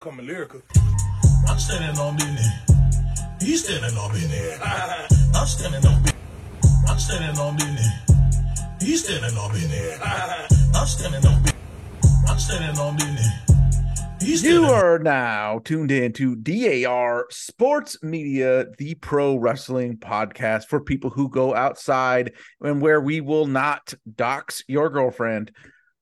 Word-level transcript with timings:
Coming 0.00 0.28
lyrical. 0.28 0.62
I'm 1.46 1.58
standing 1.58 2.00
on 2.00 2.16
business. 2.16 2.48
He's 3.38 3.62
standing 3.62 3.98
on 3.98 4.10
business. 4.10 4.58
I'm 4.64 5.46
standing 5.46 5.86
on 5.86 6.02
business. 6.02 6.88
I'm 6.88 6.98
standing 6.98 7.38
on 7.38 7.56
business. 7.56 7.86
He's 8.80 9.04
standing 9.04 9.36
on 9.36 9.52
business. 9.52 10.00
I'm 10.74 10.86
standing 10.86 11.26
on 11.26 11.42
business. 11.42 11.60
I'm 12.26 12.38
standing 12.38 12.80
on 12.80 12.96
business. 12.96 14.42
You 14.42 14.64
are 14.64 14.98
now 14.98 15.58
tuned 15.66 15.90
in 15.90 16.14
to 16.14 16.34
DAR 16.34 17.26
Sports 17.28 18.02
Media, 18.02 18.68
the 18.78 18.94
pro 18.94 19.36
wrestling 19.36 19.98
podcast 19.98 20.64
for 20.64 20.80
people 20.80 21.10
who 21.10 21.28
go 21.28 21.54
outside 21.54 22.32
and 22.62 22.80
where 22.80 23.02
we 23.02 23.20
will 23.20 23.46
not 23.46 23.92
dox 24.16 24.64
your 24.66 24.88
girlfriend. 24.88 25.52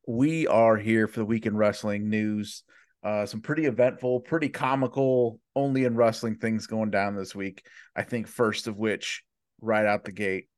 We 0.07 0.47
are 0.47 0.77
here 0.77 1.09
for 1.09 1.19
the 1.19 1.27
weekend 1.27 1.59
wrestling 1.59 2.09
news. 2.09 2.63
Uh, 3.09 3.25
some 3.25 3.41
pretty 3.41 3.65
eventful, 3.65 4.21
pretty 4.21 4.51
comical, 4.51 5.41
only 5.57 5.87
in 5.87 5.97
wrestling 5.97 6.35
things 6.35 6.67
going 6.67 6.91
down 6.91 7.17
this 7.17 7.35
week. 7.35 7.67
I 7.97 8.03
think 8.03 8.29
first 8.29 8.67
of 8.67 8.77
which, 8.77 9.23
right 9.63 9.87
out 9.87 10.05
the 10.05 10.13
gate, 10.13 10.51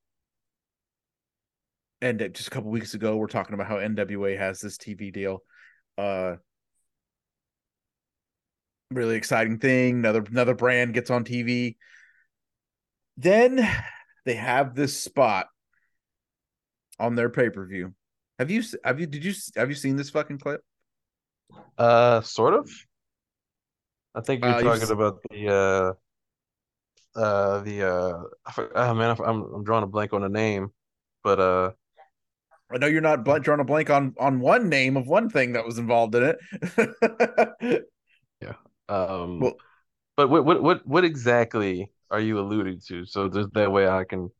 and 2.02 2.18
just 2.34 2.48
a 2.48 2.50
couple 2.50 2.72
weeks 2.72 2.94
ago, 2.94 3.16
we're 3.16 3.28
talking 3.28 3.54
about 3.54 3.68
how 3.68 3.76
NWA 3.76 4.36
has 4.36 4.60
this 4.60 4.78
TV 4.78 5.12
deal. 5.12 5.44
Uh, 5.96 6.36
really 8.90 9.14
exciting 9.14 9.60
thing. 9.60 10.00
Another 10.00 10.24
another 10.28 10.56
brand 10.56 10.92
gets 10.92 11.08
on 11.08 11.22
TV. 11.22 11.76
Then 13.16 13.58
they 14.24 14.34
have 14.34 14.74
this 14.74 15.00
spot 15.00 15.46
on 16.98 17.14
their 17.14 17.30
pay 17.30 17.48
per 17.48 17.64
view. 17.64 17.94
Have 18.40 18.50
you 18.50 18.64
have 18.82 18.98
you 18.98 19.06
did 19.06 19.24
you 19.24 19.34
have 19.54 19.68
you 19.68 19.76
seen 19.76 19.94
this 19.94 20.10
fucking 20.10 20.40
clip? 20.40 20.62
Uh, 21.78 22.20
sort 22.20 22.54
of. 22.54 22.70
I 24.14 24.20
think 24.20 24.42
you're 24.42 24.54
Uh, 24.54 24.58
you've 24.58 24.80
talking 24.80 24.90
about 24.90 25.22
the 25.30 25.48
uh, 25.48 27.18
uh, 27.18 27.60
the 27.60 27.82
uh, 27.88 28.22
oh 28.74 28.94
man, 28.94 29.16
I'm 29.24 29.42
I'm 29.54 29.64
drawing 29.64 29.84
a 29.84 29.86
blank 29.86 30.12
on 30.12 30.22
the 30.22 30.28
name, 30.28 30.72
but 31.22 31.38
uh, 31.40 31.70
I 32.72 32.78
know 32.78 32.86
you're 32.86 33.00
not 33.00 33.24
drawing 33.24 33.60
a 33.60 33.64
blank 33.64 33.90
on 33.90 34.14
on 34.18 34.40
one 34.40 34.68
name 34.68 34.96
of 34.96 35.06
one 35.06 35.28
thing 35.30 35.52
that 35.52 35.64
was 35.64 35.78
involved 35.78 36.14
in 36.14 36.34
it. 36.34 37.84
Yeah. 38.40 38.54
Um, 38.88 39.40
Well- 39.40 39.56
but 40.16 40.28
what 40.28 40.44
what 40.44 40.62
what 40.62 40.86
what 40.86 41.04
exactly 41.04 41.92
are 42.10 42.20
you 42.20 42.38
alluding 42.40 42.80
to? 42.88 43.06
So 43.06 43.28
just 43.28 43.52
that 43.54 43.72
way 43.72 43.88
I 43.88 44.04
can 44.04 44.30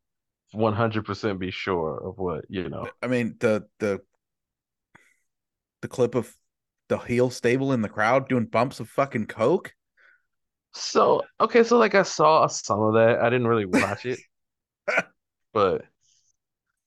100% 0.55 1.39
be 1.39 1.51
sure 1.51 1.97
of 2.05 2.19
what 2.19 2.45
you 2.49 2.69
know. 2.69 2.89
I 3.01 3.07
mean 3.07 3.37
the 3.41 3.67
the 3.79 4.01
the 5.81 5.89
clip 5.89 6.15
of 6.15 6.35
the 6.91 6.99
heel 6.99 7.31
stable 7.31 7.73
in 7.73 7.81
the 7.81 7.89
crowd 7.89 8.29
doing 8.29 8.45
bumps 8.45 8.81
of 8.81 8.89
fucking 8.91 9.27
coke. 9.29 9.73
So 10.73 11.23
okay, 11.41 11.63
so 11.65 11.79
like 11.79 11.95
I 11.95 12.03
saw 12.03 12.47
some 12.49 12.81
of 12.81 12.95
that. 12.95 13.21
I 13.21 13.31
didn't 13.31 13.47
really 13.49 13.65
watch 13.65 14.05
it, 14.07 14.21
but 15.53 15.85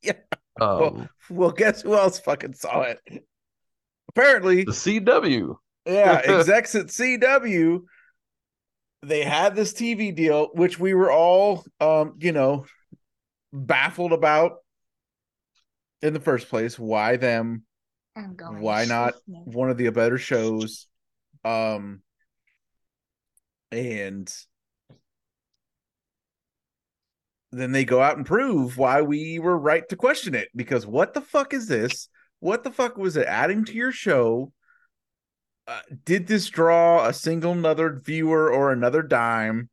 Yeah. 0.02 0.14
um, 0.62 0.78
Well, 0.80 1.10
well, 1.30 1.52
guess 1.52 1.82
who 1.82 1.96
else 1.96 2.20
fucking 2.20 2.54
saw 2.54 2.82
it? 2.84 3.00
Apparently, 4.10 4.64
the 4.66 4.74
CW. 4.74 5.60
Yeah, 5.86 6.22
execs 6.24 6.76
at 6.76 6.92
CW, 6.92 7.86
they 9.02 9.24
had 9.24 9.56
this 9.56 9.74
TV 9.74 10.12
deal, 10.12 10.50
which 10.54 10.80
we 10.80 10.94
were 10.94 11.12
all, 11.12 11.66
um, 11.80 12.16
you 12.20 12.32
know, 12.32 12.66
baffled 13.54 14.14
about 14.14 14.58
in 16.02 16.14
the 16.14 16.20
first 16.20 16.50
place. 16.50 16.78
Why 16.78 17.18
them? 17.18 17.64
I'm 18.16 18.36
going. 18.36 18.62
Why 18.62 18.86
not 18.86 19.16
one 19.26 19.70
of 19.70 19.78
the 19.78 19.90
better 19.90 20.18
shows? 20.18 20.88
Um, 21.44 22.02
and 23.72 24.32
then 27.52 27.72
they 27.72 27.86
go 27.86 28.02
out 28.02 28.18
and 28.18 28.26
prove 28.26 28.78
why 28.78 29.02
we 29.02 29.40
were 29.40 29.58
right 29.58 29.88
to 29.90 29.96
question 29.96 30.36
it. 30.36 30.50
Because 30.56 30.86
what 30.86 31.14
the 31.14 31.22
fuck 31.22 31.54
is 31.54 31.68
this? 31.68 32.10
What 32.40 32.64
the 32.64 32.72
fuck 32.72 32.98
was 32.98 33.18
it 33.18 33.28
adding 33.28 33.66
to 33.66 33.74
your 33.74 33.92
show? 33.92 34.52
Uh, 35.68 35.80
did 36.04 36.28
this 36.28 36.50
draw 36.50 37.08
a 37.08 37.14
single 37.14 37.54
another 37.54 38.02
viewer 38.04 38.52
or 38.52 38.72
another 38.72 39.02
dime? 39.02 39.70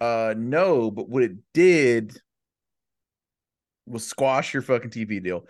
Uh, 0.00 0.34
no, 0.36 0.90
but 0.90 1.08
what 1.08 1.22
it 1.22 1.36
did 1.52 2.18
was 3.86 4.06
squash 4.06 4.52
your 4.52 4.62
fucking 4.62 4.90
TV 4.90 5.22
deal 5.22 5.46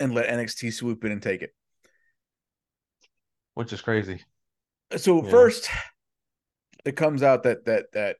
and 0.00 0.12
let 0.14 0.28
NXT 0.28 0.72
swoop 0.72 1.04
in 1.04 1.12
and 1.12 1.22
take 1.22 1.42
it. 1.42 1.54
which 3.54 3.72
is 3.72 3.82
crazy. 3.82 4.22
So 4.96 5.22
Yeah. 5.22 5.30
first, 5.30 5.68
it 6.84 6.96
comes 6.96 7.22
out 7.22 7.42
that 7.42 7.66
that 7.66 7.92
that 7.92 8.16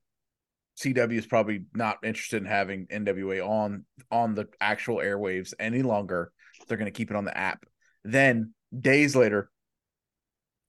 CW 0.77 1.17
is 1.17 1.27
probably 1.27 1.65
not 1.73 1.99
interested 2.05 2.39
in 2.43 2.45
having 2.47 2.87
NWA 2.89 3.41
on 3.41 3.87
on 4.11 4.35
the 4.35 4.49
actual 4.61 4.97
airwaves 4.97 5.55
any 5.59 5.83
longer. 5.83 6.33
They're 6.69 6.77
going 6.77 6.93
to 6.93 6.97
keep 6.97 7.11
it 7.11 7.17
on 7.17 7.25
the 7.25 7.37
app. 7.37 7.65
Then 8.05 8.55
days 8.79 9.17
later, 9.17 9.51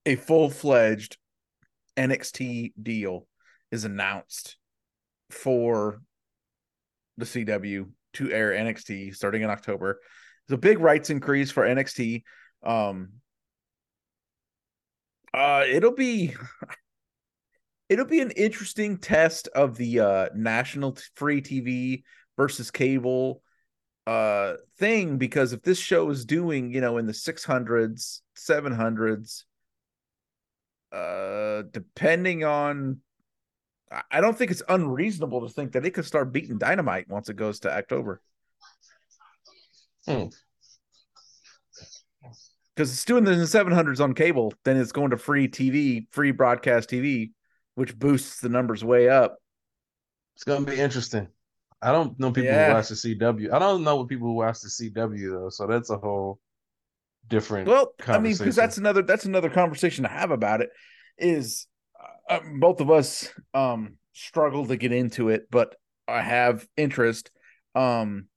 a 0.05 0.15
full 0.15 0.49
fledged 0.49 1.17
NXT 1.97 2.73
deal 2.81 3.27
is 3.71 3.83
announced 3.83 4.57
for 5.29 6.01
the 7.17 7.25
CW 7.25 7.91
to 8.13 8.31
air 8.31 8.51
NXT 8.51 9.15
starting 9.15 9.41
in 9.41 9.49
October. 9.49 9.99
It's 10.45 10.53
a 10.53 10.57
big 10.57 10.79
rights 10.79 11.09
increase 11.09 11.51
for 11.51 11.65
NXT. 11.65 12.23
Um, 12.63 13.09
uh, 15.33 15.63
it'll 15.67 15.93
be 15.93 16.35
it'll 17.89 18.05
be 18.05 18.21
an 18.21 18.31
interesting 18.31 18.97
test 18.97 19.47
of 19.49 19.75
the 19.77 19.99
uh 19.99 20.29
national 20.35 20.93
t- 20.93 21.03
free 21.15 21.41
TV 21.41 22.03
versus 22.37 22.71
cable 22.71 23.41
uh 24.07 24.55
thing 24.79 25.17
because 25.17 25.53
if 25.53 25.61
this 25.61 25.79
show 25.79 26.09
is 26.09 26.25
doing, 26.25 26.73
you 26.73 26.81
know, 26.81 26.97
in 26.97 27.05
the 27.05 27.13
600s, 27.13 28.21
700s 28.35 29.45
uh 30.91 31.63
depending 31.71 32.43
on 32.43 32.99
I- 34.09 34.21
don't 34.21 34.37
think 34.37 34.51
it's 34.51 34.63
unreasonable 34.69 35.47
to 35.47 35.53
think 35.53 35.73
that 35.73 35.85
it 35.85 35.91
could 35.91 36.05
start 36.05 36.31
beating 36.33 36.57
Dynamite 36.57 37.09
once 37.09 37.29
it 37.29 37.35
goes 37.35 37.59
to 37.61 37.73
October. 37.75 38.21
Hmm. 40.07 40.27
Because 42.75 42.91
it's 42.93 43.05
doing 43.05 43.23
the 43.23 43.33
700s 43.33 43.99
on 43.99 44.13
cable, 44.13 44.53
then 44.63 44.77
it's 44.77 44.91
going 44.91 45.11
to 45.11 45.17
free 45.17 45.47
TV, 45.47 46.07
free 46.11 46.31
broadcast 46.31 46.89
TV, 46.89 47.31
which 47.75 47.97
boosts 47.97 48.39
the 48.39 48.49
numbers 48.49 48.83
way 48.83 49.09
up. 49.09 49.37
It's 50.35 50.43
gonna 50.43 50.65
be 50.65 50.79
interesting. 50.79 51.27
I 51.81 51.91
don't 51.91 52.17
know 52.19 52.31
people 52.31 52.51
Yeah. 52.51 52.67
who 52.67 52.73
watch 52.73 52.89
the 52.89 52.95
CW. 52.95 53.51
I 53.51 53.59
don't 53.59 53.83
know 53.83 53.97
what 53.97 54.07
people 54.07 54.27
who 54.27 54.33
watch 54.35 54.61
the 54.61 54.69
CW 54.69 55.31
though, 55.31 55.49
so 55.49 55.67
that's 55.67 55.89
a 55.89 55.97
whole 55.97 56.39
different. 57.27 57.67
Well, 57.67 57.93
I 58.07 58.19
mean, 58.19 58.35
because 58.35 58.55
that's 58.55 58.77
another 58.77 59.01
that's 59.01 59.25
another 59.25 59.49
conversation 59.49 60.03
to 60.03 60.09
have 60.09 60.31
about 60.31 60.61
it. 60.61 60.69
Is 61.17 61.67
uh, 62.29 62.39
both 62.59 62.81
of 62.81 62.89
us 62.89 63.29
um 63.53 63.97
struggle 64.13 64.65
to 64.67 64.77
get 64.77 64.91
into 64.91 65.29
it, 65.29 65.47
but 65.51 65.75
I 66.07 66.21
have 66.21 66.67
interest. 66.77 67.31
Um, 67.75 68.27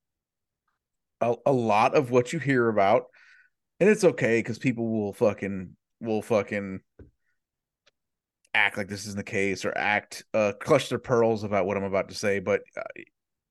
a, 1.24 1.34
a 1.46 1.52
lot 1.52 1.94
of 1.94 2.10
what 2.10 2.32
you 2.32 2.38
hear 2.38 2.68
about, 2.68 3.04
and 3.80 3.88
it's 3.88 4.04
okay 4.04 4.38
because 4.38 4.58
people 4.58 4.88
will 4.88 5.12
fucking 5.12 5.76
will 6.00 6.22
fucking 6.22 6.80
act 8.52 8.76
like 8.76 8.88
this 8.88 9.06
isn't 9.06 9.16
the 9.16 9.24
case 9.24 9.64
or 9.64 9.76
act 9.76 10.24
uh 10.32 10.52
clutch 10.60 10.88
their 10.88 10.98
pearls 10.98 11.42
about 11.42 11.66
what 11.66 11.76
I'm 11.76 11.84
about 11.84 12.08
to 12.10 12.14
say, 12.14 12.38
but 12.38 12.62
uh, 12.76 12.82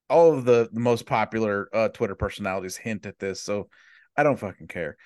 all 0.09 0.33
of 0.33 0.45
the, 0.45 0.69
the 0.72 0.79
most 0.79 1.06
popular 1.06 1.67
uh 1.73 1.89
Twitter 1.89 2.16
personalities 2.16 2.78
hint 2.78 3.06
at 3.06 3.19
this, 3.19 3.41
so 3.41 3.69
I 4.16 4.23
don't 4.23 4.39
fucking 4.39 4.67
care. 4.67 4.97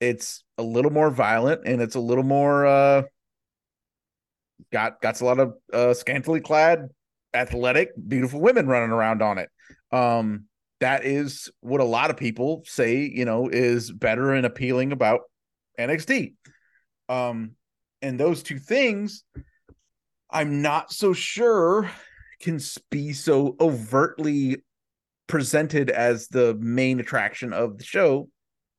It's 0.00 0.44
a 0.56 0.62
little 0.62 0.92
more 0.92 1.10
violent 1.10 1.62
and 1.66 1.82
it's 1.82 1.96
a 1.96 2.00
little 2.00 2.24
more 2.24 2.66
uh 2.66 3.02
got 4.72 5.00
got 5.00 5.20
a 5.20 5.24
lot 5.24 5.40
of 5.40 5.54
uh 5.72 5.94
scantily 5.94 6.40
clad 6.40 6.88
athletic 7.34 7.90
beautiful 8.08 8.40
women 8.40 8.66
running 8.66 8.90
around 8.90 9.20
on 9.22 9.38
it. 9.38 9.50
Um 9.92 10.44
that 10.80 11.04
is 11.04 11.50
what 11.60 11.80
a 11.80 11.84
lot 11.84 12.10
of 12.10 12.16
people 12.16 12.62
say 12.64 12.98
you 12.98 13.24
know 13.24 13.48
is 13.48 13.90
better 13.90 14.32
and 14.32 14.46
appealing 14.46 14.92
about 14.92 15.20
NXT 15.78 16.34
um 17.08 17.52
and 18.02 18.18
those 18.18 18.42
two 18.42 18.58
things 18.58 19.24
I'm 20.30 20.60
not 20.62 20.92
so 20.92 21.12
sure 21.12 21.90
can 22.40 22.60
be 22.90 23.12
so 23.12 23.56
overtly 23.60 24.62
presented 25.26 25.90
as 25.90 26.28
the 26.28 26.54
main 26.60 27.00
attraction 27.00 27.52
of 27.52 27.78
the 27.78 27.84
show 27.84 28.28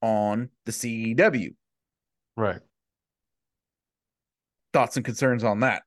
on 0.02 0.50
the 0.66 0.72
CW. 0.72 1.54
right. 2.38 2.60
Thoughts 4.72 4.98
and 4.98 5.06
concerns 5.06 5.44
on 5.44 5.62
that? 5.62 5.82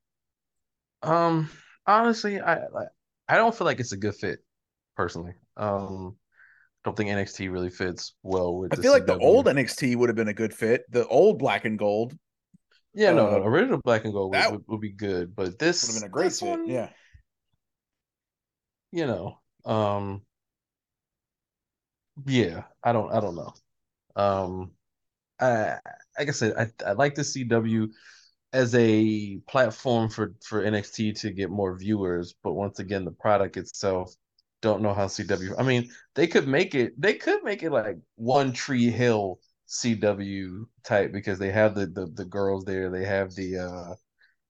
Um, 1.02 1.48
honestly, 1.86 2.40
I 2.40 2.64
I 3.28 3.36
don't 3.36 3.54
feel 3.54 3.64
like 3.64 3.78
it's 3.78 3.92
a 3.92 3.96
good 3.96 4.14
fit 4.16 4.40
personally. 4.96 5.34
Um, 5.56 6.16
don't 6.84 6.96
think 6.96 7.10
NXT 7.10 7.50
really 7.50 7.70
fits 7.70 8.14
well 8.22 8.56
with. 8.56 8.72
I 8.72 8.82
feel 8.82 8.92
like 8.92 9.06
the 9.06 9.18
old 9.18 9.46
NXT 9.46 9.96
would 9.96 10.08
have 10.08 10.16
been 10.16 10.28
a 10.28 10.34
good 10.34 10.52
fit. 10.54 10.82
The 10.90 11.06
old 11.06 11.38
black 11.38 11.64
and 11.64 11.78
gold. 11.78 12.16
Yeah, 12.94 13.12
no, 13.12 13.26
Uh, 13.26 13.30
no, 13.38 13.44
original 13.44 13.80
black 13.82 14.04
and 14.04 14.12
gold 14.12 14.34
would, 14.34 14.50
would, 14.50 14.64
would 14.68 14.80
be 14.80 14.92
good, 14.92 15.34
but 15.34 15.58
this 15.58 15.82
Would 15.82 15.94
have 15.94 16.02
been 16.02 16.08
a 16.10 16.12
great 16.12 16.32
fit. 16.32 16.48
one, 16.48 16.66
Yeah. 16.68 16.88
you 18.90 19.06
know, 19.06 19.38
um, 19.64 20.22
yeah, 22.26 22.64
I 22.82 22.92
don't, 22.92 23.12
I 23.12 23.20
don't 23.20 23.34
know. 23.36 23.52
Um, 24.16 24.72
I, 25.40 25.78
like 26.18 26.28
I 26.28 26.32
said, 26.32 26.54
I, 26.58 26.90
I 26.90 26.92
like 26.92 27.14
the 27.14 27.24
CW 27.24 27.90
as 28.52 28.74
a 28.74 29.38
platform 29.48 30.10
for 30.10 30.34
for 30.44 30.64
NXT 30.64 31.12
to 31.14 31.30
get 31.32 31.50
more 31.50 31.76
viewers, 31.76 32.34
but 32.42 32.52
once 32.54 32.78
again, 32.80 33.04
the 33.04 33.12
product 33.12 33.56
itself, 33.56 34.14
don't 34.62 34.82
know 34.82 34.94
how 34.94 35.08
CW. 35.08 35.54
I 35.58 35.62
mean, 35.64 35.90
they 36.14 36.26
could 36.26 36.48
make 36.48 36.74
it, 36.74 36.98
they 37.00 37.14
could 37.14 37.44
make 37.44 37.62
it 37.62 37.70
like 37.70 37.98
One 38.16 38.52
Tree 38.52 38.90
Hill 38.90 39.40
CW 39.68 40.66
type 40.84 41.12
because 41.12 41.38
they 41.38 41.50
have 41.52 41.74
the 41.74 41.86
the, 41.86 42.06
the 42.14 42.24
girls 42.24 42.64
there, 42.64 42.90
they 42.90 43.04
have 43.04 43.34
the 43.34 43.58
uh 43.58 43.94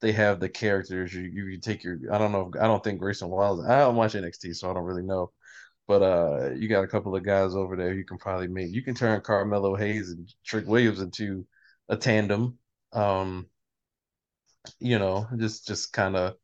they 0.00 0.12
have 0.12 0.40
the 0.40 0.48
characters. 0.48 1.14
You 1.14 1.22
you, 1.22 1.58
take 1.60 1.84
your 1.84 1.98
I 2.12 2.18
don't 2.18 2.32
know 2.32 2.50
I 2.60 2.66
don't 2.66 2.84
think 2.84 3.00
Grayson 3.00 3.30
Wild 3.30 3.66
I 3.66 3.80
don't 3.80 3.96
watch 3.96 4.14
NXT 4.14 4.54
so 4.54 4.70
I 4.70 4.74
don't 4.74 4.84
really 4.84 5.02
know. 5.04 5.32
But 5.88 6.02
uh 6.02 6.50
you 6.56 6.68
got 6.68 6.84
a 6.84 6.88
couple 6.88 7.16
of 7.16 7.24
guys 7.24 7.54
over 7.54 7.76
there 7.76 7.94
you 7.94 8.04
can 8.04 8.18
probably 8.18 8.48
make 8.48 8.72
you 8.72 8.82
can 8.82 8.94
turn 8.94 9.20
Carmelo 9.22 9.76
Hayes 9.76 10.10
and 10.10 10.28
Trick 10.44 10.66
Williams 10.66 11.00
into 11.00 11.46
a 11.88 11.96
tandem. 11.96 12.58
Um 12.92 13.46
you 14.80 14.98
know, 14.98 15.26
just 15.38 15.66
just 15.66 15.92
kind 15.92 16.16
of 16.16 16.36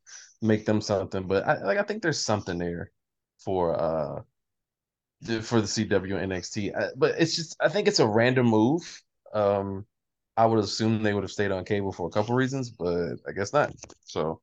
make 0.42 0.66
them 0.66 0.80
something. 0.80 1.26
But 1.26 1.46
I 1.46 1.62
like 1.64 1.78
I 1.78 1.82
think 1.82 2.02
there's 2.02 2.20
something 2.20 2.58
there 2.58 2.92
for 3.38 3.78
uh 3.78 4.22
for 5.42 5.60
the 5.60 5.66
CW 5.66 6.16
NXT. 6.16 6.72
Uh, 6.74 6.90
but 6.96 7.16
it's 7.18 7.36
just 7.36 7.56
I 7.60 7.68
think 7.68 7.88
it's 7.88 7.98
a 7.98 8.06
random 8.06 8.46
move. 8.46 9.02
Um 9.32 9.86
I 10.36 10.46
would 10.46 10.60
assume 10.60 11.02
they 11.02 11.14
would 11.14 11.24
have 11.24 11.32
stayed 11.32 11.50
on 11.50 11.64
cable 11.64 11.92
for 11.92 12.06
a 12.06 12.10
couple 12.10 12.34
reasons, 12.34 12.70
but 12.70 13.14
I 13.28 13.32
guess 13.32 13.52
not. 13.52 13.72
So 14.04 14.40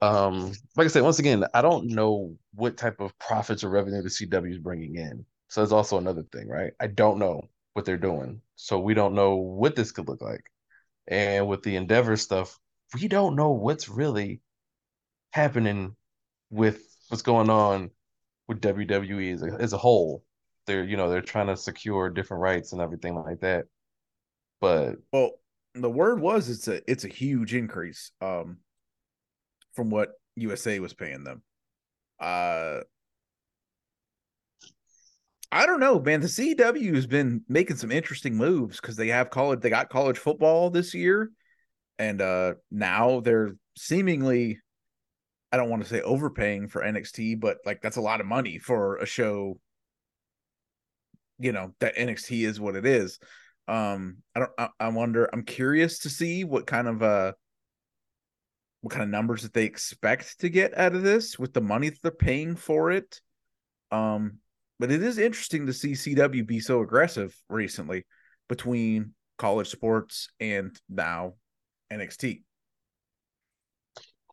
um 0.00 0.52
like 0.76 0.86
I 0.86 0.88
said, 0.88 1.02
once 1.02 1.18
again, 1.18 1.44
I 1.54 1.62
don't 1.62 1.86
know 1.88 2.36
what 2.54 2.76
type 2.76 3.00
of 3.00 3.16
profits 3.18 3.62
or 3.64 3.70
revenue 3.70 4.02
the 4.02 4.10
CW 4.10 4.50
is 4.50 4.58
bringing 4.58 4.96
in. 4.96 5.24
So 5.48 5.60
that's 5.60 5.72
also 5.72 5.98
another 5.98 6.22
thing, 6.32 6.48
right? 6.48 6.72
I 6.80 6.86
don't 6.88 7.18
know 7.18 7.48
what 7.74 7.84
they're 7.84 7.96
doing. 7.98 8.40
So 8.56 8.78
we 8.80 8.94
don't 8.94 9.14
know 9.14 9.36
what 9.36 9.76
this 9.76 9.92
could 9.92 10.08
look 10.08 10.22
like. 10.22 10.44
And 11.08 11.48
with 11.48 11.62
the 11.62 11.76
Endeavor 11.76 12.16
stuff, 12.16 12.58
we 12.94 13.08
don't 13.08 13.36
know 13.36 13.50
what's 13.50 13.88
really 13.88 14.40
happening 15.32 15.96
with 16.50 16.91
what's 17.12 17.22
going 17.22 17.50
on 17.50 17.90
with 18.48 18.62
WWE 18.62 19.34
as 19.34 19.42
a, 19.42 19.46
as 19.60 19.72
a 19.74 19.78
whole. 19.78 20.24
They're, 20.66 20.82
you 20.82 20.96
know, 20.96 21.10
they're 21.10 21.20
trying 21.20 21.48
to 21.48 21.56
secure 21.58 22.08
different 22.08 22.40
rights 22.40 22.72
and 22.72 22.80
everything 22.80 23.14
like 23.14 23.40
that. 23.40 23.66
But 24.62 24.96
Well, 25.12 25.32
the 25.74 25.90
word 25.90 26.20
was 26.20 26.48
it's 26.48 26.68
a 26.68 26.80
it's 26.90 27.04
a 27.04 27.08
huge 27.08 27.54
increase 27.54 28.12
um 28.20 28.58
from 29.74 29.90
what 29.90 30.12
USA 30.36 30.78
was 30.80 30.94
paying 30.94 31.22
them. 31.22 31.42
Uh 32.18 32.80
I 35.50 35.66
don't 35.66 35.80
know, 35.80 36.00
man. 36.00 36.22
The 36.22 36.28
CW 36.28 36.94
has 36.94 37.06
been 37.06 37.42
making 37.46 37.76
some 37.76 37.92
interesting 37.92 38.36
moves 38.36 38.80
because 38.80 38.96
they 38.96 39.08
have 39.08 39.28
college 39.28 39.60
they 39.60 39.68
got 39.68 39.90
college 39.90 40.16
football 40.16 40.70
this 40.70 40.94
year 40.94 41.30
and 41.98 42.22
uh 42.22 42.54
now 42.70 43.20
they're 43.20 43.50
seemingly 43.76 44.58
I 45.52 45.58
don't 45.58 45.68
want 45.68 45.82
to 45.82 45.88
say 45.88 46.00
overpaying 46.00 46.68
for 46.68 46.82
NXT, 46.82 47.38
but 47.38 47.58
like 47.64 47.82
that's 47.82 47.98
a 47.98 48.00
lot 48.00 48.20
of 48.20 48.26
money 48.26 48.58
for 48.58 48.96
a 48.96 49.06
show 49.06 49.58
you 51.42 51.52
know 51.52 51.74
that 51.80 51.96
NXT 51.96 52.46
is 52.46 52.60
what 52.60 52.76
it 52.76 52.86
is. 52.86 53.18
Um, 53.68 54.18
I 54.34 54.40
don't. 54.40 54.52
I, 54.56 54.68
I 54.80 54.88
wonder. 54.88 55.28
I'm 55.32 55.42
curious 55.42 56.00
to 56.00 56.10
see 56.10 56.44
what 56.44 56.66
kind 56.66 56.88
of 56.88 57.02
uh, 57.02 57.32
what 58.80 58.92
kind 58.92 59.02
of 59.02 59.08
numbers 59.08 59.42
that 59.42 59.52
they 59.52 59.64
expect 59.64 60.40
to 60.40 60.48
get 60.48 60.76
out 60.78 60.94
of 60.94 61.02
this 61.02 61.38
with 61.38 61.52
the 61.52 61.60
money 61.60 61.88
that 61.90 61.98
they're 62.02 62.12
paying 62.12 62.56
for 62.56 62.90
it. 62.92 63.20
Um, 63.90 64.38
but 64.78 64.90
it 64.90 65.02
is 65.02 65.18
interesting 65.18 65.66
to 65.66 65.72
see 65.72 65.92
CW 65.92 66.46
be 66.46 66.60
so 66.60 66.80
aggressive 66.80 67.36
recently 67.48 68.04
between 68.48 69.14
college 69.38 69.68
sports 69.68 70.28
and 70.40 70.76
now 70.88 71.34
NXT. 71.92 72.42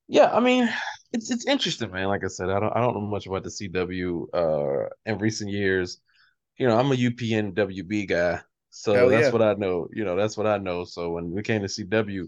Yeah, 0.09 0.31
I 0.33 0.39
mean, 0.39 0.67
it's 1.13 1.29
it's 1.29 1.45
interesting, 1.45 1.91
man. 1.91 2.07
Like 2.07 2.23
I 2.23 2.27
said, 2.27 2.49
I 2.49 2.59
don't 2.59 2.75
I 2.75 2.81
don't 2.81 2.95
know 2.95 3.01
much 3.01 3.27
about 3.27 3.43
the 3.43 3.49
CW 3.49 4.25
uh 4.33 4.89
in 5.05 5.19
recent 5.19 5.51
years. 5.51 6.01
You 6.57 6.67
know, 6.67 6.77
I'm 6.77 6.91
a 6.91 6.95
UPN 6.95 7.53
WB 7.53 8.09
guy, 8.09 8.41
so 8.71 8.93
Hell 8.93 9.09
that's 9.09 9.27
yeah. 9.27 9.31
what 9.31 9.43
I 9.43 9.53
know. 9.53 9.87
You 9.93 10.03
know, 10.03 10.15
that's 10.15 10.35
what 10.35 10.47
I 10.47 10.57
know. 10.57 10.83
So 10.83 11.11
when 11.11 11.31
we 11.31 11.43
came 11.43 11.61
to 11.61 11.67
CW, 11.67 12.27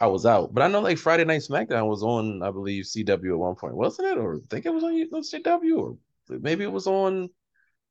I 0.00 0.08
was 0.08 0.26
out. 0.26 0.52
But 0.52 0.64
I 0.64 0.68
know 0.68 0.80
like 0.80 0.98
Friday 0.98 1.24
Night 1.24 1.42
SmackDown 1.42 1.88
was 1.88 2.02
on, 2.02 2.42
I 2.42 2.50
believe, 2.50 2.84
CW 2.84 3.30
at 3.32 3.38
one 3.38 3.54
point, 3.54 3.76
wasn't 3.76 4.08
it? 4.08 4.18
Or 4.18 4.36
I 4.36 4.40
think 4.50 4.66
it 4.66 4.74
was 4.74 4.82
on 4.82 4.92
on 4.92 5.22
CW, 5.22 5.78
or 5.78 5.96
maybe 6.28 6.64
it 6.64 6.72
was 6.72 6.88
on 6.88 7.30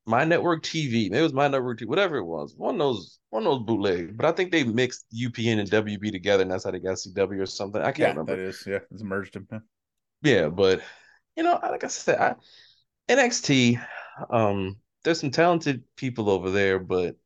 My 0.06 0.24
Network 0.26 0.64
TV. 0.64 1.10
Maybe 1.10 1.20
it 1.20 1.24
was 1.24 1.34
My 1.34 1.48
Network 1.48 1.80
TV, 1.80 1.90
whatever 1.90 2.18
it 2.18 2.26
was. 2.26 2.56
One 2.58 2.76
of 2.76 2.80
those, 2.80 3.20
one 3.30 3.46
of 3.46 3.52
those 3.60 3.66
bootleg. 3.66 4.18
But 4.18 4.26
I 4.26 4.32
think 4.34 4.52
they 4.52 4.64
mixed 4.64 5.06
UPN 5.14 5.60
and 5.60 5.70
WB 5.70 6.12
together, 6.12 6.44
and 6.44 6.52
that's 6.52 6.66
how 6.66 6.72
they 6.72 6.80
got 6.80 7.00
CW 7.00 7.40
or 7.42 7.46
something. 7.46 7.82
I 7.82 7.92
can't 7.92 8.10
Yeah, 8.10 8.10
remember. 8.12 8.36
that 8.36 8.40
is. 8.40 8.64
Yeah, 8.68 8.80
it's 8.92 9.04
merged 9.04 9.34
them. 9.34 9.48
Yeah. 9.52 9.60
Yeah, 10.22 10.50
but 10.50 10.82
you 11.36 11.44
know, 11.44 11.60
like 11.62 11.84
I 11.84 11.88
said, 11.88 12.20
I, 12.20 12.36
NXT, 13.10 13.80
um, 14.30 14.78
there's 15.04 15.20
some 15.20 15.32
talented 15.32 15.84
people 15.96 16.30
over 16.30 16.52
there, 16.52 16.80
but 16.80 17.18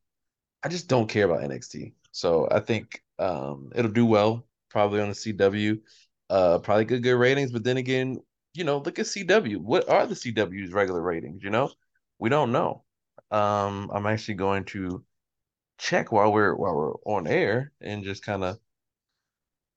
I 0.64 0.70
just 0.70 0.88
don't 0.88 1.10
care 1.10 1.26
about 1.26 1.44
NXT. 1.44 1.94
So 2.12 2.48
I 2.52 2.60
think 2.60 3.04
um 3.20 3.72
it'll 3.76 3.92
do 3.92 4.06
well, 4.06 4.48
probably 4.70 5.02
on 5.02 5.10
the 5.10 5.16
CW. 5.16 5.82
Uh 6.30 6.60
probably 6.60 6.86
good 6.86 7.04
good 7.04 7.16
ratings, 7.18 7.52
but 7.52 7.64
then 7.64 7.78
again, 7.78 8.20
you 8.54 8.64
know, 8.64 8.80
look 8.80 9.00
at 9.00 9.08
CW. 9.08 9.58
What 9.58 9.90
are 9.90 10.08
the 10.08 10.16
CW's 10.16 10.74
regular 10.74 11.02
ratings, 11.02 11.44
you 11.44 11.50
know? 11.52 11.72
We 12.20 12.30
don't 12.30 12.52
know. 12.52 12.84
Um 13.32 13.90
I'm 13.94 14.06
actually 14.06 14.36
going 14.36 14.66
to 14.66 15.04
check 15.78 16.12
while 16.12 16.32
we're 16.32 16.56
while 16.56 16.76
we're 16.76 16.94
on 17.06 17.28
air 17.28 17.72
and 17.82 18.04
just 18.04 18.24
kind 18.24 18.44
of 18.44 18.58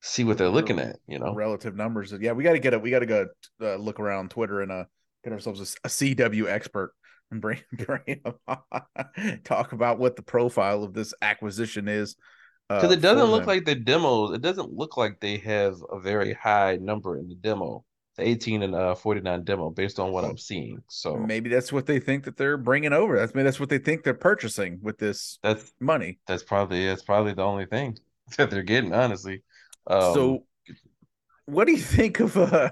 see 0.02 0.24
what 0.24 0.38
they're 0.38 0.48
looking 0.48 0.78
at, 0.78 0.96
you 1.06 1.18
know. 1.18 1.34
relative 1.34 1.76
numbers. 1.76 2.14
Yeah, 2.18 2.32
we 2.32 2.44
got 2.44 2.52
to 2.52 2.58
get 2.58 2.72
it. 2.72 2.82
We 2.82 2.90
got 2.90 3.00
to 3.00 3.06
go 3.06 3.26
uh, 3.60 3.76
look 3.76 4.00
around 4.00 4.30
Twitter 4.30 4.62
and 4.62 4.72
uh, 4.72 4.84
get 5.24 5.32
ourselves 5.32 5.76
a, 5.84 5.86
a 5.86 5.88
CW 5.88 6.48
expert 6.48 6.94
and 7.30 7.40
bring 7.40 7.60
bring 7.72 8.02
him 8.06 9.40
talk 9.44 9.72
about 9.72 9.98
what 9.98 10.16
the 10.16 10.22
profile 10.22 10.82
of 10.82 10.94
this 10.94 11.14
acquisition 11.22 11.88
is. 11.88 12.16
Because 12.68 12.90
uh, 12.90 12.94
it 12.94 13.00
doesn't 13.00 13.30
look 13.30 13.40
them. 13.40 13.48
like 13.48 13.64
the 13.64 13.74
demos, 13.74 14.32
it 14.32 14.42
doesn't 14.42 14.72
look 14.72 14.96
like 14.96 15.18
they 15.20 15.38
have 15.38 15.74
a 15.90 15.98
very 15.98 16.32
high 16.32 16.76
number 16.80 17.18
in 17.18 17.28
the 17.28 17.34
demo, 17.34 17.84
the 18.20 18.28
18 18.28 18.62
and 18.62 18.74
uh 18.74 18.94
49 18.94 19.44
demo, 19.44 19.70
based 19.70 19.98
on 19.98 20.12
what 20.12 20.24
I'm 20.24 20.38
seeing. 20.38 20.82
So 20.88 21.16
maybe 21.16 21.50
that's 21.50 21.72
what 21.72 21.86
they 21.86 21.98
think 21.98 22.24
that 22.24 22.36
they're 22.36 22.56
bringing 22.56 22.92
over. 22.92 23.18
That's 23.18 23.34
maybe 23.34 23.44
that's 23.44 23.60
what 23.60 23.68
they 23.68 23.78
think 23.78 24.04
they're 24.04 24.14
purchasing 24.14 24.78
with 24.82 24.98
this 24.98 25.38
that's 25.42 25.72
money. 25.80 26.18
that's 26.26 26.42
probably 26.42 26.86
that's 26.86 27.02
probably 27.02 27.34
the 27.34 27.42
only 27.42 27.66
thing 27.66 27.98
that 28.38 28.50
they're 28.50 28.62
getting, 28.62 28.94
honestly. 28.94 29.42
Um, 29.86 30.14
so, 30.14 30.44
what 31.46 31.66
do 31.66 31.72
you 31.72 31.78
think 31.78 32.20
of 32.20 32.36
uh 32.36 32.70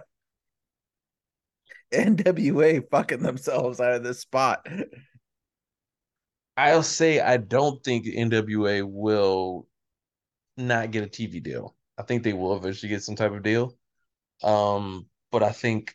NWA 1.92 2.88
fucking 2.90 3.22
themselves 3.22 3.80
out 3.80 3.94
of 3.94 4.04
this 4.04 4.20
spot? 4.20 4.66
I'll 6.56 6.82
say 6.82 7.20
I 7.20 7.36
don't 7.36 7.82
think 7.84 8.06
NWA 8.06 8.82
will 8.84 9.68
not 10.56 10.90
get 10.90 11.04
a 11.04 11.06
TV 11.06 11.42
deal. 11.42 11.76
I 11.96 12.02
think 12.02 12.22
they 12.22 12.32
will 12.32 12.56
eventually 12.56 12.90
get 12.90 13.02
some 13.02 13.16
type 13.16 13.32
of 13.32 13.42
deal. 13.42 13.76
Um, 14.42 15.06
but 15.30 15.42
I 15.42 15.52
think 15.52 15.94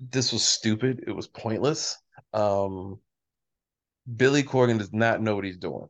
this 0.00 0.32
was 0.32 0.46
stupid. 0.46 1.04
It 1.06 1.12
was 1.12 1.26
pointless. 1.26 1.98
Um, 2.32 3.00
Billy 4.16 4.42
Corgan 4.42 4.78
does 4.78 4.92
not 4.92 5.20
know 5.20 5.34
what 5.34 5.44
he's 5.44 5.58
doing. 5.58 5.88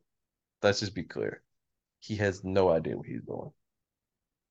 Let's 0.63 0.81
just 0.81 0.95
be 0.95 1.05
clear. 1.05 1.43
He 2.01 2.17
has 2.17 2.45
no 2.45 2.71
idea 2.71 2.97
what 2.97 3.07
he's 3.07 3.23
doing. 3.23 3.51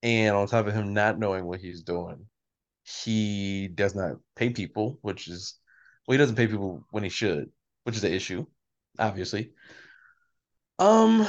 And 0.03 0.35
on 0.35 0.47
top 0.47 0.67
of 0.67 0.73
him 0.73 0.93
not 0.93 1.19
knowing 1.19 1.45
what 1.45 1.59
he's 1.59 1.81
doing, 1.81 2.27
he 2.83 3.67
does 3.67 3.95
not 3.95 4.17
pay 4.35 4.49
people, 4.49 4.99
which 5.01 5.27
is 5.27 5.55
well, 6.07 6.13
he 6.13 6.17
doesn't 6.17 6.35
pay 6.35 6.47
people 6.47 6.85
when 6.91 7.03
he 7.03 7.09
should, 7.09 7.51
which 7.83 7.95
is 7.95 8.01
the 8.01 8.13
issue, 8.13 8.45
obviously. 8.97 9.51
Um, 10.79 11.27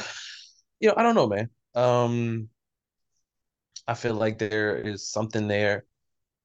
you 0.78 0.88
know, 0.88 0.94
I 0.96 1.02
don't 1.02 1.14
know, 1.14 1.26
man. 1.26 1.50
Um, 1.74 2.48
I 3.86 3.94
feel 3.94 4.14
like 4.14 4.38
there 4.38 4.76
is 4.76 5.08
something 5.08 5.48
there 5.48 5.84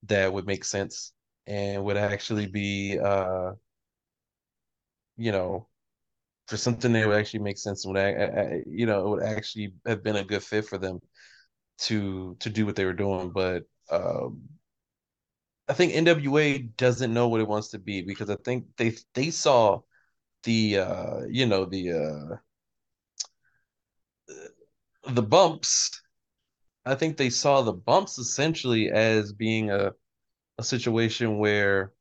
that 0.08 0.32
would 0.34 0.46
make 0.48 0.64
sense 0.66 1.14
and 1.48 1.84
would 1.84 1.98
actually 1.98 2.48
be 2.48 3.00
uh 3.00 3.52
you 5.18 5.32
know 5.32 5.68
for 6.48 6.58
something 6.58 6.94
that 6.94 7.08
would 7.08 7.18
actually 7.18 7.42
make 7.42 7.58
sense 7.58 7.86
and 7.86 7.96
would 7.96 8.64
you 8.68 8.86
know 8.86 9.06
it 9.06 9.10
would 9.10 9.24
actually 9.24 9.74
have 9.88 10.04
been 10.04 10.18
a 10.18 10.26
good 10.26 10.44
fit 10.44 10.66
for 10.66 10.78
them 10.80 11.00
to 11.80 12.36
to 12.40 12.50
do 12.50 12.66
what 12.66 12.76
they 12.76 12.86
were 12.86 12.94
doing. 12.94 13.32
But 13.32 13.64
um 13.92 14.42
I 15.68 15.74
think 15.74 15.94
NWA 15.94 16.60
doesn't 16.60 17.14
know 17.14 17.28
what 17.30 17.42
it 17.42 17.48
wants 17.48 17.70
to 17.70 17.80
be 17.80 18.02
because 18.02 18.30
I 18.30 18.36
think 18.38 18.66
they 18.78 18.96
they 19.14 19.32
saw 19.32 19.82
the 20.44 20.80
uh 20.80 21.22
you 21.30 21.46
know 21.48 21.66
the 21.66 21.92
uh 21.94 22.38
the 25.14 25.22
bumps 25.22 26.02
I 26.86 26.96
think 26.96 27.18
they 27.18 27.30
saw 27.30 27.62
the 27.62 27.74
bumps 27.74 28.18
essentially 28.18 28.92
as 28.92 29.32
being 29.34 29.72
a 29.72 29.94
a 30.60 30.64
situation 30.64 31.38
where 31.40 31.92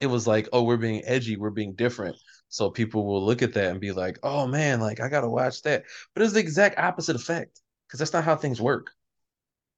it 0.00 0.06
was 0.06 0.26
like, 0.26 0.48
oh, 0.52 0.62
we're 0.62 0.76
being 0.76 1.02
edgy, 1.04 1.36
we're 1.36 1.50
being 1.50 1.74
different. 1.74 2.16
So 2.48 2.70
people 2.70 3.06
will 3.06 3.24
look 3.24 3.42
at 3.42 3.54
that 3.54 3.70
and 3.70 3.80
be 3.80 3.92
like, 3.92 4.18
oh 4.22 4.46
man, 4.46 4.80
like 4.80 5.00
I 5.00 5.08
gotta 5.08 5.28
watch 5.28 5.62
that. 5.62 5.84
But 6.14 6.22
it's 6.22 6.32
the 6.34 6.40
exact 6.40 6.78
opposite 6.78 7.16
effect 7.16 7.60
because 7.86 7.98
that's 7.98 8.12
not 8.12 8.24
how 8.24 8.36
things 8.36 8.60
work. 8.60 8.90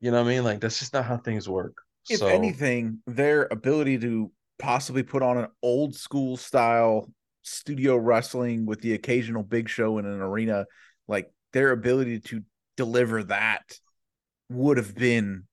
You 0.01 0.11
know 0.11 0.23
what 0.23 0.29
I 0.29 0.35
mean? 0.35 0.45
Like 0.45 0.61
that's 0.61 0.79
just 0.79 0.93
not 0.93 1.05
how 1.05 1.17
things 1.17 1.49
work. 1.49 1.77
If 2.09 2.21
so, 2.21 2.27
anything, 2.29 3.01
their 3.07 3.49
ability 3.51 3.99
to 4.01 4.31
possibly 4.59 5.03
put 5.03 5.23
on 5.23 5.39
an 5.39 5.49
old 5.63 5.95
school 5.95 6.37
style 6.37 7.11
studio 7.43 7.97
wrestling 7.97 8.67
with 8.67 8.81
the 8.81 8.95
occasional 8.95 9.43
big 9.43 9.69
show 9.69 9.99
in 9.99 10.07
an 10.07 10.21
arena, 10.21 10.67
like 11.09 11.31
their 11.53 11.73
ability 11.73 12.21
to 12.21 12.43
deliver 12.77 13.25
that 13.25 13.79
would 14.49 14.77
have 14.77 14.95
been 14.95 15.45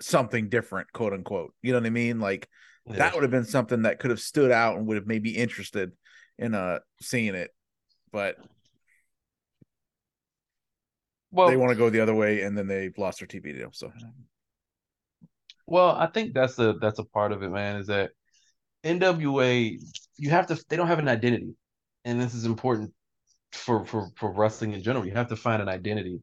something 0.00 0.48
different, 0.48 0.92
quote 0.92 1.12
unquote. 1.12 1.54
You 1.62 1.72
know 1.72 1.78
what 1.78 1.86
I 1.86 1.90
mean? 1.90 2.20
Like 2.20 2.48
yeah. 2.86 2.96
that 2.96 3.14
would 3.14 3.22
have 3.22 3.30
been 3.30 3.44
something 3.44 3.82
that 3.82 3.98
could 3.98 4.10
have 4.10 4.20
stood 4.20 4.50
out 4.50 4.76
and 4.76 4.86
would 4.86 4.96
have 4.96 5.06
maybe 5.06 5.36
interested 5.36 5.92
in 6.38 6.54
uh 6.54 6.80
seeing 7.00 7.34
it. 7.34 7.50
But 8.12 8.36
well, 11.30 11.48
they 11.48 11.56
want 11.56 11.70
to 11.70 11.76
go 11.76 11.88
the 11.88 12.00
other 12.00 12.14
way, 12.14 12.42
and 12.42 12.56
then 12.56 12.66
they've 12.66 12.96
lost 12.98 13.20
their 13.20 13.28
TV 13.28 13.56
deal. 13.56 13.70
So, 13.72 13.90
well, 15.66 15.90
I 15.90 16.06
think 16.06 16.34
that's 16.34 16.58
a 16.58 16.74
that's 16.74 16.98
a 16.98 17.04
part 17.04 17.32
of 17.32 17.42
it, 17.42 17.48
man. 17.48 17.76
Is 17.76 17.86
that 17.86 18.10
NWA? 18.84 19.78
You 20.18 20.30
have 20.30 20.46
to. 20.48 20.62
They 20.68 20.76
don't 20.76 20.88
have 20.88 20.98
an 20.98 21.08
identity, 21.08 21.54
and 22.04 22.20
this 22.20 22.34
is 22.34 22.44
important 22.44 22.92
for 23.52 23.84
for 23.84 24.10
for 24.16 24.32
wrestling 24.32 24.72
in 24.72 24.82
general. 24.82 25.06
You 25.06 25.12
have 25.12 25.28
to 25.28 25.36
find 25.36 25.62
an 25.62 25.68
identity, 25.68 26.20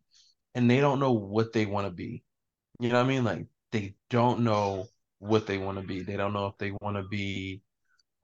and 0.56 0.70
they 0.70 0.80
don't 0.80 1.00
know 1.00 1.14
what 1.14 1.54
they 1.54 1.66
want 1.66 1.88
to 1.88 1.92
be. 1.92 2.24
You 2.80 2.90
know 2.90 2.96
what 2.96 3.06
I 3.06 3.08
mean? 3.08 3.24
Like 3.24 3.46
they 3.72 3.96
don't 4.10 4.42
know 4.42 4.88
what 5.20 5.48
they 5.48 5.58
want 5.58 5.80
to 5.80 5.86
be. 5.86 6.02
They 6.02 6.18
don't 6.18 6.34
know 6.34 6.48
if 6.48 6.58
they 6.58 6.72
want 6.82 6.96
to 6.98 7.04
be, 7.04 7.62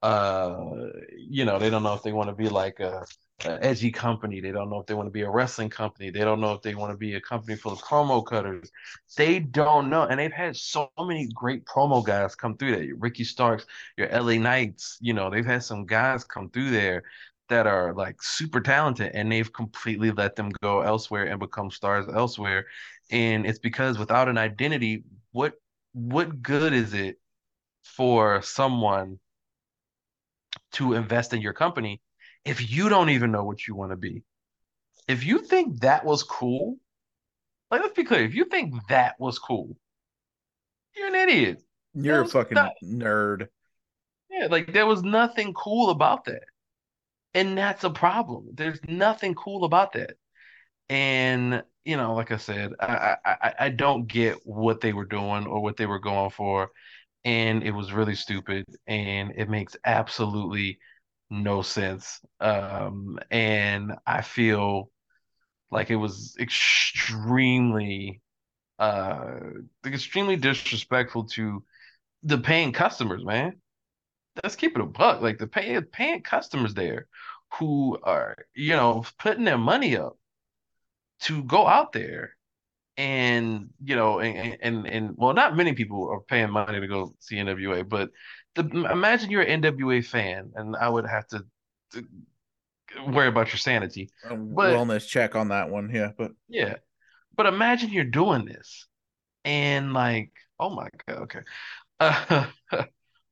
uh, 0.02 0.56
you 1.16 1.44
know, 1.44 1.58
they 1.58 1.70
don't 1.70 1.82
know 1.82 1.94
if 1.94 2.02
they 2.02 2.12
want 2.12 2.30
to 2.30 2.34
be 2.34 2.48
like 2.48 2.80
a, 2.80 3.04
a, 3.44 3.64
edgy 3.64 3.90
company. 3.90 4.40
They 4.40 4.50
don't 4.50 4.70
know 4.70 4.80
if 4.80 4.86
they 4.86 4.94
want 4.94 5.06
to 5.06 5.12
be 5.12 5.22
a 5.22 5.30
wrestling 5.30 5.68
company. 5.68 6.10
They 6.10 6.20
don't 6.20 6.40
know 6.40 6.52
if 6.52 6.62
they 6.62 6.74
want 6.74 6.92
to 6.92 6.96
be 6.96 7.14
a 7.14 7.20
company 7.20 7.56
full 7.56 7.72
of 7.72 7.80
promo 7.80 8.24
cutters. 8.24 8.70
They 9.16 9.40
don't 9.40 9.90
know, 9.90 10.04
and 10.04 10.18
they've 10.18 10.32
had 10.32 10.56
so 10.56 10.90
many 10.98 11.28
great 11.34 11.66
promo 11.66 12.04
guys 12.04 12.34
come 12.34 12.56
through 12.56 12.76
that. 12.76 12.96
Ricky 12.98 13.24
Starks, 13.24 13.66
your 13.98 14.08
LA 14.08 14.34
Knights. 14.34 14.96
You 15.00 15.12
know, 15.12 15.30
they've 15.30 15.46
had 15.46 15.64
some 15.64 15.84
guys 15.84 16.24
come 16.24 16.50
through 16.50 16.70
there 16.70 17.04
that 17.48 17.66
are 17.66 17.94
like 17.94 18.22
super 18.22 18.60
talented 18.60 19.12
and 19.14 19.30
they've 19.30 19.52
completely 19.52 20.10
let 20.10 20.36
them 20.36 20.50
go 20.62 20.80
elsewhere 20.80 21.24
and 21.24 21.38
become 21.38 21.70
stars 21.70 22.06
elsewhere 22.12 22.66
and 23.10 23.46
it's 23.46 23.58
because 23.58 23.98
without 23.98 24.28
an 24.28 24.38
identity 24.38 25.04
what 25.32 25.54
what 25.92 26.42
good 26.42 26.72
is 26.72 26.92
it 26.92 27.16
for 27.82 28.42
someone 28.42 29.18
to 30.72 30.94
invest 30.94 31.32
in 31.32 31.40
your 31.40 31.52
company 31.52 32.00
if 32.46 32.70
you 32.70 32.88
don't 32.88 33.10
even 33.10 33.32
know 33.32 33.44
what 33.44 33.66
you 33.66 33.74
want 33.74 33.90
to 33.90 33.96
be? 33.96 34.22
If 35.08 35.24
you 35.24 35.40
think 35.40 35.80
that 35.80 36.04
was 36.04 36.22
cool, 36.22 36.76
like 37.70 37.82
let's 37.82 37.94
be 37.94 38.04
clear, 38.04 38.24
if 38.24 38.34
you 38.34 38.44
think 38.44 38.74
that 38.88 39.16
was 39.18 39.38
cool, 39.38 39.76
you're 40.96 41.08
an 41.08 41.14
idiot. 41.14 41.62
You're 41.92 42.22
a 42.22 42.28
fucking 42.28 42.54
not, 42.54 42.72
nerd. 42.82 43.48
Yeah, 44.30 44.46
like 44.48 44.72
there 44.72 44.86
was 44.86 45.02
nothing 45.02 45.54
cool 45.54 45.90
about 45.90 46.24
that. 46.26 46.44
And 47.36 47.56
that's 47.58 47.84
a 47.84 47.90
problem. 47.90 48.50
There's 48.54 48.80
nothing 48.88 49.34
cool 49.36 49.64
about 49.64 49.92
that. 49.92 50.16
And 50.88 51.64
you 51.84 51.96
know, 51.96 52.14
like 52.14 52.32
I 52.32 52.38
said, 52.38 52.72
I, 52.80 53.16
I 53.26 53.54
I 53.60 53.70
don't 53.70 54.06
get 54.08 54.38
what 54.46 54.80
they 54.80 54.92
were 54.94 55.06
doing 55.06 55.46
or 55.46 55.62
what 55.62 55.76
they 55.78 55.86
were 55.86 56.00
going 56.00 56.30
for, 56.30 56.70
and 57.24 57.62
it 57.64 57.72
was 57.72 57.92
really 57.92 58.16
stupid, 58.16 58.66
and 58.86 59.32
it 59.36 59.50
makes 59.50 59.76
absolutely 59.84 60.78
no 61.30 61.62
sense. 61.62 62.20
Um, 62.40 63.18
and 63.30 63.94
I 64.06 64.22
feel 64.22 64.90
like 65.70 65.90
it 65.90 65.96
was 65.96 66.36
extremely, 66.40 68.22
uh, 68.80 69.36
extremely 69.86 70.36
disrespectful 70.36 71.26
to 71.30 71.64
the 72.24 72.38
paying 72.38 72.72
customers, 72.72 73.24
man. 73.24 73.60
Let's 74.42 74.56
keep 74.56 74.76
it 74.76 74.82
a 74.82 74.86
buck. 74.86 75.22
Like 75.22 75.38
the 75.38 75.46
paying 75.46 75.82
paying 75.82 76.22
customers 76.22 76.74
there, 76.74 77.06
who 77.54 77.98
are 78.02 78.36
you 78.54 78.74
know 78.76 79.04
putting 79.18 79.44
their 79.44 79.58
money 79.58 79.96
up 79.96 80.16
to 81.20 81.42
go 81.44 81.66
out 81.66 81.92
there 81.92 82.36
and 82.96 83.68
you 83.84 83.94
know 83.94 84.20
and, 84.20 84.58
and 84.60 84.86
and 84.86 85.14
well 85.16 85.34
not 85.34 85.56
many 85.56 85.72
people 85.72 86.08
are 86.10 86.20
paying 86.20 86.50
money 86.50 86.80
to 86.80 86.86
go 86.86 87.14
see 87.20 87.36
NWA 87.36 87.88
but 87.88 88.10
the, 88.54 88.62
imagine 88.90 89.30
you're 89.30 89.42
an 89.42 89.62
NWA 89.62 90.04
fan 90.04 90.52
and 90.54 90.74
I 90.76 90.88
would 90.88 91.06
have 91.06 91.26
to, 91.28 91.44
to 91.92 92.06
worry 93.08 93.28
about 93.28 93.48
your 93.48 93.58
sanity 93.58 94.10
but, 94.24 94.38
wellness 94.38 95.06
check 95.06 95.34
on 95.34 95.48
that 95.48 95.70
one 95.70 95.90
yeah 95.92 96.12
but 96.16 96.32
yeah 96.48 96.76
but 97.36 97.46
imagine 97.46 97.90
you're 97.90 98.04
doing 98.04 98.46
this 98.46 98.86
and 99.44 99.92
like 99.92 100.32
oh 100.58 100.70
my 100.70 100.88
god 101.06 101.18
okay. 101.18 101.40
Uh, 102.00 102.46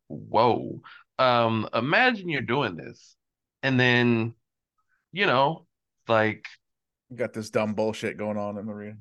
whoa. 0.09 0.80
Um 1.18 1.68
imagine 1.73 2.28
you're 2.28 2.42
doing 2.42 2.76
this 2.76 3.16
and 3.64 3.80
then 3.80 4.35
you 5.11 5.26
know 5.26 5.66
like 6.06 6.47
got 7.16 7.33
this 7.33 7.50
dumb 7.50 7.75
bullshit 7.75 8.18
going 8.18 8.37
on 8.37 8.59
in 8.59 8.66
the 8.66 8.75
ring. 8.75 8.99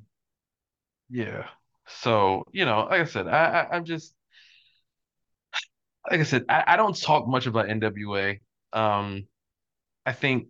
Yeah. 1.09 1.45
So, 1.87 2.45
you 2.51 2.65
know, 2.65 2.87
like 2.89 3.01
I 3.01 3.05
said, 3.05 3.27
I, 3.27 3.67
I 3.71 3.77
am 3.77 3.85
just 3.85 4.13
like 6.09 6.19
I 6.19 6.23
said, 6.23 6.45
I, 6.49 6.63
I 6.67 6.77
don't 6.77 6.99
talk 6.99 7.27
much 7.27 7.45
about 7.45 7.67
NWA. 7.67 8.39
Um 8.71 9.27
I 10.05 10.13
think 10.13 10.47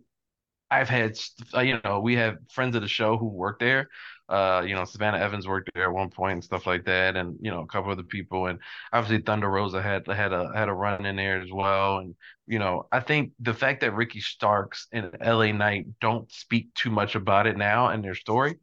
I've 0.70 0.88
had 0.88 1.18
you 1.62 1.80
know, 1.84 2.00
we 2.00 2.16
have 2.16 2.36
friends 2.50 2.76
of 2.76 2.82
the 2.82 2.88
show 2.88 3.16
who 3.16 3.28
work 3.28 3.58
there. 3.60 3.88
Uh, 4.28 4.64
you 4.66 4.74
know, 4.74 4.84
Savannah 4.84 5.18
Evans 5.18 5.46
worked 5.46 5.70
there 5.74 5.84
at 5.84 5.92
one 5.92 6.08
point 6.10 6.34
and 6.34 6.44
stuff 6.44 6.66
like 6.66 6.84
that, 6.86 7.16
and 7.16 7.36
you 7.42 7.50
know, 7.50 7.60
a 7.60 7.66
couple 7.66 7.90
other 7.92 8.02
people, 8.02 8.46
and 8.46 8.58
obviously 8.92 9.22
Thunder 9.22 9.50
Rosa 9.50 9.82
had 9.82 10.06
had 10.06 10.32
a 10.32 10.50
had 10.54 10.68
a 10.68 10.72
run 10.72 11.04
in 11.04 11.16
there 11.16 11.40
as 11.40 11.50
well. 11.52 11.98
And 11.98 12.14
you 12.46 12.58
know, 12.58 12.86
I 12.90 13.00
think 13.00 13.32
the 13.40 13.54
fact 13.54 13.82
that 13.82 13.94
Ricky 13.94 14.20
Starks 14.20 14.86
and 14.92 15.10
LA 15.20 15.52
Knight 15.52 15.86
don't 16.00 16.30
speak 16.32 16.72
too 16.74 16.90
much 16.90 17.14
about 17.14 17.46
it 17.46 17.56
now 17.58 17.88
and 17.88 18.02
their 18.02 18.14
story, 18.14 18.56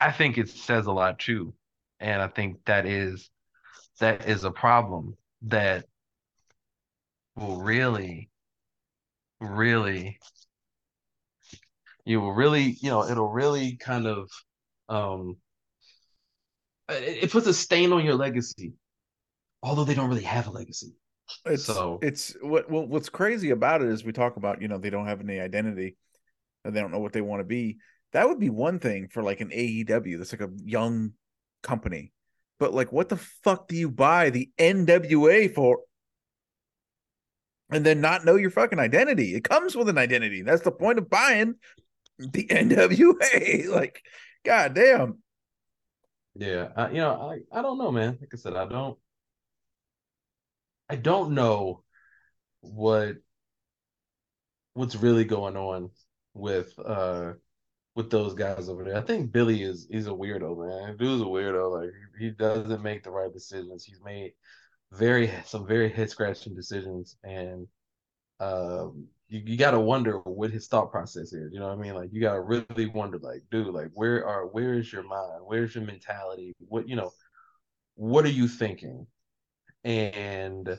I 0.00 0.12
think 0.12 0.38
it 0.38 0.48
says 0.48 0.86
a 0.86 0.92
lot 0.92 1.18
too. 1.18 1.54
And 2.00 2.22
I 2.22 2.28
think 2.28 2.64
that 2.66 2.86
is 2.86 3.28
that 3.98 4.28
is 4.28 4.44
a 4.44 4.50
problem 4.52 5.16
that 5.42 5.86
will 7.36 7.60
really, 7.60 8.30
really 9.40 10.18
you 12.04 12.20
will 12.20 12.32
really, 12.32 12.76
you 12.80 12.90
know, 12.90 13.04
it'll 13.04 13.30
really 13.30 13.76
kind 13.76 14.06
of 14.06 14.30
um, 14.92 15.36
it, 16.90 17.24
it 17.24 17.30
puts 17.32 17.46
a 17.46 17.54
stain 17.54 17.92
on 17.92 18.04
your 18.04 18.14
legacy, 18.14 18.74
although 19.62 19.84
they 19.84 19.94
don't 19.94 20.10
really 20.10 20.22
have 20.22 20.46
a 20.46 20.50
legacy. 20.50 20.94
It's 21.46 21.64
so 21.64 21.98
it's 22.02 22.36
what 22.42 22.70
well, 22.70 22.86
what's 22.86 23.08
crazy 23.08 23.50
about 23.50 23.80
it 23.80 23.88
is 23.88 24.04
we 24.04 24.12
talk 24.12 24.36
about 24.36 24.60
you 24.60 24.68
know 24.68 24.76
they 24.76 24.90
don't 24.90 25.06
have 25.06 25.20
any 25.20 25.40
identity 25.40 25.96
and 26.64 26.76
they 26.76 26.80
don't 26.80 26.90
know 26.90 26.98
what 26.98 27.14
they 27.14 27.22
want 27.22 27.40
to 27.40 27.44
be. 27.44 27.78
That 28.12 28.28
would 28.28 28.38
be 28.38 28.50
one 28.50 28.78
thing 28.78 29.08
for 29.08 29.22
like 29.22 29.40
an 29.40 29.48
AEW 29.48 30.18
that's 30.18 30.32
like 30.32 30.42
a 30.42 30.50
young 30.62 31.12
company, 31.62 32.12
but 32.60 32.74
like 32.74 32.92
what 32.92 33.08
the 33.08 33.16
fuck 33.16 33.68
do 33.68 33.76
you 33.76 33.90
buy 33.90 34.28
the 34.28 34.50
NWA 34.58 35.54
for? 35.54 35.80
And 37.70 37.86
then 37.86 38.02
not 38.02 38.26
know 38.26 38.36
your 38.36 38.50
fucking 38.50 38.78
identity. 38.78 39.34
It 39.34 39.44
comes 39.44 39.74
with 39.74 39.88
an 39.88 39.96
identity. 39.96 40.42
That's 40.42 40.60
the 40.60 40.70
point 40.70 40.98
of 40.98 41.08
buying 41.08 41.54
the 42.18 42.44
NWA. 42.44 43.68
like 43.68 44.02
God 44.44 44.74
damn. 44.74 45.18
Yeah, 46.34 46.68
I, 46.76 46.88
you 46.90 46.96
know, 46.96 47.30
I 47.52 47.58
I 47.58 47.62
don't 47.62 47.78
know, 47.78 47.92
man. 47.92 48.18
Like 48.20 48.30
I 48.32 48.36
said, 48.36 48.56
I 48.56 48.66
don't 48.66 48.98
I 50.88 50.96
don't 50.96 51.34
know 51.34 51.82
what 52.60 53.16
what's 54.74 54.96
really 54.96 55.24
going 55.24 55.56
on 55.56 55.90
with 56.34 56.72
uh 56.78 57.32
with 57.94 58.10
those 58.10 58.34
guys 58.34 58.68
over 58.68 58.84
there. 58.84 58.96
I 58.96 59.02
think 59.02 59.32
Billy 59.32 59.62
is 59.62 59.86
he's 59.90 60.06
a 60.06 60.10
weirdo, 60.10 60.56
man. 60.66 60.96
Dude's 60.96 61.22
a 61.22 61.26
weirdo. 61.26 61.82
Like 61.82 61.90
he 62.18 62.30
doesn't 62.30 62.82
make 62.82 63.04
the 63.04 63.10
right 63.10 63.32
decisions. 63.32 63.84
He's 63.84 64.00
made 64.02 64.32
very 64.92 65.30
some 65.44 65.66
very 65.66 65.90
head 65.90 66.10
scratching 66.10 66.54
decisions, 66.54 67.16
and 67.24 67.66
um, 68.40 69.06
you, 69.32 69.42
you 69.46 69.56
got 69.56 69.70
to 69.70 69.80
wonder 69.80 70.18
what 70.18 70.50
his 70.50 70.68
thought 70.68 70.90
process 70.90 71.32
is. 71.32 71.52
You 71.52 71.58
know 71.58 71.68
what 71.68 71.78
I 71.78 71.80
mean? 71.80 71.94
Like 71.94 72.10
you 72.12 72.20
got 72.20 72.34
to 72.34 72.40
really 72.40 72.86
wonder, 72.86 73.18
like, 73.18 73.42
dude, 73.50 73.68
like 73.68 73.88
where 73.94 74.26
are 74.26 74.46
where 74.46 74.74
is 74.74 74.92
your 74.92 75.04
mind? 75.04 75.40
Where's 75.44 75.74
your 75.74 75.84
mentality? 75.84 76.54
What 76.58 76.86
you 76.86 76.96
know? 76.96 77.10
What 77.94 78.26
are 78.26 78.30
you 78.30 78.46
thinking? 78.46 79.06
And 79.84 80.76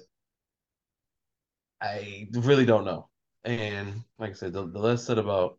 I 1.81 2.27
really 2.31 2.65
don't 2.65 2.86
know. 2.86 3.10
And 3.43 4.03
like 4.19 4.31
I 4.31 4.33
said, 4.33 4.53
the, 4.53 4.67
the 4.67 4.79
less 4.79 5.03
said 5.03 5.17
about 5.17 5.57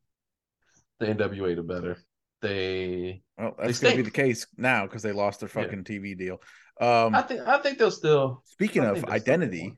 the 1.01 1.07
NWA, 1.07 1.57
the 1.57 1.63
better. 1.63 1.99
They 2.41 3.23
well, 3.39 3.57
that's 3.59 3.81
going 3.81 3.97
to 3.97 4.03
be 4.03 4.05
the 4.05 4.11
case 4.11 4.47
now 4.57 4.87
because 4.87 5.03
they 5.03 5.13
lost 5.13 5.41
their 5.41 5.49
fucking 5.49 5.85
yeah. 5.89 5.99
TV 5.99 6.17
deal. 6.17 6.41
Um, 6.81 7.15
I 7.15 7.23
think 7.23 7.41
I 7.41 7.59
think 7.59 7.79
they'll 7.79 7.91
still. 7.91 8.43
Speaking 8.45 8.85
of 8.85 9.05
identity, 9.07 9.77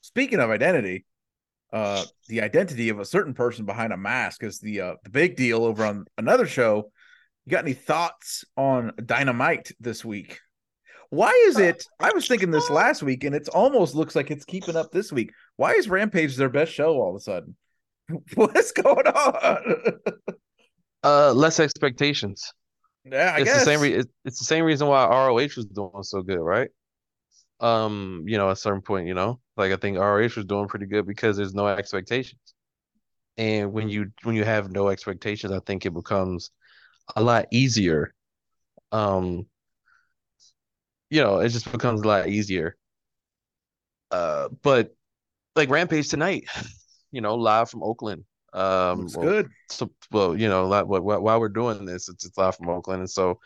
speaking 0.00 0.40
of 0.40 0.50
identity, 0.50 1.04
uh, 1.72 2.04
the 2.28 2.40
identity 2.42 2.88
of 2.88 2.98
a 2.98 3.04
certain 3.04 3.34
person 3.34 3.64
behind 3.64 3.92
a 3.92 3.96
mask 3.96 4.42
is 4.42 4.58
the 4.58 4.80
uh, 4.80 4.94
the 5.04 5.10
big 5.10 5.36
deal 5.36 5.64
over 5.64 5.84
on 5.84 6.06
another 6.16 6.46
show. 6.46 6.90
You 7.44 7.50
got 7.50 7.64
any 7.64 7.74
thoughts 7.74 8.44
on 8.56 8.92
Dynamite 9.04 9.72
this 9.80 10.04
week? 10.04 10.40
Why 11.10 11.30
is 11.46 11.58
it? 11.58 11.84
I 11.98 12.12
was 12.12 12.28
thinking 12.28 12.50
this 12.50 12.68
last 12.68 13.02
week, 13.02 13.24
and 13.24 13.34
it 13.34 13.48
almost 13.48 13.94
looks 13.94 14.14
like 14.14 14.30
it's 14.30 14.44
keeping 14.44 14.76
up 14.76 14.92
this 14.92 15.10
week. 15.10 15.32
Why 15.56 15.72
is 15.72 15.88
Rampage 15.88 16.36
their 16.36 16.50
best 16.50 16.72
show 16.72 16.94
all 16.94 17.10
of 17.10 17.16
a 17.16 17.20
sudden? 17.20 17.56
What's 18.34 18.72
going 18.72 19.06
on? 19.06 19.98
uh, 21.02 21.32
less 21.32 21.60
expectations. 21.60 22.52
Yeah, 23.04 23.32
I 23.34 23.40
it's 23.40 23.44
guess. 23.44 23.58
the 23.60 23.64
same. 23.64 23.80
Re- 23.80 24.04
it's 24.24 24.38
the 24.38 24.44
same 24.44 24.64
reason 24.64 24.88
why 24.88 25.06
ROH 25.06 25.48
was 25.56 25.66
doing 25.66 26.02
so 26.02 26.22
good, 26.22 26.40
right? 26.40 26.68
Um, 27.60 28.24
you 28.26 28.36
know, 28.36 28.48
at 28.48 28.52
a 28.52 28.56
certain 28.56 28.82
point, 28.82 29.06
you 29.06 29.14
know, 29.14 29.40
like 29.58 29.72
I 29.72 29.76
think 29.76 29.98
ROH 29.98 30.36
was 30.36 30.44
doing 30.46 30.68
pretty 30.68 30.86
good 30.86 31.06
because 31.06 31.36
there's 31.36 31.54
no 31.54 31.66
expectations, 31.66 32.40
and 33.36 33.72
when 33.72 33.88
you 33.88 34.12
when 34.22 34.36
you 34.36 34.44
have 34.44 34.70
no 34.70 34.88
expectations, 34.88 35.52
I 35.52 35.60
think 35.60 35.84
it 35.84 35.92
becomes 35.92 36.50
a 37.16 37.22
lot 37.22 37.46
easier. 37.50 38.14
Um, 38.92 39.46
you 41.10 41.22
know, 41.22 41.38
it 41.40 41.48
just 41.50 41.70
becomes 41.70 42.02
a 42.02 42.08
lot 42.08 42.28
easier. 42.28 42.76
Uh, 44.10 44.48
but 44.62 44.94
like 45.56 45.70
Rampage 45.70 46.08
tonight, 46.08 46.44
you 47.10 47.20
know, 47.20 47.34
live 47.34 47.70
from 47.70 47.82
Oakland. 47.82 48.24
Um, 48.52 49.00
Looks 49.00 49.16
well, 49.16 49.26
good. 49.26 49.50
So, 49.70 49.90
well, 50.10 50.36
you 50.36 50.48
know, 50.48 50.66
like, 50.66 50.86
while 50.86 51.40
we're 51.40 51.48
doing 51.48 51.84
this, 51.84 52.08
it's, 52.08 52.24
it's 52.24 52.38
live 52.38 52.56
from 52.56 52.70
Oakland, 52.70 53.00
and 53.00 53.10
so, 53.10 53.38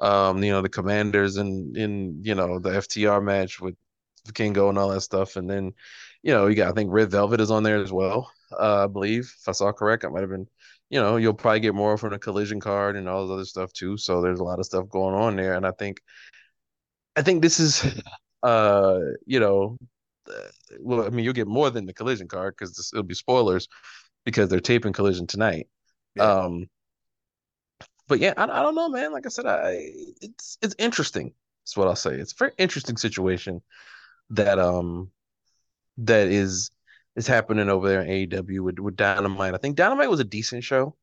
um, 0.00 0.42
you 0.42 0.50
know, 0.50 0.62
the 0.62 0.68
Commanders 0.68 1.36
and 1.36 1.76
in 1.76 2.20
you 2.22 2.34
know 2.34 2.58
the 2.58 2.70
FTR 2.70 3.22
match 3.22 3.60
with 3.60 3.76
Kingo 4.32 4.68
and 4.68 4.78
all 4.78 4.88
that 4.90 5.00
stuff, 5.02 5.36
and 5.36 5.48
then, 5.48 5.72
you 6.22 6.32
know, 6.32 6.46
you 6.46 6.54
got 6.56 6.68
I 6.68 6.72
think 6.72 6.90
Red 6.92 7.10
Velvet 7.10 7.40
is 7.40 7.50
on 7.50 7.62
there 7.62 7.82
as 7.82 7.92
well. 7.92 8.30
Uh, 8.52 8.84
I 8.84 8.86
believe 8.86 9.32
if 9.40 9.48
I 9.48 9.52
saw 9.52 9.72
correct, 9.72 10.04
I 10.04 10.08
might 10.08 10.20
have 10.20 10.30
been. 10.30 10.48
You 10.90 11.00
know, 11.00 11.16
you'll 11.18 11.34
probably 11.34 11.60
get 11.60 11.74
more 11.74 11.98
from 11.98 12.12
the 12.12 12.18
collision 12.18 12.60
card 12.60 12.96
and 12.96 13.08
all 13.10 13.26
this 13.26 13.34
other 13.34 13.44
stuff 13.44 13.72
too. 13.74 13.98
So 13.98 14.22
there's 14.22 14.40
a 14.40 14.44
lot 14.44 14.58
of 14.58 14.64
stuff 14.64 14.88
going 14.88 15.14
on 15.14 15.36
there, 15.36 15.52
and 15.54 15.66
I 15.66 15.72
think, 15.72 16.00
I 17.14 17.20
think 17.20 17.42
this 17.42 17.60
is, 17.60 17.84
uh, 18.42 18.98
you 19.26 19.38
know, 19.38 19.76
well, 20.80 21.04
I 21.04 21.10
mean, 21.10 21.24
you'll 21.24 21.34
get 21.34 21.46
more 21.46 21.70
than 21.70 21.86
the 21.86 21.92
collision 21.92 22.26
card 22.28 22.54
because 22.56 22.90
it'll 22.92 23.02
be 23.02 23.14
spoilers 23.14 23.68
because 24.24 24.48
they're 24.48 24.60
taping 24.60 24.92
Collision 24.92 25.26
tonight. 25.26 25.68
Yeah. 26.14 26.24
Um, 26.24 26.66
but 28.06 28.18
yeah, 28.18 28.34
I, 28.36 28.44
I 28.44 28.62
don't 28.62 28.74
know, 28.74 28.88
man. 28.88 29.12
Like 29.12 29.26
I 29.26 29.30
said, 29.30 29.46
I 29.46 29.90
it's 30.20 30.58
it's 30.62 30.74
interesting. 30.78 31.32
That's 31.64 31.76
what 31.76 31.88
I'll 31.88 31.96
say. 31.96 32.14
It's 32.14 32.32
a 32.32 32.36
very 32.38 32.52
interesting 32.58 32.96
situation 32.96 33.62
that 34.30 34.58
um 34.58 35.10
that 35.98 36.28
is 36.28 36.70
is 37.16 37.26
happening 37.26 37.68
over 37.68 37.88
there 37.88 38.02
in 38.02 38.28
AEW 38.28 38.60
with 38.60 38.78
with 38.78 38.96
Dynamite. 38.96 39.54
I 39.54 39.58
think 39.58 39.76
Dynamite 39.76 40.10
was 40.10 40.20
a 40.20 40.24
decent 40.24 40.64
show. 40.64 40.96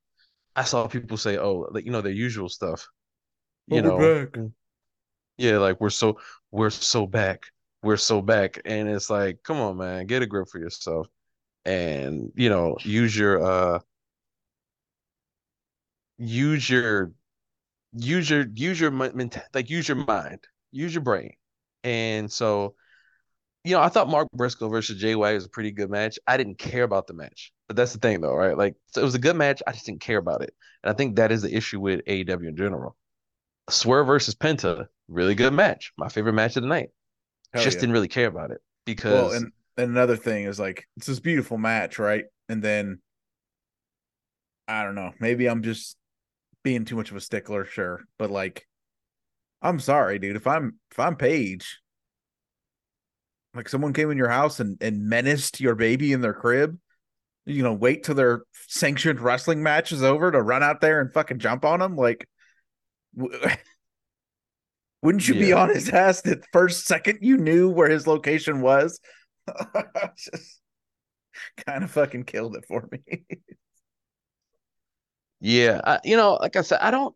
I 0.56 0.64
saw 0.64 0.88
people 0.88 1.18
say, 1.18 1.38
"Oh, 1.38 1.68
like 1.72 1.86
you 1.86 1.92
know, 1.92 2.02
their 2.02 2.12
usual 2.12 2.50
stuff." 2.50 2.88
You 3.68 3.80
oh, 3.80 3.82
know, 3.82 4.26
back. 4.26 4.44
yeah, 5.38 5.58
like 5.58 5.82
we're 5.82 5.90
so 5.90 6.20
we're 6.52 6.70
so 6.70 7.08
back, 7.08 7.48
we're 7.84 7.98
so 7.98 8.22
back, 8.22 8.62
and 8.66 8.88
it's 8.88 9.10
like, 9.10 9.44
come 9.44 9.58
on, 9.58 9.78
man, 9.78 10.06
get 10.06 10.22
a 10.22 10.28
grip 10.28 10.48
for 10.50 10.60
yourself 10.60 11.08
and 11.66 12.32
you 12.36 12.50
know 12.50 12.78
use 12.84 13.18
your 13.18 13.44
uh 13.44 13.80
use 16.18 16.70
your 16.70 17.12
use 17.94 18.30
your 18.30 18.46
use 18.54 18.80
your 18.80 18.92
like 19.54 19.70
use 19.70 19.88
your 19.88 19.98
mind 19.98 20.40
use 20.72 20.94
your 20.94 21.04
brain 21.04 21.34
and 21.84 22.32
so 22.32 22.76
you 23.66 23.72
know 23.72 23.82
i 23.82 23.90
thought 23.90 24.08
mark 24.08 24.28
briscoe 24.34 24.70
versus 24.70 25.00
jay 25.00 25.16
white 25.16 25.34
was 25.34 25.46
a 25.46 25.50
pretty 25.50 25.72
good 25.72 25.90
match. 25.90 26.18
I 26.28 26.38
didn't 26.38 26.58
care 26.58 26.84
about 26.84 27.08
the 27.08 27.14
match 27.14 27.52
but 27.68 27.76
that's 27.76 27.94
the 27.94 28.00
thing 28.00 28.22
though 28.22 28.36
right? 28.36 28.58
Like 28.58 28.76
so 28.88 29.02
it 29.02 29.06
was 29.06 29.16
a 29.16 29.20
good 29.20 29.36
match. 29.36 29.62
I 29.66 29.72
just 29.72 29.86
didn't 29.86 30.02
care 30.02 30.18
about 30.18 30.42
it. 30.42 30.54
And 30.84 30.92
i 30.92 30.94
think 30.96 31.16
that 31.16 31.32
is 31.32 31.42
the 31.42 31.56
issue 31.56 31.80
with 31.80 32.06
aew 32.06 32.48
in 32.48 32.56
general. 32.56 32.96
Swerve 33.70 34.08
versus 34.08 34.36
penta 34.36 34.86
really 35.08 35.36
good 35.36 35.54
match. 35.54 35.92
My 35.98 36.10
favorite 36.10 36.34
match 36.34 36.56
of 36.56 36.64
the 36.64 36.70
night. 36.70 36.90
Hell 37.54 37.64
just 37.64 37.78
yeah. 37.78 37.82
didn't 37.82 37.94
really 37.94 38.08
care 38.08 38.28
about 38.28 38.52
it 38.52 38.60
because 38.86 39.14
well, 39.14 39.32
and 39.32 39.52
and 39.78 39.92
another 39.92 40.16
thing 40.16 40.46
is 40.46 40.60
like 40.60 40.88
it's 40.98 41.08
this 41.08 41.20
beautiful 41.20 41.58
match, 41.58 42.00
right? 42.00 42.26
And 42.50 42.62
then 42.62 43.00
I 44.68 44.84
don't 44.84 44.96
know, 44.96 45.12
maybe 45.20 45.48
I'm 45.48 45.64
just 45.64 45.98
being 46.64 46.86
too 46.86 46.96
much 46.96 47.12
of 47.12 47.18
a 47.18 47.22
stickler, 47.22 47.66
sure, 47.66 48.04
but 48.18 48.30
like 48.30 48.68
I'm 49.62 49.80
sorry, 49.80 50.20
dude. 50.20 50.36
If 50.36 50.46
I'm 50.46 50.80
if 50.92 51.00
I'm 51.00 51.16
Page, 51.16 51.80
like 53.56 53.70
someone 53.70 53.94
came 53.94 54.12
in 54.12 54.18
your 54.18 54.30
house 54.30 54.60
and 54.60 54.78
and 54.82 55.08
menaced 55.08 55.62
your 55.62 55.76
baby 55.76 56.14
in 56.14 56.22
their 56.22 56.34
crib, 56.34 56.78
you 57.46 57.64
know, 57.64 57.74
wait 57.74 58.04
till 58.04 58.16
their 58.16 58.44
sanctioned 58.68 59.20
wrestling 59.20 59.64
match 59.64 59.92
is 59.92 60.04
over 60.04 60.32
to 60.32 60.42
run 60.42 60.64
out 60.64 60.82
there 60.82 61.02
and 61.02 61.14
fucking 61.14 61.40
jump 61.40 61.66
on 61.66 61.80
them, 61.80 61.96
like. 61.96 62.28
Wouldn't 65.02 65.28
you 65.28 65.36
yeah. 65.36 65.42
be 65.42 65.54
on 65.54 65.70
his 65.70 65.90
ass 65.90 66.22
the 66.22 66.42
first 66.52 66.88
second 66.88 67.20
you 67.22 67.38
knew 67.38 67.70
where 67.70 67.88
his 67.88 68.08
location 68.08 68.62
was? 68.62 69.00
just 70.18 70.62
kind 71.66 71.84
of 71.84 71.92
fucking 71.92 72.24
killed 72.24 72.56
it 72.56 72.66
for 72.68 72.88
me. 72.92 73.26
yeah, 75.40 75.82
I, 75.84 76.00
you 76.04 76.18
know, 76.18 76.38
like 76.42 76.56
I 76.56 76.62
said, 76.62 76.80
I 76.82 76.92
don't. 76.92 77.16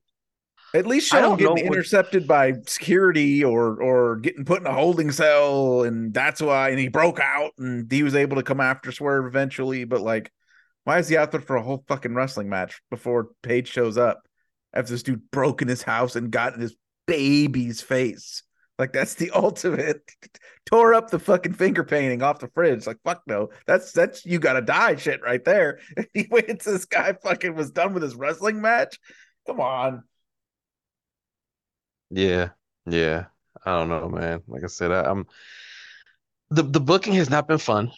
At 0.73 0.85
least 0.85 1.09
show 1.09 1.31
him 1.31 1.37
getting 1.37 1.65
intercepted 1.65 2.27
by 2.27 2.53
security 2.67 3.43
or 3.43 3.81
or 3.81 4.17
getting 4.17 4.45
put 4.45 4.61
in 4.61 4.67
a 4.67 4.73
holding 4.73 5.11
cell, 5.11 5.83
and 5.83 6.13
that's 6.13 6.41
why. 6.41 6.69
And 6.69 6.79
he 6.79 6.89
broke 6.89 7.19
out, 7.19 7.51
and 7.57 7.91
he 7.91 8.03
was 8.03 8.15
able 8.15 8.37
to 8.37 8.43
come 8.43 8.59
after 8.59 8.91
Swerve 8.91 9.25
eventually. 9.25 9.85
But 9.85 10.01
like, 10.01 10.31
why 10.83 10.99
is 10.99 11.07
he 11.07 11.17
out 11.17 11.31
there 11.31 11.41
for 11.41 11.55
a 11.55 11.63
whole 11.63 11.83
fucking 11.87 12.13
wrestling 12.13 12.49
match 12.49 12.81
before 12.91 13.29
Page 13.41 13.67
shows 13.67 13.97
up? 13.97 14.21
After 14.71 14.91
this 14.91 15.01
dude 15.01 15.31
broke 15.31 15.63
in 15.63 15.67
his 15.67 15.81
house 15.81 16.15
and 16.15 16.29
got 16.29 16.53
in 16.53 16.61
his 16.61 16.75
baby's 17.07 17.81
face. 17.81 18.43
Like 18.77 18.93
that's 18.93 19.15
the 19.15 19.31
ultimate. 19.35 20.01
Tore 20.65 20.93
up 20.93 21.09
the 21.09 21.19
fucking 21.19 21.53
finger 21.53 21.83
painting 21.83 22.23
off 22.23 22.39
the 22.39 22.47
fridge. 22.47 22.87
Like 22.87 22.97
fuck 23.03 23.21
no, 23.27 23.49
that's 23.67 23.91
that's 23.91 24.25
you 24.25 24.39
gotta 24.39 24.61
die 24.61 24.95
shit 24.95 25.21
right 25.21 25.43
there. 25.43 25.79
he 26.13 26.27
waits. 26.31 26.65
This 26.65 26.85
guy 26.85 27.13
fucking 27.13 27.55
was 27.55 27.71
done 27.71 27.93
with 27.93 28.03
his 28.03 28.15
wrestling 28.15 28.61
match. 28.61 28.97
Come 29.45 29.59
on. 29.59 30.03
Yeah, 32.09 32.49
yeah. 32.85 33.27
I 33.65 33.71
don't 33.77 33.89
know, 33.89 34.09
man. 34.09 34.41
Like 34.47 34.63
I 34.63 34.67
said, 34.67 34.91
I, 34.91 35.03
I'm 35.09 35.27
the 36.49 36.63
the 36.63 36.79
booking 36.79 37.13
has 37.13 37.29
not 37.29 37.47
been 37.47 37.57
fun. 37.57 37.91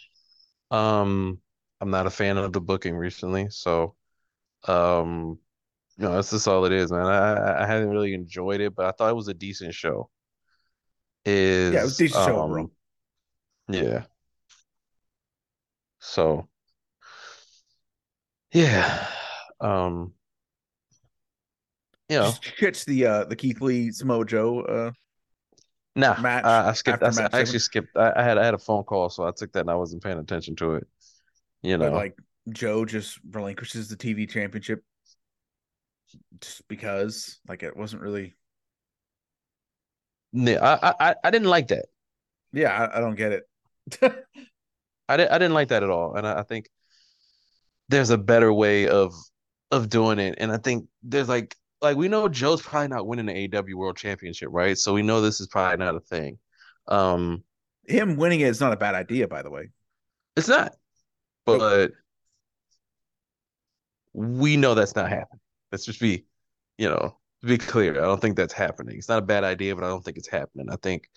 Um, 0.70 1.40
I'm 1.80 1.90
not 1.90 2.06
a 2.06 2.10
fan 2.10 2.38
of 2.38 2.52
the 2.52 2.60
booking 2.60 2.96
recently, 2.96 3.48
so 3.50 3.96
um, 4.68 5.38
you 5.98 6.04
know, 6.04 6.14
that's 6.14 6.30
just 6.30 6.48
all 6.48 6.64
it 6.66 6.72
is, 6.72 6.92
man. 6.92 7.06
I 7.06 7.64
I 7.64 7.66
haven't 7.66 7.90
really 7.90 8.14
enjoyed 8.14 8.60
it, 8.60 8.74
but 8.74 8.86
I 8.86 8.92
thought 8.92 9.10
it 9.10 9.16
was 9.16 9.28
a 9.28 9.34
decent 9.34 9.74
show 9.74 10.10
is 11.24 11.74
yeah, 11.74 11.80
it 11.80 11.84
was 11.84 11.96
decent 11.96 12.20
um, 12.20 12.24
show 12.24 12.38
overall. 12.38 12.70
Yeah. 13.68 14.04
So 16.00 16.48
yeah. 18.52 19.08
Um 19.60 20.14
you 22.12 22.18
know, 22.18 22.32
catch 22.58 22.84
the 22.84 23.06
uh 23.06 23.24
the 23.24 23.36
Keith 23.36 23.60
Lee 23.60 23.90
Samoa 23.90 24.24
Joe 24.24 24.60
uh 24.60 24.90
Nah, 25.94 26.18
match 26.20 26.44
uh, 26.44 26.64
I 26.68 26.72
skipped. 26.72 27.02
I, 27.02 27.08
I 27.08 27.40
actually 27.40 27.58
skipped. 27.58 27.94
I, 27.96 28.12
I, 28.16 28.22
had 28.22 28.38
I 28.38 28.44
had 28.44 28.54
a 28.54 28.58
phone 28.58 28.82
call, 28.84 29.10
so 29.10 29.26
I 29.26 29.30
took 29.30 29.52
that 29.52 29.60
and 29.60 29.70
I 29.70 29.74
wasn't 29.74 30.02
paying 30.02 30.18
attention 30.18 30.56
to 30.56 30.76
it. 30.76 30.86
You 31.60 31.76
know, 31.76 31.90
but 31.90 31.92
like 31.92 32.18
Joe 32.50 32.86
just 32.86 33.18
relinquishes 33.30 33.88
the 33.88 33.96
TV 33.96 34.26
championship 34.26 34.82
just 36.40 36.66
because, 36.68 37.40
like, 37.46 37.62
it 37.62 37.76
wasn't 37.76 38.00
really 38.00 38.34
yeah, 40.32 40.78
I, 40.82 41.10
I 41.10 41.14
I 41.24 41.30
didn't 41.30 41.48
like 41.48 41.68
that. 41.68 41.86
Yeah, 42.52 42.70
I, 42.70 42.98
I 42.98 43.00
don't 43.00 43.16
get 43.16 43.32
it. 43.32 43.42
I 45.08 45.16
didn't 45.16 45.32
I 45.32 45.38
didn't 45.38 45.54
like 45.54 45.68
that 45.68 45.82
at 45.82 45.90
all, 45.90 46.14
and 46.14 46.26
I, 46.26 46.40
I 46.40 46.42
think 46.42 46.70
there's 47.88 48.10
a 48.10 48.18
better 48.18 48.52
way 48.52 48.88
of 48.88 49.14
of 49.70 49.90
doing 49.90 50.18
it, 50.18 50.36
and 50.38 50.50
I 50.50 50.56
think 50.56 50.88
there's 51.02 51.28
like 51.28 51.54
like 51.82 51.96
we 51.96 52.08
know 52.08 52.28
Joe's 52.28 52.62
probably 52.62 52.88
not 52.88 53.06
winning 53.06 53.26
the 53.26 53.48
AEW 53.48 53.74
World 53.74 53.96
Championship, 53.96 54.48
right? 54.52 54.78
So 54.78 54.94
we 54.94 55.02
know 55.02 55.20
this 55.20 55.40
is 55.40 55.48
probably 55.48 55.84
not 55.84 55.96
a 55.96 56.00
thing. 56.00 56.38
Um, 56.88 57.42
him 57.86 58.16
winning 58.16 58.40
it 58.40 58.48
is 58.48 58.60
not 58.60 58.72
a 58.72 58.76
bad 58.76 58.94
idea, 58.94 59.26
by 59.28 59.42
the 59.42 59.50
way. 59.50 59.70
It's 60.36 60.48
not, 60.48 60.74
but 61.44 61.90
we 64.12 64.56
know 64.56 64.74
that's 64.74 64.94
not 64.94 65.08
happening. 65.08 65.40
Let's 65.70 65.84
just 65.84 66.00
be, 66.00 66.24
you 66.78 66.88
know, 66.88 67.18
to 67.40 67.46
be 67.46 67.58
clear, 67.58 67.92
I 67.98 68.06
don't 68.06 68.20
think 68.20 68.36
that's 68.36 68.52
happening. 68.52 68.96
It's 68.96 69.08
not 69.08 69.18
a 69.18 69.26
bad 69.26 69.44
idea, 69.44 69.74
but 69.74 69.84
I 69.84 69.88
don't 69.88 70.04
think 70.04 70.16
it's 70.16 70.28
happening. 70.28 70.68
I 70.70 70.76
think 70.76 71.08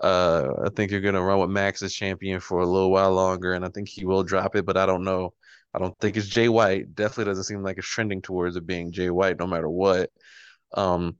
uh 0.00 0.48
I 0.64 0.70
think 0.70 0.90
you're 0.90 1.00
gonna 1.00 1.22
run 1.22 1.40
with 1.40 1.50
Max 1.50 1.82
as 1.82 1.94
champion 1.94 2.40
for 2.40 2.60
a 2.60 2.66
little 2.66 2.90
while 2.90 3.12
longer, 3.12 3.54
and 3.54 3.64
I 3.64 3.68
think 3.68 3.88
he 3.88 4.04
will 4.04 4.22
drop 4.24 4.56
it, 4.56 4.66
but 4.66 4.76
I 4.76 4.86
don't 4.86 5.04
know. 5.04 5.34
I 5.74 5.78
don't 5.80 5.98
think 6.00 6.16
it's 6.16 6.28
Jay 6.28 6.48
White. 6.48 6.94
Definitely 6.94 7.26
doesn't 7.32 7.44
seem 7.44 7.62
like 7.62 7.78
it's 7.78 7.86
trending 7.88 8.22
towards 8.22 8.56
it 8.56 8.66
being 8.66 8.92
Jay 8.92 9.10
White, 9.10 9.38
no 9.38 9.46
matter 9.46 9.68
what. 9.68 10.10
Um, 10.74 11.18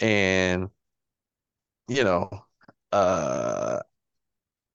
and 0.00 0.70
you 1.88 2.04
know, 2.04 2.30
uh, 2.92 3.80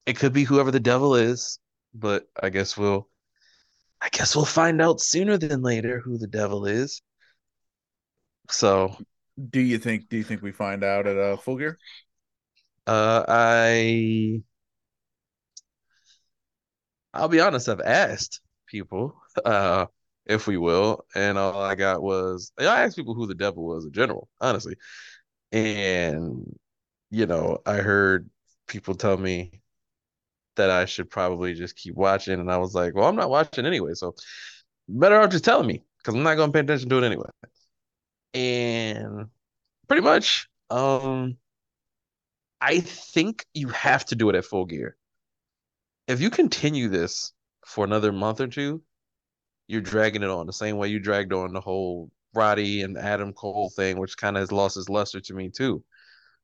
it 0.06 0.16
could 0.18 0.32
be 0.32 0.44
whoever 0.44 0.70
the 0.70 0.80
devil 0.80 1.14
is, 1.14 1.58
but 1.94 2.28
I 2.40 2.50
guess 2.50 2.76
we'll, 2.76 3.08
I 4.00 4.08
guess 4.10 4.36
we'll 4.36 4.44
find 4.46 4.82
out 4.82 5.00
sooner 5.02 5.38
than 5.38 5.62
later 5.62 6.00
who 6.00 6.18
the 6.18 6.28
devil 6.28 6.66
is. 6.66 7.02
So, 8.50 8.96
Do 9.50 9.60
you 9.60 9.78
think? 9.78 10.08
Do 10.08 10.16
you 10.16 10.24
think 10.24 10.42
we 10.42 10.52
find 10.52 10.82
out 10.84 11.06
at 11.06 11.16
uh, 11.18 11.36
Full 11.36 11.56
Gear? 11.58 11.78
uh, 12.86 13.24
I, 13.28 14.42
I'll 17.12 17.28
be 17.28 17.40
honest, 17.40 17.68
I've 17.68 17.80
asked 17.80 18.40
people, 18.66 19.20
uh, 19.44 19.86
if 20.26 20.46
we 20.46 20.56
will, 20.56 21.04
and 21.14 21.38
all 21.38 21.62
I 21.62 21.74
got 21.74 22.02
was 22.02 22.52
I 22.58 22.64
asked 22.84 22.96
people 22.96 23.14
who 23.14 23.26
the 23.26 23.34
devil 23.34 23.64
was 23.64 23.84
in 23.84 23.92
general, 23.92 24.28
honestly, 24.40 24.76
and 25.52 26.56
you 27.10 27.26
know, 27.26 27.58
I 27.66 27.76
heard 27.78 28.30
people 28.68 28.94
tell 28.94 29.16
me 29.18 29.62
that 30.56 30.70
I 30.70 30.86
should 30.86 31.10
probably 31.10 31.54
just 31.54 31.76
keep 31.76 31.94
watching, 31.94 32.40
and 32.40 32.50
I 32.50 32.58
was 32.58 32.74
like, 32.74 32.94
well, 32.94 33.06
I'm 33.08 33.16
not 33.16 33.30
watching 33.30 33.66
anyway, 33.66 33.94
so 33.94 34.14
better 34.88 35.20
off 35.20 35.30
just 35.30 35.44
telling 35.44 35.66
me 35.66 35.84
because 35.98 36.14
I'm 36.14 36.22
not 36.22 36.36
gonna 36.36 36.52
pay 36.52 36.60
attention 36.60 36.88
to 36.90 36.98
it 36.98 37.04
anyway. 37.04 37.28
And 38.34 39.28
pretty 39.88 40.02
much, 40.02 40.48
um, 40.70 41.38
I 42.60 42.80
think 42.80 43.46
you 43.54 43.68
have 43.68 44.04
to 44.06 44.14
do 44.16 44.28
it 44.30 44.36
at 44.36 44.44
full 44.44 44.66
gear. 44.66 44.96
If 46.08 46.20
you 46.20 46.30
continue 46.30 46.88
this 46.88 47.32
for 47.66 47.84
another 47.84 48.12
month 48.12 48.40
or 48.40 48.46
two, 48.46 48.80
you're 49.66 49.80
dragging 49.80 50.22
it 50.22 50.30
on 50.30 50.46
the 50.46 50.52
same 50.52 50.76
way 50.76 50.88
you 50.88 51.00
dragged 51.00 51.32
on 51.32 51.52
the 51.52 51.60
whole 51.60 52.10
Roddy 52.32 52.82
and 52.82 52.96
Adam 52.96 53.32
Cole 53.32 53.70
thing, 53.74 53.98
which 53.98 54.16
kind 54.16 54.36
of 54.36 54.42
has 54.42 54.52
lost 54.52 54.76
its 54.76 54.88
luster 54.88 55.20
to 55.20 55.34
me 55.34 55.50
too. 55.50 55.82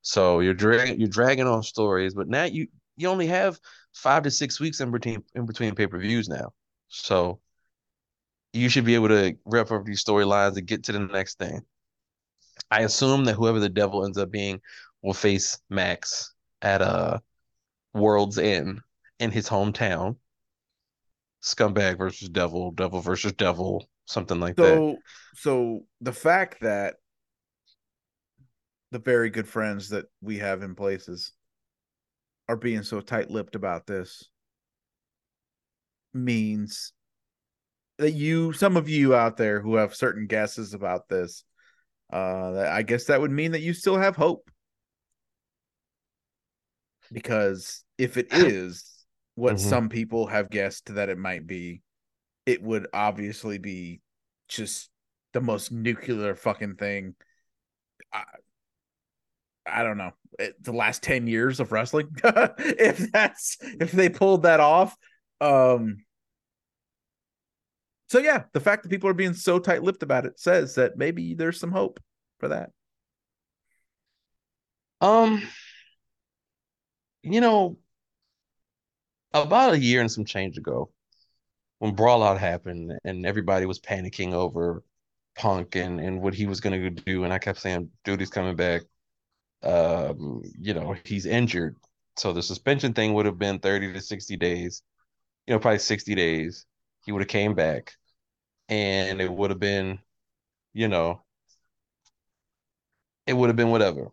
So 0.03 0.41
you're 0.41 0.53
dragging 0.53 0.99
you're 0.99 1.09
dragging 1.09 1.47
on 1.47 1.63
stories, 1.63 2.13
but 2.13 2.29
now 2.29 2.45
you 2.45 2.67
you 2.97 3.09
only 3.09 3.29
have 3.29 3.61
five 3.95 4.25
to 4.25 4.31
six 4.31 4.59
weeks 4.59 4.81
in 4.81 4.91
between 4.91 5.23
in 5.35 5.47
between 5.47 5.77
pay 5.77 5.87
per 5.87 5.99
views 5.99 6.29
now. 6.29 6.53
So 6.89 7.41
you 8.53 8.69
should 8.69 8.85
be 8.85 8.97
able 8.97 9.09
to 9.09 9.37
wrap 9.45 9.71
up 9.71 9.85
these 9.85 10.05
storylines 10.05 10.57
and 10.57 10.67
get 10.67 10.85
to 10.85 10.93
the 10.93 10.99
next 10.99 11.39
thing. 11.39 11.63
I 12.71 12.81
assume 12.83 13.25
that 13.27 13.35
whoever 13.35 13.61
the 13.61 13.69
devil 13.69 14.05
ends 14.05 14.19
up 14.19 14.31
being 14.33 14.61
will 15.03 15.15
face 15.15 15.59
Max 15.71 16.35
at 16.61 16.83
a 16.83 17.23
World's 17.95 18.39
End 18.39 18.81
in 19.21 19.31
his 19.31 19.49
hometown. 19.49 20.17
Scumbag 21.43 21.99
versus 21.99 22.29
devil, 22.29 22.71
devil 22.71 23.01
versus 23.01 23.33
devil, 23.33 23.89
something 24.07 24.39
like 24.39 24.57
that. 24.57 24.77
So, 24.77 24.97
so 25.35 25.81
the 26.01 26.13
fact 26.13 26.61
that 26.61 26.95
the 28.93 29.01
very 29.01 29.31
good 29.31 29.49
friends 29.49 29.89
that 29.89 30.07
we 30.21 30.39
have 30.39 30.63
in 30.63 30.75
places 30.75 31.33
are 32.49 32.57
being 32.57 32.83
so 32.83 33.01
tight-lipped 33.01 33.55
about 33.55 33.87
this 33.87 34.29
means 36.15 36.93
that 37.99 38.13
you, 38.13 38.53
some 38.53 38.77
of 38.77 38.89
you 38.89 39.15
out 39.15 39.37
there 39.37 39.61
who 39.61 39.77
have 39.77 39.95
certain 39.95 40.27
guesses 40.27 40.75
about 40.75 41.09
this, 41.09 41.45
uh, 42.13 42.53
that 42.53 42.73
I 42.73 42.83
guess 42.83 43.07
that 43.07 43.21
would 43.21 43.31
mean 43.31 43.53
that 43.53 43.61
you 43.61 43.73
still 43.73 43.97
have 43.97 44.15
hope. 44.15 44.49
Because 47.11 47.83
if 47.99 48.17
it 48.17 48.29
is 48.33 49.02
what 49.35 49.57
Mhm. 49.57 49.59
some 49.59 49.89
people 49.89 50.27
have 50.27 50.51
guessed 50.51 50.95
that 50.95 51.09
it 51.09 51.19
might 51.19 51.47
be, 51.47 51.83
it 52.47 52.63
would 52.63 52.87
obviously 52.93 53.59
be 53.59 54.01
just 54.49 54.91
the 55.33 55.41
most 55.41 55.73
nuclear 55.73 56.35
fucking 56.35 56.77
thing. 56.77 57.15
I, 58.13 58.25
I 59.67 59.83
don't 59.83 59.99
know. 59.99 60.13
It, 60.39 60.63
the 60.63 60.73
last 60.73 61.03
10 61.03 61.27
years 61.27 61.61
of 61.61 61.73
wrestling 61.73 62.09
if 62.25 63.13
that's 63.13 63.59
if 63.63 63.93
they 63.93 64.09
pulled 64.09 64.43
that 64.43 64.61
off. 64.61 64.97
Um 65.41 66.05
So 68.09 68.19
yeah, 68.19 68.45
the 68.53 68.61
fact 68.61 68.83
that 68.83 68.91
people 68.91 69.09
are 69.09 69.15
being 69.15 69.35
so 69.35 69.59
tight-lipped 69.59 70.03
about 70.03 70.27
it 70.27 70.39
says 70.39 70.75
that 70.75 70.99
maybe 70.99 71.35
there's 71.35 71.59
some 71.59 71.73
hope 71.73 71.99
for 72.41 72.49
that. 72.49 72.71
Um, 75.01 75.43
you 77.23 77.41
know, 77.41 77.79
about 79.35 79.75
a 79.75 79.79
year 79.79 80.01
and 80.01 80.11
some 80.11 80.25
change 80.25 80.59
ago, 80.59 80.91
when 81.79 81.95
Brawl 81.95 82.23
Out 82.23 82.39
happened 82.39 82.99
and 83.05 83.27
everybody 83.27 83.67
was 83.67 83.81
panicking 83.81 84.33
over 84.33 84.85
Punk 85.37 85.77
and, 85.77 86.01
and 86.01 86.23
what 86.23 86.35
he 86.35 86.47
was 86.47 86.61
going 86.61 86.81
to 86.81 86.91
do, 86.91 87.25
and 87.25 87.33
I 87.33 87.39
kept 87.39 87.61
saying, 87.61 87.91
dude, 88.05 88.21
he's 88.21 88.31
coming 88.31 88.57
back. 88.57 88.83
Um, 89.63 90.43
you 90.59 90.75
know, 90.75 90.97
he's 91.05 91.27
injured. 91.27 91.77
So 92.17 92.33
the 92.33 92.43
suspension 92.43 92.93
thing 92.95 93.15
would 93.15 93.27
have 93.27 93.39
been 93.39 93.59
30 93.61 93.93
to 93.93 94.01
60 94.01 94.37
days, 94.37 94.83
you 95.47 95.55
know, 95.55 95.61
probably 95.61 95.79
60 95.79 96.15
days. 96.15 96.67
He 97.05 97.13
would 97.13 97.23
have 97.23 97.29
came 97.29 97.55
back 97.55 97.95
and 98.69 99.21
it 99.21 99.33
would 99.33 99.51
have 99.51 99.61
been, 99.61 100.01
you 100.75 100.89
know, 100.89 101.23
it 103.27 103.33
would 103.35 103.49
have 103.49 103.57
been 103.57 103.71
whatever. 103.71 104.13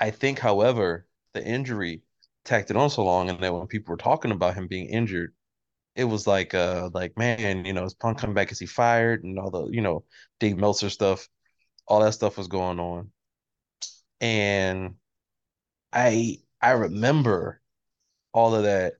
I 0.00 0.10
think, 0.10 0.38
however, 0.38 1.06
the 1.34 1.44
injury 1.44 2.02
tacked 2.46 2.70
it 2.70 2.76
on 2.76 2.90
so 2.90 3.04
long, 3.04 3.30
and 3.30 3.40
that 3.40 3.54
when 3.54 3.66
people 3.66 3.92
were 3.92 3.98
talking 3.98 4.30
about 4.32 4.54
him 4.54 4.68
being 4.68 4.88
injured, 4.88 5.34
it 5.96 6.04
was 6.04 6.26
like, 6.26 6.54
uh, 6.54 6.90
like 6.94 7.16
man, 7.18 7.64
you 7.64 7.72
know, 7.72 7.84
is 7.84 7.94
Punk 7.94 8.18
coming 8.18 8.34
back? 8.34 8.52
Is 8.52 8.58
he 8.60 8.66
fired? 8.66 9.24
And 9.24 9.38
all 9.38 9.50
the, 9.50 9.66
you 9.68 9.82
know, 9.82 10.04
Dave 10.40 10.56
Meltzer 10.58 10.90
stuff, 10.90 11.28
all 11.88 12.00
that 12.00 12.14
stuff 12.14 12.38
was 12.38 12.48
going 12.48 12.80
on, 12.80 13.10
and 14.20 14.94
I 15.92 16.38
I 16.60 16.72
remember 16.72 17.60
all 18.32 18.54
of 18.54 18.64
that, 18.64 18.94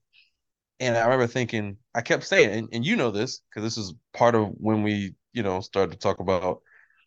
and 0.81 0.97
I 0.97 1.05
remember 1.05 1.27
thinking, 1.27 1.79
I 1.95 2.03
kept 2.03 2.25
saying, 2.25 2.51
and, 2.51 2.69
and 2.73 2.85
you 2.87 2.97
know 2.97 3.11
this 3.11 3.41
because 3.51 3.63
this 3.65 3.79
is 3.79 3.95
part 4.15 4.35
of 4.35 4.51
when 4.59 4.83
we, 4.83 5.15
you 5.33 5.43
know, 5.43 5.61
started 5.61 5.93
to 5.93 5.99
talk 5.99 6.21
about 6.21 6.63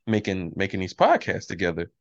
making 0.07 0.53
making 0.55 0.79
these 0.79 0.93
podcasts 0.93 1.47
together 1.47 1.91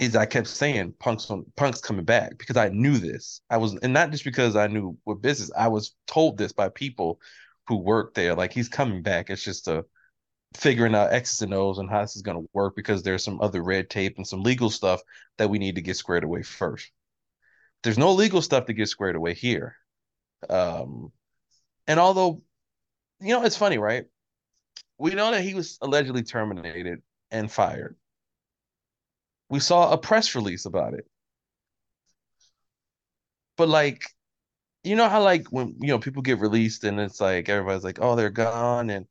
is 0.00 0.16
I 0.16 0.24
kept 0.24 0.48
saying 0.48 0.94
Punk's 0.98 1.30
on, 1.30 1.44
Punk's 1.56 1.82
coming 1.82 2.06
back 2.06 2.38
because 2.38 2.56
I 2.56 2.70
knew 2.70 2.96
this. 2.98 3.42
I 3.50 3.58
was 3.58 3.76
and 3.76 3.92
not 3.92 4.10
just 4.10 4.24
because 4.24 4.56
I 4.56 4.66
knew 4.66 4.96
what 5.04 5.20
business. 5.20 5.50
I 5.56 5.68
was 5.68 5.94
told 6.06 6.38
this 6.38 6.52
by 6.52 6.70
people 6.70 7.20
who 7.68 7.76
work 7.76 8.14
there. 8.14 8.34
Like 8.34 8.52
he's 8.52 8.68
coming 8.68 9.02
back. 9.02 9.28
It's 9.28 9.44
just 9.44 9.68
a 9.68 9.84
figuring 10.56 10.94
out 10.94 11.12
X's 11.12 11.42
and 11.42 11.52
O's 11.52 11.78
and 11.78 11.90
how 11.90 12.00
this 12.00 12.16
is 12.16 12.22
going 12.22 12.38
to 12.38 12.48
work 12.54 12.74
because 12.74 13.02
there's 13.02 13.22
some 13.22 13.40
other 13.42 13.62
red 13.62 13.90
tape 13.90 14.16
and 14.16 14.26
some 14.26 14.42
legal 14.42 14.70
stuff 14.70 15.02
that 15.36 15.50
we 15.50 15.58
need 15.58 15.74
to 15.74 15.82
get 15.82 15.96
squared 15.96 16.24
away 16.24 16.42
first. 16.42 16.90
There's 17.82 17.98
no 17.98 18.12
legal 18.12 18.40
stuff 18.40 18.66
to 18.66 18.72
get 18.72 18.88
squared 18.88 19.16
away 19.16 19.34
here. 19.34 19.76
Um, 20.48 21.12
and 21.86 22.00
although, 22.00 22.42
you 23.20 23.34
know, 23.34 23.44
it's 23.44 23.56
funny, 23.56 23.76
right? 23.76 24.06
We 24.96 25.14
know 25.14 25.30
that 25.30 25.42
he 25.42 25.54
was 25.54 25.78
allegedly 25.82 26.22
terminated 26.22 27.02
and 27.30 27.52
fired 27.52 27.96
we 29.50 29.60
saw 29.60 29.92
a 29.92 29.98
press 29.98 30.34
release 30.34 30.64
about 30.64 30.94
it. 30.94 31.06
But 33.56 33.68
like, 33.68 34.04
you 34.84 34.96
know 34.96 35.08
how 35.08 35.22
like 35.22 35.48
when 35.48 35.76
you 35.80 35.88
know 35.88 35.98
people 35.98 36.22
get 36.22 36.38
released 36.38 36.84
and 36.84 36.98
it's 37.00 37.20
like 37.20 37.48
everybody's 37.50 37.84
like, 37.84 37.98
oh, 38.00 38.16
they're 38.16 38.30
gone, 38.30 38.90
and 38.90 39.06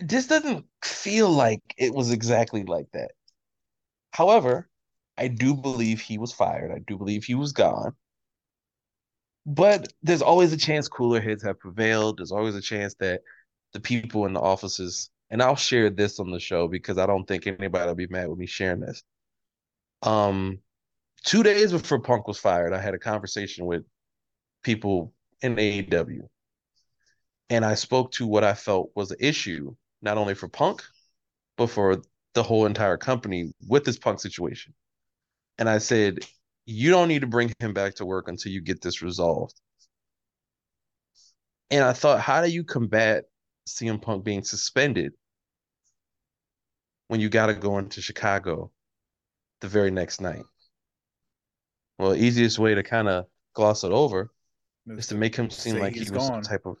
this 0.00 0.26
doesn't 0.26 0.66
feel 0.82 1.28
like 1.30 1.62
it 1.76 1.92
was 1.94 2.10
exactly 2.10 2.62
like 2.64 2.90
that. 2.92 3.10
However, 4.12 4.68
I 5.18 5.28
do 5.28 5.54
believe 5.54 6.00
he 6.00 6.18
was 6.18 6.32
fired. 6.32 6.72
I 6.72 6.78
do 6.86 6.96
believe 6.96 7.24
he 7.24 7.34
was 7.34 7.52
gone. 7.52 7.94
But 9.46 9.92
there's 10.02 10.22
always 10.22 10.52
a 10.52 10.56
chance 10.56 10.88
cooler 10.88 11.20
heads 11.20 11.42
have 11.42 11.58
prevailed. 11.58 12.18
There's 12.18 12.32
always 12.32 12.54
a 12.54 12.62
chance 12.62 12.94
that 13.00 13.22
the 13.72 13.80
people 13.80 14.26
in 14.26 14.32
the 14.32 14.40
offices 14.40 15.10
and 15.34 15.42
I'll 15.42 15.56
share 15.56 15.90
this 15.90 16.20
on 16.20 16.30
the 16.30 16.38
show 16.38 16.68
because 16.68 16.96
I 16.96 17.06
don't 17.06 17.26
think 17.26 17.48
anybody 17.48 17.88
will 17.88 17.96
be 17.96 18.06
mad 18.06 18.28
with 18.28 18.38
me 18.38 18.46
sharing 18.46 18.78
this. 18.78 19.02
Um, 20.00 20.60
two 21.24 21.42
days 21.42 21.72
before 21.72 21.98
Punk 21.98 22.28
was 22.28 22.38
fired, 22.38 22.72
I 22.72 22.80
had 22.80 22.94
a 22.94 23.00
conversation 23.00 23.66
with 23.66 23.82
people 24.62 25.12
in 25.42 25.56
AEW, 25.56 26.28
and 27.50 27.64
I 27.64 27.74
spoke 27.74 28.12
to 28.12 28.28
what 28.28 28.44
I 28.44 28.54
felt 28.54 28.92
was 28.94 29.10
an 29.10 29.16
issue, 29.18 29.74
not 30.02 30.18
only 30.18 30.34
for 30.34 30.46
Punk, 30.46 30.84
but 31.56 31.66
for 31.66 32.00
the 32.34 32.44
whole 32.44 32.66
entire 32.66 32.96
company 32.96 33.52
with 33.66 33.84
this 33.84 33.98
Punk 33.98 34.20
situation. 34.20 34.72
And 35.58 35.68
I 35.68 35.78
said, 35.78 36.20
you 36.64 36.90
don't 36.90 37.08
need 37.08 37.22
to 37.22 37.26
bring 37.26 37.52
him 37.58 37.74
back 37.74 37.96
to 37.96 38.06
work 38.06 38.28
until 38.28 38.52
you 38.52 38.60
get 38.60 38.82
this 38.82 39.02
resolved. 39.02 39.60
And 41.72 41.82
I 41.82 41.92
thought, 41.92 42.20
how 42.20 42.40
do 42.40 42.48
you 42.48 42.62
combat 42.62 43.24
CM 43.66 44.00
Punk 44.00 44.22
being 44.22 44.44
suspended 44.44 45.12
when 47.08 47.20
you 47.20 47.28
got 47.28 47.46
to 47.46 47.54
go 47.54 47.78
into 47.78 48.00
Chicago 48.00 48.70
the 49.60 49.68
very 49.68 49.90
next 49.90 50.20
night? 50.20 50.44
Well, 51.98 52.14
easiest 52.14 52.58
way 52.58 52.74
to 52.74 52.82
kind 52.82 53.08
of 53.08 53.26
gloss 53.54 53.84
it 53.84 53.92
over 53.92 54.30
is 54.86 55.06
to 55.08 55.14
make 55.14 55.36
him 55.36 55.50
seem 55.50 55.78
like 55.78 55.94
he 55.94 56.00
was 56.00 56.10
gone. 56.10 56.26
some 56.26 56.42
type 56.42 56.66
of 56.66 56.76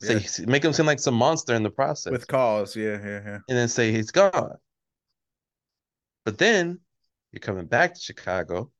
say 0.00 0.44
make 0.46 0.64
him 0.64 0.72
seem 0.72 0.86
like 0.86 1.00
some 1.00 1.14
monster 1.14 1.54
in 1.54 1.62
the 1.62 1.70
process, 1.70 2.10
with 2.10 2.26
cause. 2.26 2.76
Yeah, 2.76 2.98
yeah, 3.02 3.20
yeah. 3.24 3.38
and 3.48 3.58
then 3.58 3.68
say 3.68 3.92
he's 3.92 4.10
gone. 4.10 4.56
But 6.24 6.38
then 6.38 6.80
you're 7.32 7.40
coming 7.40 7.66
back 7.66 7.94
to 7.94 8.00
Chicago, 8.00 8.70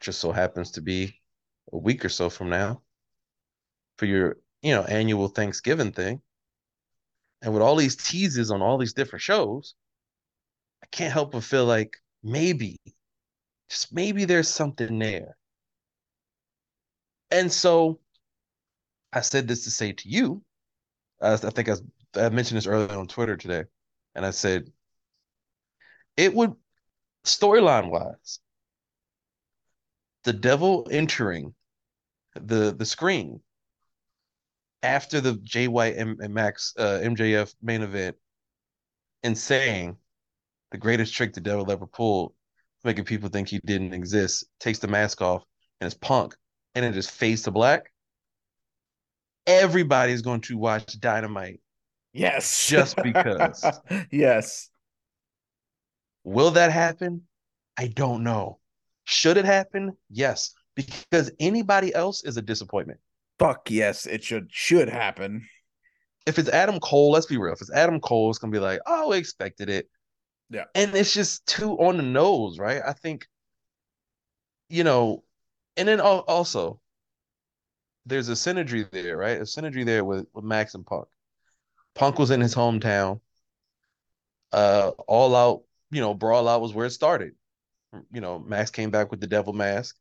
just 0.00 0.20
so 0.20 0.32
happens 0.32 0.72
to 0.72 0.82
be 0.82 1.20
a 1.72 1.78
week 1.78 2.04
or 2.04 2.08
so 2.08 2.28
from 2.28 2.50
now 2.50 2.82
for 3.98 4.06
your, 4.06 4.38
you 4.62 4.74
know, 4.74 4.82
annual 4.82 5.28
Thanksgiving 5.28 5.92
thing. 5.92 6.20
And 7.40 7.52
with 7.52 7.62
all 7.62 7.76
these 7.76 7.96
teases 7.96 8.50
on 8.50 8.62
all 8.62 8.78
these 8.78 8.94
different 8.94 9.22
shows, 9.22 9.74
I 10.82 10.86
can't 10.90 11.12
help 11.12 11.32
but 11.32 11.44
feel 11.44 11.64
like 11.64 11.96
maybe, 12.22 12.78
just 13.68 13.92
maybe 13.92 14.24
there's 14.24 14.48
something 14.48 14.98
there. 14.98 15.36
And 17.30 17.50
so 17.50 18.00
I 19.12 19.20
said 19.20 19.48
this 19.48 19.64
to 19.64 19.70
say 19.70 19.92
to 19.92 20.08
you, 20.08 20.42
I, 21.20 21.34
I 21.34 21.36
think 21.36 21.68
I, 21.68 21.74
I 22.16 22.28
mentioned 22.28 22.58
this 22.58 22.66
earlier 22.66 22.96
on 22.96 23.06
Twitter 23.06 23.36
today, 23.36 23.64
and 24.14 24.26
I 24.26 24.30
said 24.30 24.70
it 26.16 26.34
would 26.34 26.54
storyline 27.24 27.90
wise, 27.90 28.40
the 30.24 30.32
devil 30.32 30.86
entering 30.90 31.54
the 32.34 32.74
the 32.74 32.86
screen 32.86 33.40
after 34.82 35.20
the 35.20 35.34
Jay 35.42 35.68
White 35.68 35.96
and, 35.96 36.20
and 36.20 36.34
Max 36.34 36.74
uh, 36.76 37.00
MJF 37.02 37.54
main 37.62 37.82
event 37.82 38.16
and 39.22 39.36
saying 39.36 39.96
the 40.72 40.78
greatest 40.78 41.14
trick 41.14 41.32
the 41.32 41.40
devil 41.40 41.70
ever 41.70 41.86
pulled, 41.86 42.34
making 42.82 43.04
people 43.04 43.28
think 43.28 43.48
he 43.48 43.60
didn't 43.64 43.92
exist, 43.92 44.44
takes 44.58 44.80
the 44.80 44.88
mask 44.88 45.22
off 45.22 45.44
and 45.80 45.86
it's 45.86 45.94
punk 45.94 46.34
and 46.74 46.84
it 46.84 46.92
just 46.92 47.10
fades 47.10 47.42
to 47.42 47.50
black. 47.50 47.92
Everybody's 49.46 50.22
going 50.22 50.40
to 50.42 50.56
watch 50.56 50.98
Dynamite. 50.98 51.60
Yes. 52.12 52.68
Just 52.68 52.96
because. 53.02 53.64
yes. 54.10 54.68
Will 56.24 56.52
that 56.52 56.72
happen? 56.72 57.22
I 57.76 57.88
don't 57.88 58.22
know. 58.22 58.58
Should 59.04 59.36
it 59.36 59.44
happen? 59.44 59.96
Yes, 60.10 60.54
because 60.76 61.30
anybody 61.40 61.94
else 61.94 62.24
is 62.24 62.36
a 62.36 62.42
disappointment. 62.42 63.00
Fuck 63.38 63.70
yes, 63.70 64.06
it 64.06 64.22
should 64.22 64.48
should 64.50 64.88
happen. 64.88 65.46
If 66.26 66.38
it's 66.38 66.48
Adam 66.48 66.78
Cole, 66.78 67.10
let's 67.10 67.26
be 67.26 67.38
real. 67.38 67.52
If 67.52 67.60
it's 67.60 67.72
Adam 67.72 67.98
Cole, 67.98 68.30
it's 68.30 68.38
gonna 68.38 68.52
be 68.52 68.60
like, 68.60 68.80
oh, 68.86 69.08
we 69.08 69.16
expected 69.16 69.68
it. 69.68 69.88
Yeah. 70.52 70.64
And 70.74 70.94
it's 70.94 71.12
just 71.14 71.46
too 71.46 71.72
on 71.78 71.96
the 71.96 72.02
nose, 72.02 72.58
right? 72.58 72.82
I 72.84 72.92
think, 72.92 73.26
you 74.68 74.84
know, 74.84 75.24
and 75.76 75.88
then 75.88 76.00
also 76.00 76.80
there's 78.06 78.28
a 78.28 78.32
synergy 78.32 78.88
there, 78.90 79.16
right? 79.16 79.38
A 79.38 79.42
synergy 79.42 79.84
there 79.84 80.04
with, 80.04 80.26
with 80.32 80.44
Max 80.44 80.74
and 80.74 80.86
Punk. 80.86 81.08
Punk 81.94 82.18
was 82.18 82.30
in 82.30 82.40
his 82.40 82.54
hometown. 82.54 83.20
Uh, 84.52 84.90
all 85.08 85.34
out, 85.34 85.62
you 85.90 86.00
know, 86.00 86.14
brawl 86.14 86.48
out 86.48 86.60
was 86.60 86.74
where 86.74 86.86
it 86.86 86.90
started. 86.90 87.34
You 88.12 88.20
know, 88.20 88.38
Max 88.38 88.70
came 88.70 88.90
back 88.90 89.10
with 89.10 89.20
the 89.20 89.26
devil 89.26 89.52
mask. 89.52 89.96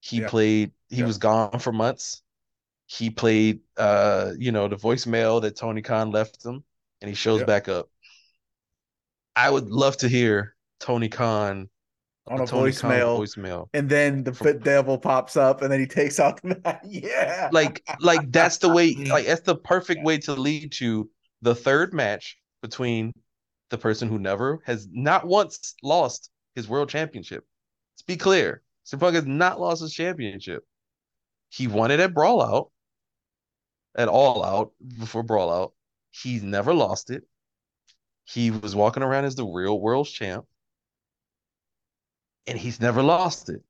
He 0.00 0.20
Yeah. 0.20 0.28
played, 0.28 0.72
he 0.88 0.98
Yeah. 1.00 1.06
was 1.06 1.18
gone 1.18 1.58
for 1.60 1.72
months. 1.72 2.22
He 2.86 3.10
played 3.10 3.62
uh, 3.76 4.34
you 4.38 4.52
know, 4.52 4.68
the 4.68 4.76
voicemail 4.76 5.42
that 5.42 5.56
Tony 5.56 5.82
Khan 5.82 6.12
left 6.12 6.44
him, 6.44 6.64
and 7.02 7.08
he 7.10 7.14
shows 7.16 7.40
Yeah. 7.40 7.46
back 7.46 7.68
up. 7.68 7.90
I 9.36 9.50
would 9.50 9.70
love 9.70 9.96
to 9.98 10.08
hear 10.08 10.54
Tony 10.80 11.08
Khan 11.08 11.68
On 12.26 12.40
a 12.40 12.46
Tony 12.46 12.72
Khan 12.72 12.90
voicemail. 12.90 13.18
voicemail. 13.18 13.68
And 13.74 13.88
then 13.88 14.24
the 14.24 14.32
fit 14.34 14.62
devil 14.62 14.98
pops 14.98 15.36
up 15.36 15.62
and 15.62 15.72
then 15.72 15.80
he 15.80 15.86
takes 15.86 16.20
out 16.20 16.40
the 16.42 16.60
mask. 16.62 16.80
Yeah. 16.84 17.48
like 17.52 17.82
like 18.00 18.30
that's 18.30 18.58
the 18.58 18.68
way 18.68 18.94
like 19.10 19.26
that's 19.26 19.42
the 19.42 19.56
perfect 19.56 20.04
way 20.04 20.18
to 20.18 20.34
lead 20.34 20.72
to 20.72 21.08
the 21.40 21.54
third 21.54 21.92
match 21.94 22.38
between 22.62 23.12
the 23.70 23.78
person 23.78 24.08
who 24.08 24.18
never 24.18 24.60
has 24.66 24.86
not 24.92 25.26
once 25.26 25.74
lost 25.82 26.30
his 26.54 26.68
world 26.68 26.88
championship. 26.90 27.44
Let's 27.94 28.02
be 28.02 28.16
clear. 28.16 28.62
CM 28.86 29.00
Punk 29.00 29.14
has 29.14 29.26
not 29.26 29.60
lost 29.60 29.80
his 29.80 29.94
championship. 29.94 30.64
He 31.48 31.66
won 31.66 31.90
it 31.90 32.00
at 32.00 32.14
Brawl 32.14 32.42
Out, 32.42 32.70
at 33.96 34.08
All 34.08 34.44
Out 34.44 34.72
before 34.98 35.22
Brawl 35.22 35.52
Out. 35.52 35.72
He's 36.10 36.42
never 36.42 36.74
lost 36.74 37.10
it. 37.10 37.22
He 38.24 38.50
was 38.50 38.74
walking 38.74 39.02
around 39.02 39.24
as 39.24 39.34
the 39.34 39.44
real 39.44 39.80
world 39.80 40.06
champ, 40.06 40.46
and 42.46 42.58
he's 42.58 42.80
never 42.80 43.02
lost 43.02 43.48
it. 43.48 43.62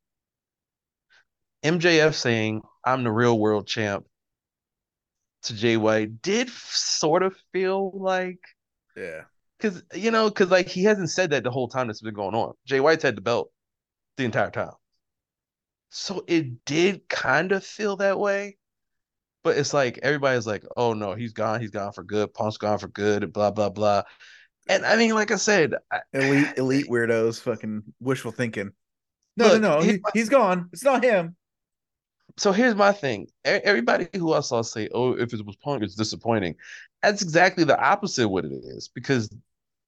MJF 1.63 2.15
saying, 2.15 2.63
I'm 2.85 3.05
the 3.05 3.13
real 3.13 3.39
world 3.39 3.67
champ 3.67 4.07
to 5.43 5.55
Jay 5.55 5.77
White 5.77 6.23
did 6.23 6.49
sort 6.51 7.23
of 7.23 7.37
feel 7.53 7.91
like 7.95 8.39
yeah. 8.97 9.23
because 9.59 9.83
you 9.95 10.11
know 10.11 10.29
because 10.29 10.51
like 10.51 10.69
he 10.69 10.85
hasn't 10.85 11.11
said 11.11 11.31
that 11.31 11.45
the 11.45 11.51
whole 11.51 11.69
time 11.69 11.87
that's 11.89 12.01
been 12.01 12.15
going 12.15 12.35
on. 12.35 12.55
Jay 12.67 12.81
White's 12.81 13.03
had 13.03 13.17
the 13.17 13.21
belt 13.21 13.51
the 14.17 14.25
entire 14.25 14.51
time, 14.51 14.73
so 15.91 16.25
it 16.27 16.65
did 16.65 17.09
kind 17.09 17.53
of 17.53 17.65
feel 17.65 17.97
that 17.97 18.19
way. 18.19 18.57
But 19.43 19.59
it's 19.59 19.75
like 19.75 19.99
everybody's 20.03 20.47
like, 20.47 20.65
"Oh 20.77 20.95
no, 20.95 21.15
he's 21.15 21.33
gone. 21.33 21.61
He's 21.61 21.71
gone 21.71 21.93
for 21.93 22.05
good. 22.05 22.33
Punk's 22.35 22.59
gone 22.59 22.79
for 22.79 22.89
good." 22.89 23.25
And 23.25 23.33
blah 23.33 23.51
blah 23.51 23.71
blah. 23.71 24.05
And 24.69 24.85
I 24.87 24.97
mean, 24.97 25.15
like 25.15 25.31
I 25.31 25.37
said, 25.37 25.75
I, 25.91 26.01
Elite 26.13 26.49
elite 26.59 26.87
weirdos 26.89 27.41
fucking 27.41 27.83
wishful 28.01 28.33
thinking. 28.33 28.73
No, 29.37 29.49
Look, 29.49 29.63
no, 29.63 29.79
no. 29.79 29.83
he- 29.83 30.03
he's 30.15 30.29
gone. 30.29 30.69
It's 30.73 30.85
not 30.85 31.03
him. 31.05 31.37
so 32.39 32.53
here's 32.53 32.75
my 32.75 32.93
thing. 32.93 33.27
Everybody 33.45 34.09
who 34.15 34.33
I 34.33 34.41
saw 34.41 34.63
say, 34.63 34.89
"Oh, 34.95 35.13
if 35.13 35.33
it 35.35 35.45
was 35.45 35.57
Punk, 35.57 35.83
it's 35.83 35.95
disappointing." 35.95 36.57
That's 37.03 37.23
exactly 37.23 37.65
the 37.65 37.79
opposite 37.81 38.25
of 38.25 38.31
what 38.31 38.45
it 38.45 38.53
is. 38.53 38.89
Because 38.89 39.29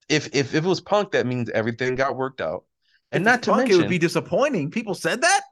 if 0.08 0.26
if, 0.28 0.54
if 0.54 0.64
it 0.64 0.68
was 0.68 0.80
Punk, 0.80 1.12
that 1.12 1.26
means 1.26 1.50
everything 1.50 1.94
got 1.94 2.16
worked 2.16 2.40
out, 2.40 2.64
and 3.12 3.22
If 3.22 3.24
not 3.24 3.42
to 3.44 3.50
Punk, 3.52 3.58
mention, 3.62 3.74
it 3.74 3.78
would 3.82 3.90
be 3.90 3.98
disappointing. 3.98 4.70
People 4.70 4.94
said 4.94 5.22
that. 5.22 5.42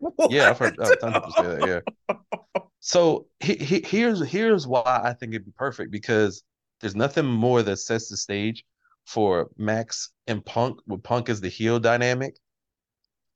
yeah, 0.30 0.50
I've 0.50 0.58
heard, 0.58 0.78
I've 0.80 0.88
What? 0.88 1.00
done 1.00 1.12
people 1.12 1.32
say 1.32 1.42
that. 1.44 1.84
Yeah. 2.08 2.16
So 2.84 3.28
he, 3.38 3.54
he, 3.54 3.80
here's 3.86 4.26
here's 4.26 4.66
why 4.66 4.82
I 5.04 5.12
think 5.12 5.34
it'd 5.34 5.44
be 5.46 5.52
perfect 5.56 5.92
because 5.92 6.42
there's 6.82 6.94
nothing 6.96 7.24
more 7.24 7.62
that 7.62 7.76
sets 7.78 8.08
the 8.10 8.16
stage 8.18 8.64
for 9.06 9.48
Max 9.56 10.10
and 10.26 10.44
Punk 10.44 10.78
with 10.86 11.02
Punk 11.02 11.28
as 11.30 11.40
the 11.40 11.48
heel 11.48 11.80
dynamic. 11.80 12.36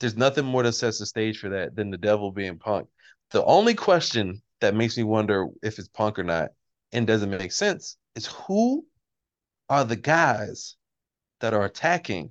There's 0.00 0.16
nothing 0.16 0.44
more 0.44 0.62
that 0.62 0.72
sets 0.72 0.98
the 0.98 1.06
stage 1.06 1.38
for 1.38 1.48
that 1.48 1.74
than 1.74 1.90
the 1.90 1.96
devil 1.96 2.30
being 2.30 2.58
Punk. 2.58 2.88
The 3.30 3.42
only 3.44 3.74
question 3.74 4.42
that 4.60 4.74
makes 4.74 4.96
me 4.96 5.02
wonder 5.04 5.46
if 5.62 5.78
it's 5.78 5.88
Punk 5.88 6.18
or 6.18 6.24
not 6.24 6.50
and 6.92 7.06
doesn't 7.06 7.30
make 7.30 7.52
sense 7.52 7.96
is 8.14 8.26
who 8.26 8.84
are 9.68 9.84
the 9.84 9.96
guys 9.96 10.76
that 11.40 11.54
are 11.54 11.64
attacking 11.64 12.30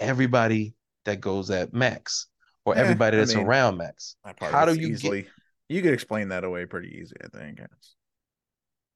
everybody 0.00 0.74
that 1.04 1.20
goes 1.20 1.50
at 1.50 1.72
Max 1.72 2.26
or 2.64 2.76
Eh, 2.76 2.80
everybody 2.80 3.16
I 3.16 3.20
that's 3.20 3.34
mean, 3.34 3.44
around 3.46 3.76
Max. 3.78 4.16
How 4.40 4.64
do 4.64 4.72
you 4.74 4.88
get- 4.88 4.90
easily? 4.90 5.26
You 5.68 5.82
could 5.82 5.94
explain 5.94 6.28
that 6.28 6.44
away 6.44 6.66
pretty 6.66 6.98
easy, 7.00 7.16
I 7.24 7.28
think. 7.36 7.60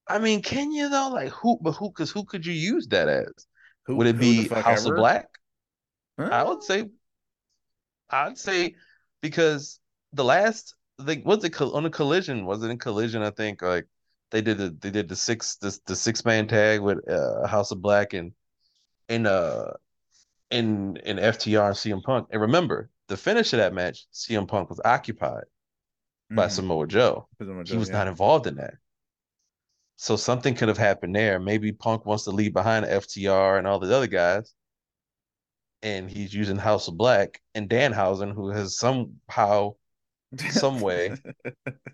I 0.09 0.19
mean, 0.19 0.42
can 0.42 0.73
you 0.73 0.88
though? 0.88 1.09
Like 1.09 1.31
who? 1.33 1.59
But 1.61 1.73
who? 1.73 1.90
Because 1.90 2.11
who 2.11 2.25
could 2.25 2.47
you 2.47 2.53
use 2.53 2.87
that 2.88 3.09
as? 3.09 3.47
Who, 3.87 3.97
Would 3.97 4.07
it 4.07 4.19
be 4.19 4.49
House 4.49 4.85
ever? 4.85 4.95
of 4.95 4.99
Black? 4.99 5.29
Huh? 6.19 6.29
I 6.31 6.42
would 6.42 6.62
say. 6.62 6.88
I'd 8.11 8.38
say 8.38 8.75
because 9.21 9.81
the 10.12 10.25
last 10.25 10.75
like 10.99 11.25
was 11.25 11.45
it 11.45 11.61
on 11.61 11.87
a 11.87 11.90
collision? 11.90 12.47
Was 12.47 12.62
it 12.62 12.71
in 12.71 12.79
collision? 12.79 13.23
I 13.23 13.31
think 13.31 13.62
like 13.62 13.87
they 14.31 14.42
did 14.42 14.59
the 14.59 14.71
they 14.71 14.90
did 14.90 15.09
the 15.09 15.16
six 15.16 15.57
the, 15.57 15.77
the 15.87 15.97
six 15.97 16.25
man 16.25 16.47
tag 16.47 16.81
with 16.81 17.09
uh, 17.09 17.47
House 17.47 17.71
of 17.73 17.83
Black 17.83 18.12
and 18.12 18.33
in 19.09 19.27
uh 19.27 19.73
in 20.51 20.97
in 20.99 21.19
FTR 21.19 21.69
and 21.69 21.77
CM 21.77 22.03
Punk. 22.03 22.29
And 22.31 22.40
remember 22.42 22.90
the 23.09 23.16
finish 23.16 23.53
of 23.53 23.59
that 23.59 23.75
match, 23.75 24.07
CM 24.12 24.47
Punk 24.49 24.71
was 24.71 24.81
occupied 24.85 25.45
by 26.35 26.47
Mhm. 26.47 26.51
Samoa 26.51 26.87
Joe. 26.87 27.29
Samoa 27.38 27.64
he 27.66 27.77
Joe, 27.77 27.79
was 27.79 27.90
yeah. 27.90 27.97
not 27.99 28.09
involved 28.09 28.47
in 28.47 28.57
that. 28.57 28.75
So 29.96 30.16
something 30.16 30.54
could 30.54 30.68
have 30.68 30.78
happened 30.78 31.16
there. 31.16 31.40
Maybe 31.40 31.72
Punk 31.72 32.04
wants 32.04 32.24
to 32.24 32.30
leave 32.30 32.52
behind 32.52 32.85
FTR 32.85 33.59
and 33.59 33.66
all 33.66 33.78
the 33.78 33.94
other 33.94 34.06
guys. 34.06 34.54
And 35.82 36.11
he's 36.11 36.35
using 36.35 36.56
House 36.56 36.88
of 36.88 36.96
Black 36.96 37.40
and 37.54 37.68
Danhausen, 37.68 38.35
who 38.35 38.50
has 38.50 38.78
somehow, 38.78 39.74
some 40.50 40.80
way. 40.80 41.14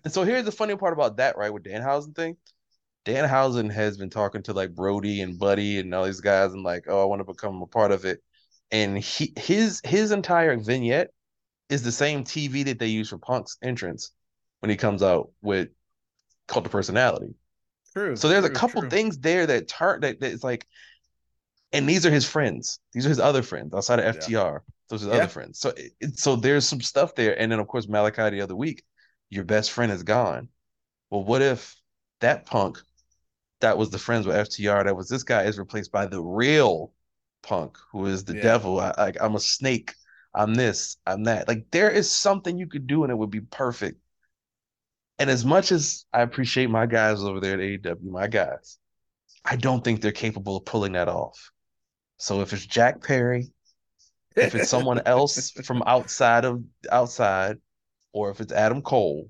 And 0.03 0.11
so 0.11 0.23
here's 0.23 0.43
the 0.43 0.51
funny 0.51 0.75
part 0.75 0.91
about 0.91 1.15
that, 1.17 1.37
right? 1.37 1.53
With 1.53 1.63
Danhausen 1.63 2.13
thing. 2.13 2.35
Danhausen 3.05 3.71
has 3.71 3.97
been 3.97 4.09
talking 4.09 4.43
to 4.43 4.53
like 4.53 4.75
Brody 4.75 5.21
and 5.21 5.39
Buddy 5.39 5.79
and 5.79 5.93
all 5.93 6.05
these 6.05 6.19
guys 6.19 6.51
and 6.51 6.63
like, 6.63 6.85
oh, 6.89 7.01
I 7.01 7.05
want 7.05 7.21
to 7.21 7.25
become 7.25 7.61
a 7.61 7.67
part 7.67 7.91
of 7.91 8.03
it. 8.03 8.21
And 8.71 8.97
he 8.97 9.33
his 9.37 9.81
his 9.85 10.11
entire 10.11 10.57
vignette 10.57 11.11
is 11.69 11.83
the 11.83 11.91
same 11.91 12.25
TV 12.25 12.65
that 12.65 12.79
they 12.79 12.87
use 12.87 13.09
for 13.09 13.17
Punk's 13.17 13.57
entrance 13.61 14.11
when 14.59 14.69
he 14.69 14.75
comes 14.75 15.03
out 15.03 15.31
with 15.41 15.69
cult 16.47 16.65
of 16.65 16.71
personality. 16.71 17.35
True. 17.93 18.15
So 18.15 18.27
there's 18.27 18.45
a 18.45 18.49
couple 18.49 18.81
true. 18.81 18.89
things 18.89 19.17
there 19.19 19.45
that 19.45 19.67
turn 19.67 20.01
that, 20.01 20.19
that 20.19 20.31
it's 20.31 20.43
like, 20.43 20.65
and 21.71 21.87
these 21.87 22.05
are 22.05 22.11
his 22.11 22.27
friends. 22.27 22.79
These 22.91 23.05
are 23.05 23.09
his 23.09 23.19
other 23.19 23.43
friends 23.43 23.73
outside 23.73 23.99
of 23.99 24.05
Yeah. 24.05 24.11
FTR. 24.21 24.61
Those 24.89 25.03
are 25.03 25.07
his 25.09 25.15
Yeah. 25.15 25.23
other 25.23 25.31
friends. 25.31 25.59
So 25.59 25.69
it, 25.69 25.91
it- 25.99 26.19
so 26.19 26.35
there's 26.35 26.67
some 26.67 26.81
stuff 26.81 27.15
there. 27.15 27.39
And 27.39 27.51
then 27.51 27.59
of 27.59 27.67
course 27.67 27.87
Malachi 27.87 28.29
the 28.29 28.41
other 28.41 28.55
week, 28.55 28.83
your 29.29 29.43
best 29.43 29.71
friend 29.71 29.91
is 29.91 30.03
gone. 30.03 30.49
Well, 31.09 31.23
what 31.23 31.41
if 31.41 31.75
that 32.19 32.45
punk 32.45 32.79
that 33.59 33.77
was 33.77 33.89
the 33.91 33.99
friends 33.99 34.27
with 34.27 34.35
FTR 34.35 34.83
that 34.83 34.95
was 34.95 35.07
this 35.07 35.23
guy 35.23 35.43
is 35.43 35.57
replaced 35.57 35.91
by 35.91 36.05
the 36.05 36.21
real 36.21 36.91
Punk, 37.43 37.77
who 37.91 38.05
is 38.05 38.23
the 38.23 38.35
Yeah. 38.35 38.41
devil. 38.41 38.79
I, 38.79 38.93
like 38.97 39.17
I'm 39.21 39.35
a 39.35 39.39
snake. 39.39 39.93
I'm 40.33 40.55
this. 40.55 40.97
I'm 41.05 41.25
that. 41.25 41.47
Like 41.47 41.65
there 41.71 41.91
is 41.91 42.09
something 42.11 42.57
you 42.57 42.67
could 42.67 42.87
do, 42.87 43.03
and 43.03 43.11
it 43.11 43.15
would 43.17 43.29
be 43.31 43.41
perfect. 43.41 43.99
And 45.19 45.29
as 45.29 45.45
much 45.45 45.71
as 45.71 46.05
I 46.11 46.21
appreciate 46.21 46.69
my 46.69 46.85
guys 46.85 47.23
over 47.23 47.39
there 47.39 47.53
at 47.53 47.59
AEW, 47.59 48.03
my 48.03 48.27
guys, 48.27 48.79
I 49.45 49.55
don't 49.55 49.83
think 49.83 50.01
they're 50.01 50.11
capable 50.11 50.57
of 50.57 50.65
pulling 50.65 50.93
that 50.93 51.07
off. 51.07 51.51
So 52.17 52.41
if 52.41 52.53
it's 52.53 52.65
Jack 52.65 53.03
Perry, 53.03 53.51
if 54.35 54.55
it's 54.55 54.69
someone 54.69 55.01
else 55.05 55.51
from 55.51 55.83
outside 55.85 56.45
of 56.45 56.63
outside, 56.91 57.57
or 58.11 58.29
if 58.29 58.41
it's 58.41 58.53
Adam 58.53 58.81
Cole, 58.81 59.29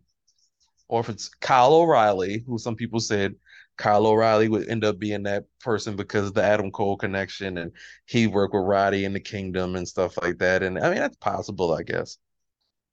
or 0.87 0.99
if 0.99 1.09
it's 1.09 1.29
Kyle 1.29 1.73
O'Reilly, 1.73 2.43
who 2.45 2.57
some 2.57 2.75
people 2.75 2.99
said 2.99 3.35
Kyle 3.77 4.05
O'Reilly 4.05 4.47
would 4.49 4.67
end 4.67 4.83
up 4.83 4.99
being 4.99 5.23
that 5.23 5.45
person 5.59 5.95
because 5.95 6.27
of 6.27 6.33
the 6.33 6.43
Adam 6.43 6.71
Cole 6.71 6.97
connection 6.97 7.57
and 7.57 7.71
he 8.05 8.27
worked 8.27 8.53
with 8.53 8.63
Roddy 8.63 9.05
in 9.05 9.13
the 9.13 9.19
Kingdom 9.19 9.75
and 9.75 9.87
stuff 9.87 10.17
like 10.21 10.37
that. 10.39 10.63
And 10.63 10.77
I 10.77 10.89
mean 10.89 10.99
that's 10.99 11.17
possible, 11.17 11.73
I 11.73 11.83
guess. 11.83 12.17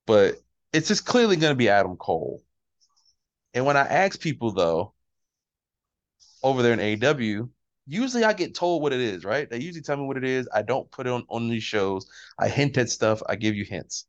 But 0.07 0.37
it's 0.72 0.88
just 0.88 1.05
clearly 1.05 1.37
going 1.37 1.53
to 1.53 1.57
be 1.57 1.68
Adam 1.68 1.96
Cole. 1.96 2.42
And 3.54 3.64
when 3.64 3.76
I 3.76 3.82
ask 3.82 4.18
people 4.20 4.50
though, 4.52 4.94
over 6.42 6.62
there 6.62 6.72
in 6.72 6.80
AEW, 6.80 7.50
usually 7.86 8.24
I 8.24 8.32
get 8.32 8.54
told 8.54 8.82
what 8.82 8.92
it 8.92 9.00
is, 9.00 9.24
right? 9.24 9.48
They 9.48 9.60
usually 9.60 9.82
tell 9.82 9.96
me 9.96 10.04
what 10.06 10.16
it 10.16 10.24
is. 10.24 10.48
I 10.54 10.62
don't 10.62 10.90
put 10.90 11.06
it 11.06 11.12
on, 11.12 11.24
on 11.28 11.48
these 11.48 11.62
shows. 11.64 12.06
I 12.38 12.48
hint 12.48 12.78
at 12.78 12.90
stuff. 12.90 13.22
I 13.28 13.36
give 13.36 13.54
you 13.54 13.64
hints. 13.64 14.06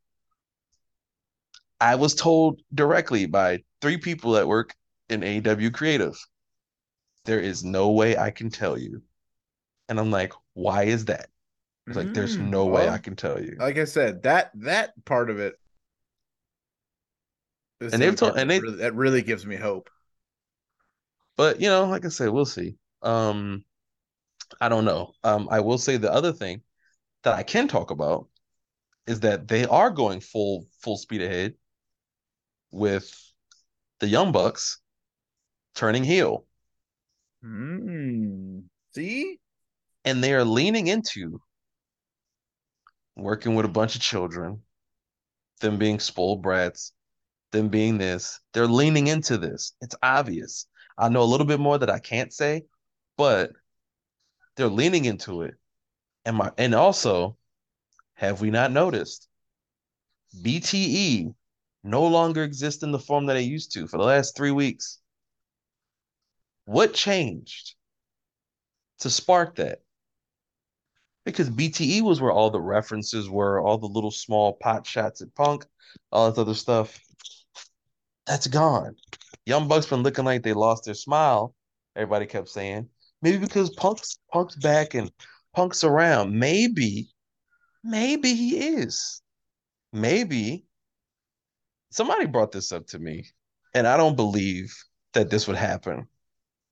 I 1.82 1.96
was 1.96 2.14
told 2.14 2.62
directly 2.72 3.26
by 3.26 3.62
three 3.82 3.98
people 3.98 4.32
that 4.32 4.48
work 4.48 4.74
in 5.10 5.22
AEW 5.22 5.70
Creative. 5.70 6.16
There 7.24 7.40
is 7.40 7.64
no 7.64 7.90
way 7.90 8.16
I 8.16 8.30
can 8.30 8.48
tell 8.48 8.78
you. 8.78 9.02
And 9.88 10.00
I'm 10.00 10.10
like, 10.10 10.32
why 10.54 10.84
is 10.84 11.06
that? 11.06 11.30
It's 11.88 11.96
like, 11.96 12.12
there's 12.14 12.38
Mm, 12.38 12.40
no 12.40 12.66
way 12.66 12.88
I 12.88 12.98
can 12.98 13.16
tell 13.16 13.42
you. 13.42 13.60
like 13.60 13.78
I 13.78 13.84
said, 13.84 14.22
that 14.24 14.50
that 14.56 14.92
part 15.04 15.30
of 15.30 15.38
it. 15.38 15.58
And 17.90 18.02
they've 18.02 18.16
told- 18.16 18.36
and 18.36 18.50
they- 18.50 18.60
really, 18.60 18.76
that 18.78 18.94
really 18.94 19.22
gives 19.22 19.46
me 19.46 19.56
hope. 19.56 19.90
But 21.36 21.60
you 21.60 21.68
know, 21.68 21.84
like 21.86 22.04
I 22.04 22.08
said, 22.08 22.28
we'll 22.28 22.44
see. 22.44 22.76
Um, 23.00 23.64
I 24.60 24.68
don't 24.68 24.84
know. 24.84 25.14
Um, 25.24 25.48
I 25.50 25.60
will 25.60 25.78
say 25.78 25.96
the 25.96 26.12
other 26.12 26.32
thing 26.32 26.62
that 27.22 27.34
I 27.34 27.42
can 27.42 27.68
talk 27.68 27.90
about 27.90 28.28
is 29.06 29.20
that 29.20 29.48
they 29.48 29.64
are 29.64 29.90
going 29.90 30.20
full 30.20 30.66
full 30.80 30.96
speed 30.96 31.22
ahead 31.22 31.54
with 32.70 33.10
the 34.00 34.08
Young 34.08 34.32
Bucks 34.32 34.78
turning 35.74 36.04
heel, 36.04 36.46
Mm. 37.42 38.64
See, 38.94 39.40
and 40.04 40.22
they 40.22 40.32
are 40.34 40.44
leaning 40.44 40.86
into 40.86 41.40
working 43.16 43.54
with 43.54 43.66
a 43.66 43.68
bunch 43.70 43.96
of 43.96 44.00
children, 44.02 44.62
them 45.60 45.78
being 45.78 45.98
spoiled 45.98 46.42
brats, 46.42 46.92
them 47.52 47.68
being 47.68 47.98
this. 47.98 48.40
They're 48.52 48.66
leaning 48.66 49.06
into 49.06 49.38
this. 49.38 49.74
It's 49.80 49.94
obvious. 50.02 50.66
I 50.98 51.08
know 51.08 51.22
a 51.22 51.24
little 51.24 51.46
bit 51.46 51.60
more 51.60 51.78
that 51.78 51.90
I 51.90 51.98
can't 51.98 52.32
say, 52.32 52.64
but 53.16 53.52
they're 54.56 54.68
leaning 54.68 55.04
into 55.04 55.42
it. 55.42 55.54
And 56.24 56.36
my 56.36 56.50
and 56.58 56.74
also, 56.74 57.36
have 58.14 58.40
we 58.40 58.50
not 58.50 58.72
noticed? 58.72 59.28
BTE 60.42 61.34
no 61.84 62.06
longer 62.06 62.44
exists 62.44 62.82
in 62.82 62.92
the 62.92 62.98
form 62.98 63.26
that 63.26 63.36
it 63.36 63.42
used 63.42 63.72
to 63.72 63.86
for 63.86 63.98
the 63.98 64.04
last 64.04 64.36
three 64.36 64.50
weeks. 64.50 64.98
What 66.64 66.94
changed 66.94 67.74
to 69.00 69.10
spark 69.10 69.56
that? 69.56 69.80
Because 71.24 71.50
BTE 71.50 72.02
was 72.02 72.20
where 72.20 72.32
all 72.32 72.50
the 72.50 72.60
references 72.60 73.28
were, 73.28 73.60
all 73.60 73.78
the 73.78 73.86
little 73.86 74.10
small 74.10 74.54
pot 74.54 74.86
shots 74.86 75.22
at 75.22 75.34
Punk, 75.34 75.66
all 76.10 76.30
this 76.30 76.38
other 76.38 76.54
stuff. 76.54 76.98
That's 78.26 78.46
gone. 78.46 78.96
Young 79.46 79.68
Bucks 79.68 79.86
been 79.86 80.02
looking 80.02 80.24
like 80.24 80.42
they 80.42 80.52
lost 80.52 80.84
their 80.84 80.94
smile. 80.94 81.54
Everybody 81.96 82.26
kept 82.26 82.48
saying 82.48 82.88
maybe 83.22 83.38
because 83.38 83.70
Punk's 83.70 84.18
Punk's 84.32 84.56
back 84.56 84.94
and 84.94 85.10
Punk's 85.54 85.84
around. 85.84 86.38
Maybe, 86.38 87.10
maybe 87.82 88.34
he 88.34 88.58
is. 88.76 89.22
Maybe 89.92 90.66
somebody 91.90 92.26
brought 92.26 92.52
this 92.52 92.72
up 92.72 92.86
to 92.88 92.98
me, 92.98 93.26
and 93.74 93.86
I 93.86 93.96
don't 93.96 94.16
believe 94.16 94.74
that 95.14 95.30
this 95.30 95.46
would 95.46 95.56
happen. 95.56 96.06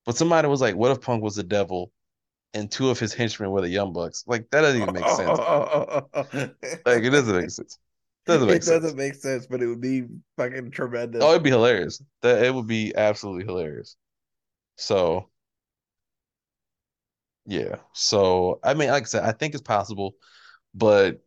But 0.04 0.16
somebody 0.16 0.48
was 0.48 0.60
like, 0.60 0.76
"What 0.76 0.90
if 0.90 1.00
Punk 1.00 1.22
was 1.22 1.36
the 1.36 1.42
devil, 1.42 1.92
and 2.54 2.70
two 2.70 2.90
of 2.90 2.98
his 2.98 3.14
henchmen 3.14 3.50
were 3.50 3.60
the 3.60 3.68
Young 3.68 3.92
Bucks?" 3.92 4.24
Like 4.26 4.50
that 4.50 4.62
doesn't 4.62 4.82
even 4.82 4.94
make 4.94 5.08
sense. 5.08 5.38
Like 6.86 7.04
it 7.04 7.10
doesn't 7.10 7.36
make 7.36 7.50
sense. 7.50 7.78
Doesn't 8.26 8.46
make 8.46 8.59
it 8.59 8.64
sense. 8.64 8.83
doesn't 8.83 8.96
make 8.96 9.14
sense, 9.14 9.46
but 9.46 9.62
it 9.62 9.66
would 9.66 9.80
be 9.80 10.04
fucking 10.37 10.70
tremendous. 10.70 11.22
Oh, 11.22 11.30
it'd 11.30 11.42
be 11.42 11.50
hilarious. 11.50 12.02
That 12.22 12.44
it 12.44 12.54
would 12.54 12.66
be 12.66 12.94
absolutely 12.94 13.44
hilarious. 13.44 13.96
So, 14.76 15.30
yeah. 17.46 17.76
So, 17.92 18.61
I 18.62 18.74
mean, 18.74 18.90
like 18.90 19.04
I 19.04 19.06
said, 19.06 19.24
I 19.24 19.33
think 19.33 19.54
it's 19.54 19.62
possible, 19.62 20.14
but 20.74 21.20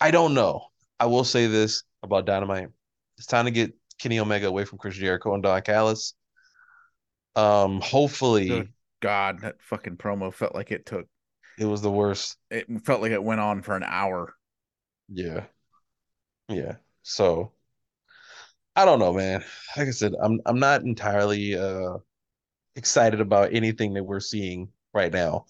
I 0.00 0.10
don't 0.10 0.34
know. 0.34 0.66
I 1.00 1.06
will 1.06 1.24
say 1.24 1.46
this 1.46 1.82
about 2.02 2.26
Dynamite: 2.26 2.68
it's 3.16 3.26
time 3.26 3.46
to 3.46 3.50
get 3.50 3.72
Kenny 3.98 4.20
Omega 4.20 4.46
away 4.46 4.64
from 4.64 4.78
Chris 4.78 4.94
Jericho 4.96 5.34
and 5.34 5.42
Don 5.42 5.60
Callis. 5.62 6.14
Um, 7.36 7.80
hopefully, 7.80 8.48
Good. 8.48 8.72
God, 9.00 9.40
that 9.40 9.56
fucking 9.62 9.96
promo 9.96 10.32
felt 10.32 10.54
like 10.54 10.70
it 10.70 10.86
took. 10.86 11.06
it 11.58 11.64
was 11.64 11.82
the 11.82 11.90
worst. 11.90 12.36
It 12.50 12.66
felt 12.84 13.00
like 13.00 13.12
it 13.12 13.22
went 13.22 13.40
on 13.40 13.62
for 13.62 13.76
an 13.76 13.84
hour. 13.84 14.34
Yeah, 15.08 15.44
yeah. 16.48 16.76
So, 17.02 17.52
I 18.76 18.84
don't 18.84 18.98
know, 18.98 19.12
man. 19.12 19.44
Like 19.76 19.88
I 19.88 19.92
said, 19.92 20.12
I'm 20.20 20.40
I'm 20.46 20.58
not 20.58 20.82
entirely 20.82 21.56
uh 21.56 21.98
excited 22.76 23.20
about 23.20 23.52
anything 23.54 23.94
that 23.94 24.04
we're 24.04 24.20
seeing 24.20 24.68
right 24.94 25.12
now. 25.12 25.46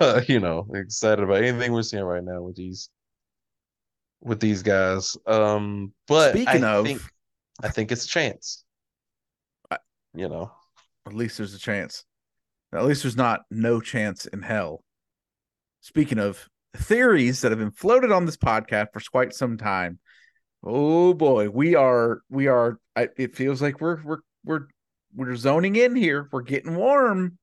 you 0.28 0.38
know, 0.38 0.66
excited 0.74 1.22
about 1.22 1.42
anything 1.42 1.72
we're 1.72 1.82
seeing 1.82 2.04
right 2.04 2.22
now 2.22 2.40
with 2.42 2.56
these 2.56 2.88
with 4.20 4.38
these 4.40 4.62
guys. 4.62 5.16
Um, 5.26 5.92
but 6.06 6.32
Speaking 6.32 6.64
I 6.64 6.74
of, 6.76 6.86
think 6.86 7.02
I 7.62 7.68
think 7.68 7.90
it's 7.92 8.04
a 8.04 8.08
chance. 8.08 8.64
I- 9.70 9.78
You 10.14 10.28
know, 10.28 10.52
at 11.06 11.14
least 11.14 11.38
there's 11.38 11.54
a 11.54 11.58
chance. 11.58 12.04
At 12.72 12.84
least 12.84 13.02
there's 13.02 13.16
not 13.16 13.42
no 13.50 13.80
chance 13.80 14.24
in 14.26 14.40
hell. 14.40 14.82
Speaking 15.80 16.18
of 16.18 16.48
theories 16.76 17.40
that 17.40 17.50
have 17.52 17.58
been 17.58 17.70
floated 17.72 18.10
on 18.12 18.24
this 18.24 18.36
podcast 18.36 18.88
for 18.92 19.00
quite 19.10 19.34
some 19.34 19.58
time. 19.58 19.98
Oh 20.64 21.12
boy, 21.14 21.48
we 21.48 21.74
are 21.74 22.22
we 22.28 22.46
are 22.46 22.78
I, 22.94 23.08
it 23.16 23.34
feels 23.34 23.60
like 23.60 23.80
we're 23.80 24.02
we're 24.02 24.20
we're 24.44 24.66
we're 25.14 25.36
zoning 25.36 25.76
in 25.76 25.96
here. 25.96 26.28
We're 26.30 26.42
getting 26.42 26.76
warm. 26.76 27.38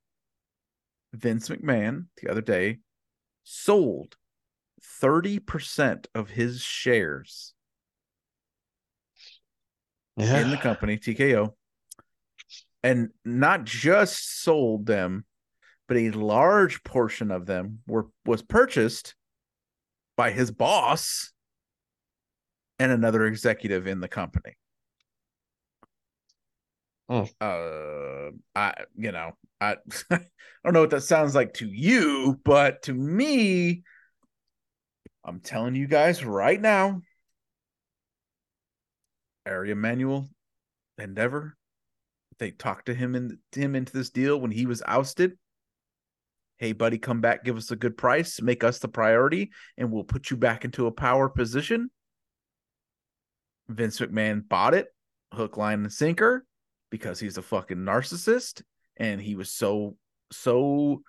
Vince 1.14 1.50
McMahon 1.50 2.06
the 2.22 2.30
other 2.30 2.42
day 2.42 2.78
sold 3.44 4.16
30% 5.02 6.06
of 6.14 6.30
his 6.30 6.62
shares 6.62 7.54
yeah, 10.16 10.42
in 10.42 10.52
the 10.52 10.58
company, 10.58 10.98
TKO, 10.98 11.54
and 12.84 13.10
not 13.26 13.64
just 13.64 14.44
sold 14.44 14.86
them, 14.86 15.26
but 15.88 15.98
a 15.98 16.12
large 16.12 16.84
portion 16.84 17.32
of 17.32 17.46
them 17.46 17.80
were 17.88 18.08
was 18.26 18.42
purchased 18.42 19.16
by 20.16 20.32
his 20.32 20.52
boss 20.52 21.32
and 22.80 22.92
another 22.92 23.26
executive 23.26 23.86
in 23.86 24.00
the 24.00 24.08
company. 24.08 24.56
Hmm. 27.10 27.24
Uh, 27.42 28.30
I 28.56 28.74
you 28.96 29.12
know 29.12 29.32
I 29.60 29.78
I 30.12 30.20
don't 30.64 30.74
know 30.74 30.82
what 30.82 30.92
that 30.92 31.02
sounds 31.02 31.36
like 31.36 31.54
to 31.56 31.68
you, 31.68 32.40
but 32.46 32.84
to 32.84 32.94
me, 32.94 33.84
I'm 35.26 35.40
telling 35.40 35.76
you 35.76 35.88
guys 35.88 36.24
right 36.24 36.60
now, 36.60 37.02
Ari 39.46 39.72
Emanuel 39.72 40.30
Endeavor, 40.98 41.58
they 42.38 42.52
talked 42.52 42.86
to 42.88 42.94
him 42.94 43.16
and 43.16 43.38
him 43.52 43.76
into 43.76 43.94
this 43.94 44.12
deal 44.12 44.40
when 44.40 44.52
he 44.52 44.66
was 44.66 44.84
ousted. 44.86 45.38
Hey, 46.58 46.74
buddy, 46.74 46.98
come 46.98 47.22
back, 47.22 47.46
give 47.46 47.58
us 47.58 47.72
a 47.72 47.76
good 47.76 47.98
price, 47.98 48.42
make 48.42 48.64
us 48.64 48.80
the 48.80 48.90
priority, 48.90 49.52
and 49.78 49.92
we'll 49.92 50.04
put 50.04 50.30
you 50.30 50.36
back 50.36 50.66
into 50.66 50.88
a 50.88 50.92
power 50.92 51.30
position. 51.30 51.90
Vince 53.70 54.00
McMahon 54.00 54.48
bought 54.48 54.74
it, 54.74 54.88
hook, 55.34 55.56
line, 55.56 55.82
and 55.82 55.94
sinker, 55.94 56.46
because 56.90 57.20
he's 57.20 57.38
a 57.38 57.42
fucking 57.42 57.78
narcissist, 57.78 58.64
and 58.98 59.22
he 59.22 59.36
was 59.36 59.52
so 59.52 59.96
so 60.32 61.02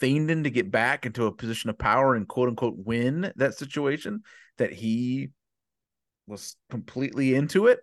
fiending 0.00 0.44
to 0.44 0.50
get 0.50 0.70
back 0.70 1.06
into 1.06 1.26
a 1.26 1.32
position 1.32 1.70
of 1.70 1.78
power 1.78 2.14
and 2.14 2.28
quote 2.28 2.48
unquote 2.48 2.76
win 2.76 3.32
that 3.36 3.54
situation 3.54 4.22
that 4.58 4.72
he 4.72 5.30
was 6.26 6.56
completely 6.70 7.34
into 7.34 7.66
it. 7.66 7.80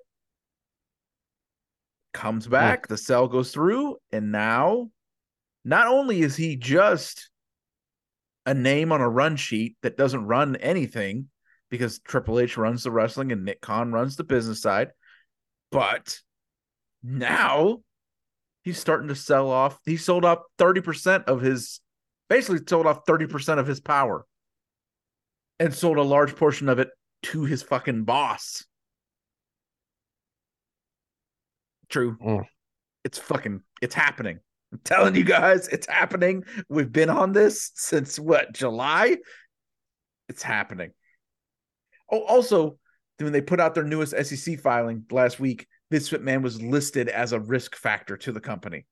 Comes 2.14 2.48
back, 2.48 2.88
the 2.88 2.98
cell 2.98 3.28
goes 3.28 3.52
through, 3.52 3.98
and 4.12 4.32
now 4.32 4.90
not 5.66 5.88
only 5.88 6.22
is 6.22 6.36
he 6.36 6.56
just 6.56 7.30
a 8.46 8.54
name 8.54 8.92
on 8.92 9.02
a 9.02 9.10
run 9.10 9.36
sheet 9.36 9.78
that 9.82 9.98
doesn't 9.98 10.26
run 10.26 10.56
anything 10.58 11.30
because 11.74 11.98
Triple 11.98 12.40
H 12.40 12.56
runs 12.56 12.84
the 12.84 12.92
wrestling 12.92 13.32
and 13.32 13.44
Nick 13.44 13.60
Khan 13.60 13.92
runs 13.92 14.16
the 14.16 14.24
business 14.24 14.62
side. 14.62 14.92
But 15.72 16.20
now 17.02 17.80
he's 18.64 18.78
starting 18.78 19.08
to 19.08 19.16
sell 19.16 19.50
off. 19.50 19.80
He 19.84 19.98
sold 19.98 20.24
off 20.24 20.44
30% 20.60 21.24
of 21.24 21.42
his, 21.42 21.80
basically 22.30 22.60
sold 22.70 22.86
off 22.86 23.06
30% 23.08 23.58
of 23.58 23.66
his 23.66 23.80
power 23.80 24.24
and 25.60 25.74
sold 25.74 25.98
a 25.98 26.04
large 26.04 26.36
portion 26.36 26.70
of 26.70 26.78
it 26.78 26.90
to 27.24 27.46
his 27.46 27.64
fucking 27.64 28.04
boss. 28.04 28.64
True. 31.90 32.18
Mm. 32.24 32.46
It's 33.04 33.18
fucking, 33.18 33.62
it's 33.82 33.96
happening. 33.96 34.38
I'm 34.72 34.80
telling 34.84 35.16
you 35.16 35.24
guys, 35.24 35.68
it's 35.70 35.88
happening. 35.88 36.44
We've 36.70 36.92
been 36.92 37.10
on 37.10 37.32
this 37.32 37.72
since 37.74 38.20
what, 38.20 38.54
July? 38.54 39.18
It's 40.30 40.44
happening. 40.44 40.92
Oh, 42.14 42.22
also, 42.26 42.78
when 43.18 43.34
they 43.34 43.42
put 43.42 43.60
out 43.60 43.74
their 43.74 43.84
newest 43.84 44.14
SEC 44.26 44.60
filing 44.60 45.04
last 45.10 45.40
week, 45.40 45.66
Vince 45.90 46.12
McMahon 46.12 46.44
was 46.44 46.62
listed 46.62 47.10
as 47.10 47.34
a 47.34 47.40
risk 47.40 47.76
factor 47.76 48.16
to 48.18 48.32
the 48.32 48.40
company 48.40 48.86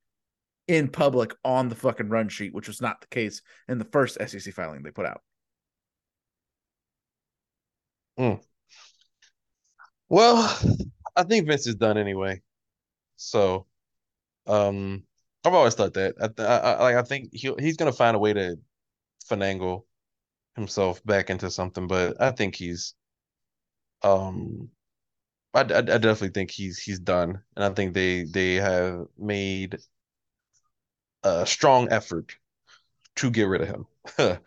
in 0.68 0.88
public 0.88 1.36
on 1.46 1.70
the 1.70 1.76
fucking 1.76 2.10
run 2.10 2.30
sheet, 2.30 2.54
which 2.54 2.68
was 2.68 2.82
not 2.82 3.00
the 3.02 3.08
case 3.08 3.44
in 3.68 3.78
the 3.78 3.86
first 3.86 4.18
SEC 4.26 4.54
filing 4.54 4.82
they 4.82 4.90
put 4.90 5.06
out. 5.06 5.22
Mm. 8.18 8.42
Well, 10.10 10.60
I 11.16 11.24
think 11.24 11.46
Vince 11.46 11.68
is 11.68 11.76
done 11.76 12.00
anyway. 12.00 12.42
So, 13.18 13.68
um, 14.48 15.04
I've 15.46 15.54
always 15.54 15.76
thought 15.76 15.94
that. 15.94 16.16
I, 16.20 16.44
I, 16.44 16.74
I. 16.74 17.00
I 17.00 17.02
think 17.04 17.30
he 17.34 17.54
he's 17.60 17.78
gonna 17.78 17.92
find 17.92 18.16
a 18.16 18.20
way 18.20 18.34
to 18.34 18.58
finagle 19.30 19.84
himself 20.56 21.04
back 21.06 21.30
into 21.30 21.52
something, 21.52 21.88
but 21.88 22.20
I 22.20 22.32
think 22.32 22.56
he's, 22.56 22.96
um, 24.04 24.70
I, 25.54 25.62
I, 25.62 25.64
definitely 25.64 26.30
think 26.30 26.52
he's 26.52 26.80
he's 26.80 27.00
done, 27.00 27.42
and 27.56 27.66
I 27.66 27.70
think 27.72 27.94
they 27.94 28.24
they 28.24 28.56
have 28.56 29.08
made 29.18 29.78
a 31.24 31.46
strong 31.46 31.92
effort 31.92 32.36
to 33.18 33.30
get 33.32 33.44
rid 33.44 33.62
of 33.62 33.68
him. 33.68 33.86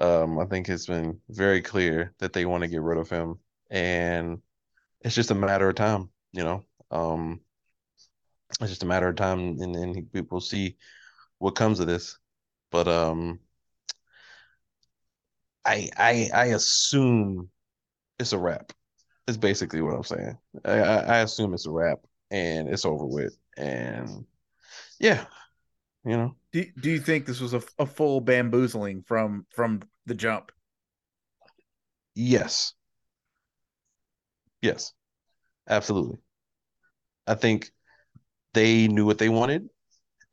um, 0.00 0.38
I 0.38 0.46
think 0.46 0.68
it's 0.68 0.86
been 0.86 1.20
very 1.28 1.62
clear 1.62 2.14
that 2.18 2.32
they 2.32 2.46
want 2.46 2.62
to 2.62 2.68
get 2.68 2.82
rid 2.82 2.98
of 2.98 3.10
him, 3.10 3.38
and 3.70 4.40
it's 5.02 5.14
just 5.14 5.30
a 5.30 5.34
matter 5.34 5.68
of 5.68 5.74
time, 5.74 6.10
you 6.32 6.44
know. 6.44 6.64
Um, 6.90 7.40
it's 8.60 8.70
just 8.70 8.82
a 8.82 8.86
matter 8.86 9.08
of 9.08 9.16
time, 9.16 9.58
and, 9.60 9.76
and 9.76 10.08
we 10.12 10.20
will 10.22 10.40
see 10.40 10.76
what 11.38 11.56
comes 11.56 11.80
of 11.80 11.86
this. 11.86 12.18
But 12.70 12.88
um, 12.88 13.40
I 15.64 15.90
I 15.96 16.30
I 16.34 16.44
assume 16.46 17.50
it's 18.18 18.32
a 18.32 18.38
wrap. 18.38 18.72
It's 19.32 19.38
basically 19.38 19.80
what 19.80 19.94
I'm 19.94 20.04
saying. 20.04 20.36
I, 20.66 20.78
I 20.78 21.18
assume 21.20 21.54
it's 21.54 21.64
a 21.64 21.70
wrap 21.70 22.00
and 22.30 22.68
it's 22.68 22.84
over 22.84 23.06
with. 23.06 23.34
And 23.56 24.26
yeah, 25.00 25.24
you 26.04 26.18
know. 26.18 26.36
Do 26.52 26.66
Do 26.78 26.90
you 26.90 27.00
think 27.00 27.24
this 27.24 27.40
was 27.40 27.54
a, 27.54 27.62
a 27.78 27.86
full 27.86 28.20
bamboozling 28.20 29.04
from 29.06 29.46
from 29.48 29.80
the 30.04 30.14
jump? 30.14 30.52
Yes. 32.14 32.74
Yes. 34.60 34.92
Absolutely. 35.66 36.18
I 37.26 37.34
think 37.34 37.70
they 38.52 38.86
knew 38.86 39.06
what 39.06 39.16
they 39.16 39.30
wanted 39.30 39.66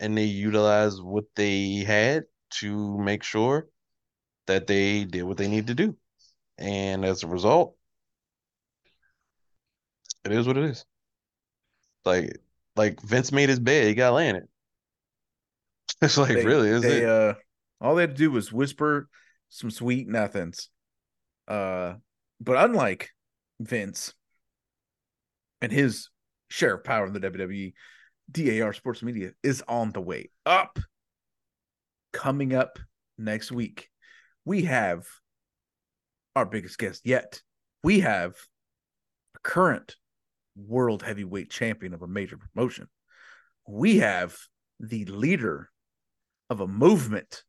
and 0.02 0.18
they 0.18 0.26
utilized 0.26 1.02
what 1.02 1.24
they 1.38 1.86
had 1.88 2.26
to 2.60 2.98
make 2.98 3.24
sure 3.24 3.70
that 4.48 4.68
they 4.68 5.06
did 5.06 5.24
what 5.24 5.38
they 5.38 5.48
need 5.48 5.68
to 5.68 5.74
do. 5.74 5.96
And 6.58 7.06
as 7.06 7.24
a 7.24 7.28
result, 7.28 7.78
it 10.32 10.38
is 10.38 10.48
what 10.48 10.58
it 10.58 10.64
is. 10.66 10.86
Like 12.06 12.38
like 12.76 13.02
Vince 13.02 13.32
made 13.32 13.50
his 13.50 13.60
bed, 13.60 13.88
he 13.88 13.94
got 13.94 14.14
laying 14.14 14.36
it. 14.38 14.50
It's 16.02 16.18
like 16.18 16.34
They- 16.34 16.46
really 16.46 16.70
is 16.70 16.82
they 16.82 17.04
it? 17.04 17.10
uh 17.10 17.34
all 17.82 17.96
they 17.96 18.04
had 18.04 18.12
to 18.12 18.18
do 18.18 18.32
was 18.32 18.52
whisper 18.52 19.08
some 19.50 19.72
sweet 19.72 20.08
nothings. 20.08 20.70
Uh 21.48 21.96
but 22.40 22.58
unlike 22.58 23.10
Vince 23.60 24.14
and 25.62 25.72
his 25.72 26.10
share 26.50 26.76
of 26.76 26.84
power 26.84 27.06
in 27.06 27.14
the 27.14 27.20
WWE, 27.20 27.74
DAR 28.32 28.74
Sports 28.74 29.04
Media 29.04 29.32
is 29.44 29.62
on 29.68 29.92
the 29.92 30.00
way 30.02 30.30
up. 30.46 30.80
Coming 32.14 32.56
up 32.56 32.80
next 33.18 33.52
week, 33.52 33.90
we 34.46 34.64
have 34.64 35.06
our 36.36 36.46
biggest 36.46 36.78
guest 36.80 37.02
yet. 37.06 37.42
We 37.84 38.00
have 38.00 38.36
a 39.36 39.40
current 39.44 39.96
world 40.68 41.04
heavyweight 41.04 41.50
champion 41.50 41.94
of 41.94 42.02
a 42.02 42.08
major 42.08 42.38
promotion. 42.38 42.88
We 43.68 43.98
have 43.98 44.36
the 44.80 45.06
leader 45.06 45.70
of 46.50 46.60
a 46.60 46.68
movement 46.68 47.44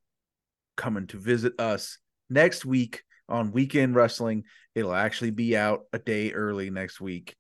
coming 0.77 1.07
to 1.09 1.17
visit 1.17 1.59
us 1.59 1.99
next 2.29 2.65
week 2.65 3.03
on 3.29 3.53
Weekend 3.53 3.95
Wrestling. 3.95 4.45
It'll 4.75 4.95
actually 4.95 5.31
be 5.31 5.57
out 5.57 5.85
a 5.93 5.99
day 5.99 6.33
early 6.33 6.71
next 6.71 7.01
week. 7.01 7.37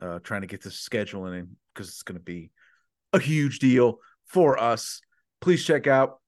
Uh, 0.00 0.18
trying 0.20 0.40
to 0.40 0.46
get 0.46 0.62
the 0.62 0.70
scheduling 0.70 1.38
in 1.38 1.56
because 1.74 1.88
it's 1.88 2.02
going 2.02 2.18
to 2.18 2.24
be 2.24 2.50
a 3.12 3.18
huge 3.18 3.58
deal 3.58 3.98
for 4.26 4.58
us. 4.58 5.00
Please 5.40 5.64
check 5.64 5.86
out 5.86 6.18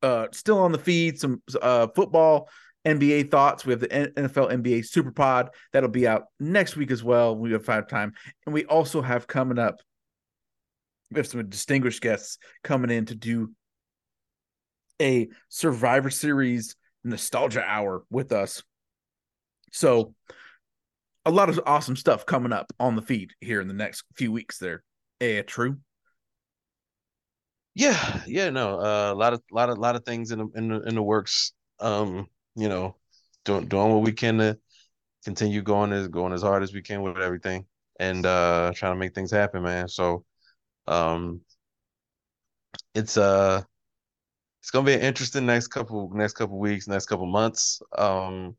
uh 0.00 0.28
still 0.30 0.60
on 0.60 0.70
the 0.70 0.78
feed 0.78 1.18
some 1.18 1.42
uh 1.60 1.88
football 1.88 2.48
NBA 2.88 3.30
thoughts. 3.30 3.66
We 3.66 3.72
have 3.72 3.80
the 3.80 3.88
NFL 3.88 4.52
NBA 4.52 4.86
Super 4.86 5.10
Pod 5.10 5.50
that'll 5.72 5.88
be 5.90 6.08
out 6.08 6.24
next 6.40 6.76
week 6.76 6.90
as 6.90 7.04
well. 7.04 7.36
We 7.36 7.52
have 7.52 7.64
five 7.64 7.88
time, 7.88 8.12
and 8.46 8.54
we 8.54 8.64
also 8.64 9.02
have 9.02 9.26
coming 9.26 9.58
up. 9.58 9.80
We 11.10 11.18
have 11.18 11.26
some 11.26 11.48
distinguished 11.48 12.02
guests 12.02 12.38
coming 12.62 12.90
in 12.90 13.06
to 13.06 13.14
do 13.14 13.52
a 15.00 15.28
Survivor 15.48 16.10
Series 16.10 16.76
nostalgia 17.04 17.62
hour 17.62 18.04
with 18.10 18.32
us. 18.32 18.62
So, 19.72 20.14
a 21.24 21.30
lot 21.30 21.50
of 21.50 21.60
awesome 21.66 21.96
stuff 21.96 22.26
coming 22.26 22.52
up 22.52 22.72
on 22.80 22.96
the 22.96 23.02
feed 23.02 23.32
here 23.40 23.60
in 23.60 23.68
the 23.68 23.74
next 23.74 24.04
few 24.16 24.32
weeks. 24.32 24.58
There, 24.58 24.82
eh, 25.20 25.42
true. 25.42 25.78
Yeah, 27.74 28.22
yeah, 28.26 28.50
no, 28.50 28.80
uh, 28.80 29.12
a 29.12 29.14
lot 29.14 29.34
of 29.34 29.42
lot 29.52 29.68
of 29.68 29.78
lot 29.78 29.94
of 29.94 30.04
things 30.04 30.32
in 30.32 30.50
in 30.54 30.68
the 30.68 30.82
in 30.82 30.94
the 30.94 31.02
works. 31.02 31.52
Um, 31.80 32.26
you 32.58 32.68
know, 32.68 32.96
doing 33.44 33.68
doing 33.68 33.92
what 33.92 34.02
we 34.02 34.12
can 34.12 34.38
to 34.38 34.58
continue 35.24 35.62
going 35.62 35.92
as 35.92 36.08
going 36.08 36.32
as 36.32 36.42
hard 36.42 36.62
as 36.62 36.72
we 36.72 36.82
can 36.82 37.02
with 37.02 37.18
everything 37.18 37.66
and 38.00 38.26
uh 38.26 38.72
trying 38.74 38.94
to 38.94 38.98
make 38.98 39.14
things 39.14 39.30
happen, 39.30 39.62
man. 39.62 39.88
So, 39.88 40.24
um, 40.86 41.42
it's 42.94 43.16
uh 43.16 43.62
it's 44.60 44.70
gonna 44.70 44.86
be 44.86 44.94
an 44.94 45.00
interesting 45.00 45.46
next 45.46 45.68
couple 45.68 46.10
next 46.14 46.34
couple 46.34 46.58
weeks, 46.58 46.88
next 46.88 47.06
couple 47.06 47.26
months. 47.26 47.80
Um, 47.96 48.56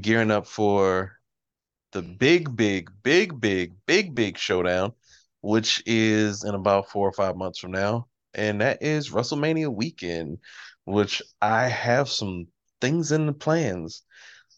gearing 0.00 0.30
up 0.30 0.46
for 0.46 1.12
the 1.92 2.02
big, 2.02 2.54
big, 2.56 2.90
big, 3.02 3.40
big, 3.40 3.74
big, 3.86 4.14
big 4.14 4.38
showdown, 4.38 4.92
which 5.40 5.82
is 5.86 6.44
in 6.44 6.54
about 6.54 6.90
four 6.90 7.08
or 7.08 7.12
five 7.12 7.36
months 7.36 7.58
from 7.58 7.72
now, 7.72 8.06
and 8.34 8.60
that 8.60 8.82
is 8.82 9.10
WrestleMania 9.10 9.74
weekend, 9.74 10.38
which 10.84 11.22
I 11.40 11.68
have 11.68 12.08
some 12.08 12.48
things 12.80 13.12
in 13.12 13.26
the 13.26 13.32
plans 13.32 14.02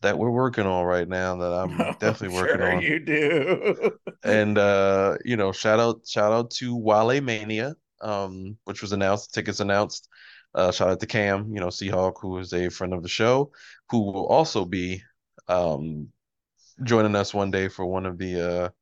that 0.02 0.18
we're 0.18 0.30
working 0.30 0.66
on 0.66 0.84
right 0.86 1.08
now 1.08 1.36
that 1.36 1.52
I'm 1.52 1.84
definitely 1.98 2.36
working 2.36 2.60
sure 2.60 2.62
on. 2.62 2.82
You 2.82 2.98
do. 3.00 3.92
And 4.22 4.58
uh, 4.58 5.16
you 5.24 5.36
know, 5.36 5.52
shout 5.52 5.80
out 5.80 6.06
shout 6.06 6.32
out 6.32 6.50
to 6.52 6.76
Wale 6.76 7.20
Mania, 7.22 7.74
um, 8.02 8.58
which 8.64 8.82
was 8.82 8.92
announced, 8.92 9.32
tickets 9.34 9.60
announced. 9.60 10.08
Uh, 10.54 10.70
shout 10.72 10.90
out 10.90 11.00
to 11.00 11.06
Cam, 11.06 11.52
you 11.54 11.60
know, 11.60 11.68
Seahawk, 11.68 12.14
who 12.20 12.38
is 12.38 12.52
a 12.52 12.68
friend 12.70 12.92
of 12.92 13.02
the 13.02 13.08
show, 13.08 13.52
who 13.90 14.00
will 14.12 14.26
also 14.26 14.64
be 14.64 15.02
um 15.48 16.08
joining 16.84 17.16
us 17.16 17.34
one 17.34 17.50
day 17.50 17.68
for 17.68 17.86
one 17.86 18.06
of 18.06 18.18
the 18.18 18.72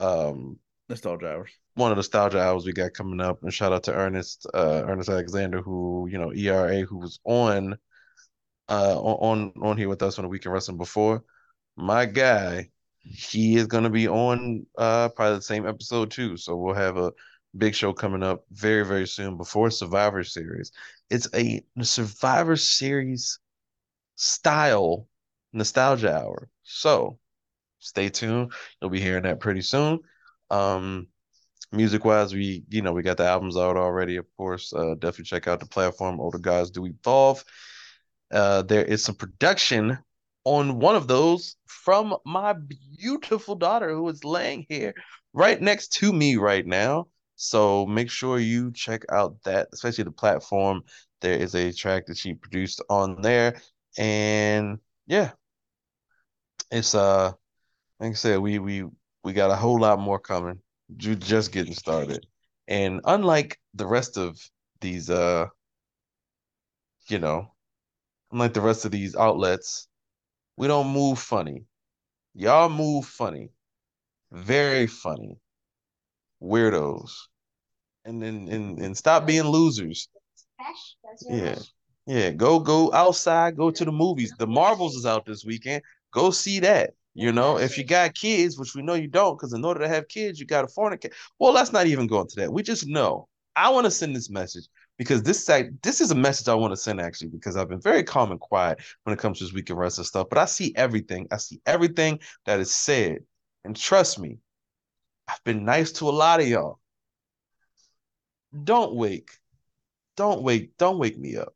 uh 0.00 0.04
um 0.04 0.58
Nostalgia 0.88 1.28
hours. 1.32 1.50
one 1.74 1.90
of 1.92 1.96
the 1.96 2.00
nostalgia 2.00 2.40
hours 2.40 2.66
we 2.66 2.72
got 2.72 2.92
coming 2.94 3.20
up. 3.20 3.42
And 3.42 3.52
shout 3.52 3.72
out 3.72 3.84
to 3.84 3.94
Ernest 3.94 4.46
uh 4.54 4.82
Ernest 4.86 5.08
Alexander, 5.08 5.62
who, 5.62 6.08
you 6.10 6.18
know, 6.18 6.32
ERA, 6.32 6.80
who 6.82 6.98
was 6.98 7.20
on 7.24 7.76
uh 8.70 8.98
on 9.00 9.52
on 9.62 9.76
here 9.76 9.88
with 9.88 10.02
us 10.02 10.18
on 10.18 10.24
the 10.24 10.28
weekend 10.28 10.52
wrestling 10.54 10.78
before. 10.78 11.24
My 11.76 12.06
guy, 12.06 12.70
he 13.00 13.56
is 13.56 13.66
gonna 13.66 13.90
be 13.90 14.08
on 14.08 14.66
uh 14.78 15.08
probably 15.10 15.36
the 15.38 15.42
same 15.42 15.66
episode 15.66 16.10
too. 16.10 16.36
So 16.36 16.56
we'll 16.56 16.74
have 16.74 16.96
a 16.96 17.12
big 17.56 17.74
show 17.74 17.92
coming 17.92 18.22
up 18.22 18.44
very, 18.52 18.84
very 18.86 19.06
soon 19.06 19.36
before 19.36 19.70
Survivor 19.70 20.24
Series. 20.24 20.72
It's 21.10 21.28
a 21.34 21.62
Survivor 21.82 22.56
Series 22.56 23.38
style 24.16 25.08
nostalgia 25.52 26.16
hour. 26.16 26.48
So 26.62 27.18
stay 27.80 28.08
tuned. 28.10 28.52
You'll 28.80 28.90
be 28.90 29.00
hearing 29.00 29.24
that 29.24 29.40
pretty 29.40 29.62
soon. 29.62 30.00
Um 30.50 31.08
Music 31.72 32.04
wise, 32.04 32.34
we 32.34 32.64
you 32.68 32.82
know 32.82 32.92
we 32.92 33.02
got 33.02 33.16
the 33.16 33.26
albums 33.26 33.56
out 33.56 33.76
already. 33.76 34.16
Of 34.16 34.26
course, 34.36 34.72
uh, 34.72 34.94
definitely 34.94 35.26
check 35.26 35.46
out 35.48 35.60
the 35.60 35.66
platform. 35.66 36.20
Older 36.20 36.38
guys 36.38 36.70
do 36.70 36.86
evolve. 36.86 37.44
Uh, 38.30 38.62
there 38.62 38.84
is 38.84 39.02
some 39.02 39.14
production 39.14 39.98
on 40.44 40.78
one 40.78 40.96
of 40.96 41.08
those 41.08 41.56
from 41.66 42.16
my 42.24 42.54
beautiful 42.98 43.54
daughter 43.54 43.92
who 43.94 44.08
is 44.08 44.24
laying 44.24 44.64
here 44.68 44.94
right 45.32 45.60
next 45.60 45.88
to 45.94 46.12
me 46.12 46.36
right 46.36 46.66
now. 46.66 47.08
So 47.36 47.86
make 47.86 48.10
sure 48.10 48.38
you 48.38 48.72
check 48.72 49.02
out 49.10 49.42
that, 49.44 49.68
especially 49.72 50.04
the 50.04 50.10
platform. 50.12 50.82
There 51.20 51.34
is 51.38 51.54
a 51.54 51.72
track 51.72 52.06
that 52.06 52.18
she 52.18 52.34
produced 52.34 52.82
on 52.88 53.22
there. 53.22 53.60
And 53.98 54.78
yeah, 55.06 55.32
it's 56.70 56.94
uh 56.94 57.32
like 57.98 58.10
I 58.10 58.14
said, 58.14 58.38
we 58.40 58.58
we 58.58 58.84
we 59.24 59.32
got 59.32 59.50
a 59.50 59.56
whole 59.56 59.80
lot 59.80 60.00
more 60.00 60.18
coming. 60.18 60.60
You're 60.98 61.14
just 61.14 61.52
getting 61.52 61.74
started. 61.74 62.26
And 62.68 63.00
unlike 63.04 63.58
the 63.74 63.86
rest 63.86 64.16
of 64.16 64.38
these 64.80 65.10
uh 65.10 65.46
you 67.08 67.18
know, 67.18 67.52
unlike 68.32 68.54
the 68.54 68.60
rest 68.60 68.84
of 68.84 68.90
these 68.90 69.16
outlets, 69.16 69.88
we 70.56 70.66
don't 70.66 70.88
move 70.88 71.18
funny. 71.18 71.64
Y'all 72.34 72.68
move 72.68 73.06
funny. 73.06 73.50
Very 74.30 74.86
funny. 74.86 75.38
Weirdos. 76.42 77.10
And 78.04 78.22
then 78.22 78.48
and, 78.48 78.78
and 78.78 78.96
stop 78.96 79.26
being 79.26 79.46
losers. 79.46 80.08
Yeah. 81.28 81.58
Yeah. 82.06 82.30
Go 82.30 82.60
go 82.60 82.92
outside, 82.92 83.56
go 83.56 83.70
to 83.70 83.84
the 83.84 83.92
movies. 83.92 84.32
The 84.38 84.46
Marvels 84.46 84.96
is 84.96 85.06
out 85.06 85.26
this 85.26 85.44
weekend. 85.44 85.82
Go 86.12 86.30
see 86.30 86.60
that. 86.60 86.90
You 87.14 87.32
know, 87.32 87.58
if 87.58 87.76
you 87.76 87.84
got 87.84 88.14
kids, 88.14 88.58
which 88.58 88.74
we 88.74 88.82
know 88.82 88.94
you 88.94 89.08
don't, 89.08 89.36
because 89.36 89.52
in 89.52 89.64
order 89.64 89.80
to 89.80 89.88
have 89.88 90.06
kids, 90.08 90.38
you 90.38 90.46
got 90.46 90.62
to 90.62 90.68
fornicate. 90.68 91.12
Well, 91.38 91.52
let's 91.52 91.72
not 91.72 91.86
even 91.86 92.06
go 92.06 92.20
into 92.20 92.36
that. 92.36 92.52
We 92.52 92.62
just 92.62 92.86
know. 92.86 93.28
I 93.56 93.68
want 93.70 93.84
to 93.86 93.90
send 93.90 94.14
this 94.14 94.30
message 94.30 94.68
because 95.00 95.22
this 95.22 95.46
this 95.82 96.02
is 96.02 96.10
a 96.10 96.14
message 96.14 96.46
I 96.46 96.54
want 96.54 96.72
to 96.72 96.76
send 96.76 97.00
actually 97.00 97.28
because 97.28 97.56
I've 97.56 97.70
been 97.70 97.80
very 97.80 98.02
calm 98.02 98.32
and 98.32 98.38
quiet 98.38 98.80
when 99.04 99.14
it 99.14 99.18
comes 99.18 99.38
to 99.38 99.44
this 99.44 99.54
weekend 99.54 99.78
wrestling 99.78 100.04
stuff, 100.04 100.26
but 100.28 100.36
I 100.36 100.44
see 100.44 100.74
everything. 100.76 101.26
I 101.30 101.38
see 101.38 101.58
everything 101.64 102.20
that 102.44 102.60
is 102.60 102.70
said, 102.70 103.20
and 103.64 103.74
trust 103.74 104.18
me, 104.18 104.36
I've 105.26 105.42
been 105.42 105.64
nice 105.64 105.90
to 105.92 106.04
a 106.04 106.10
lot 106.10 106.40
of 106.40 106.48
y'all. 106.48 106.80
Don't 108.62 108.94
wake, 108.94 109.30
don't 110.18 110.42
wake, 110.42 110.72
don't 110.76 110.98
wake 110.98 111.18
me 111.18 111.38
up. 111.38 111.54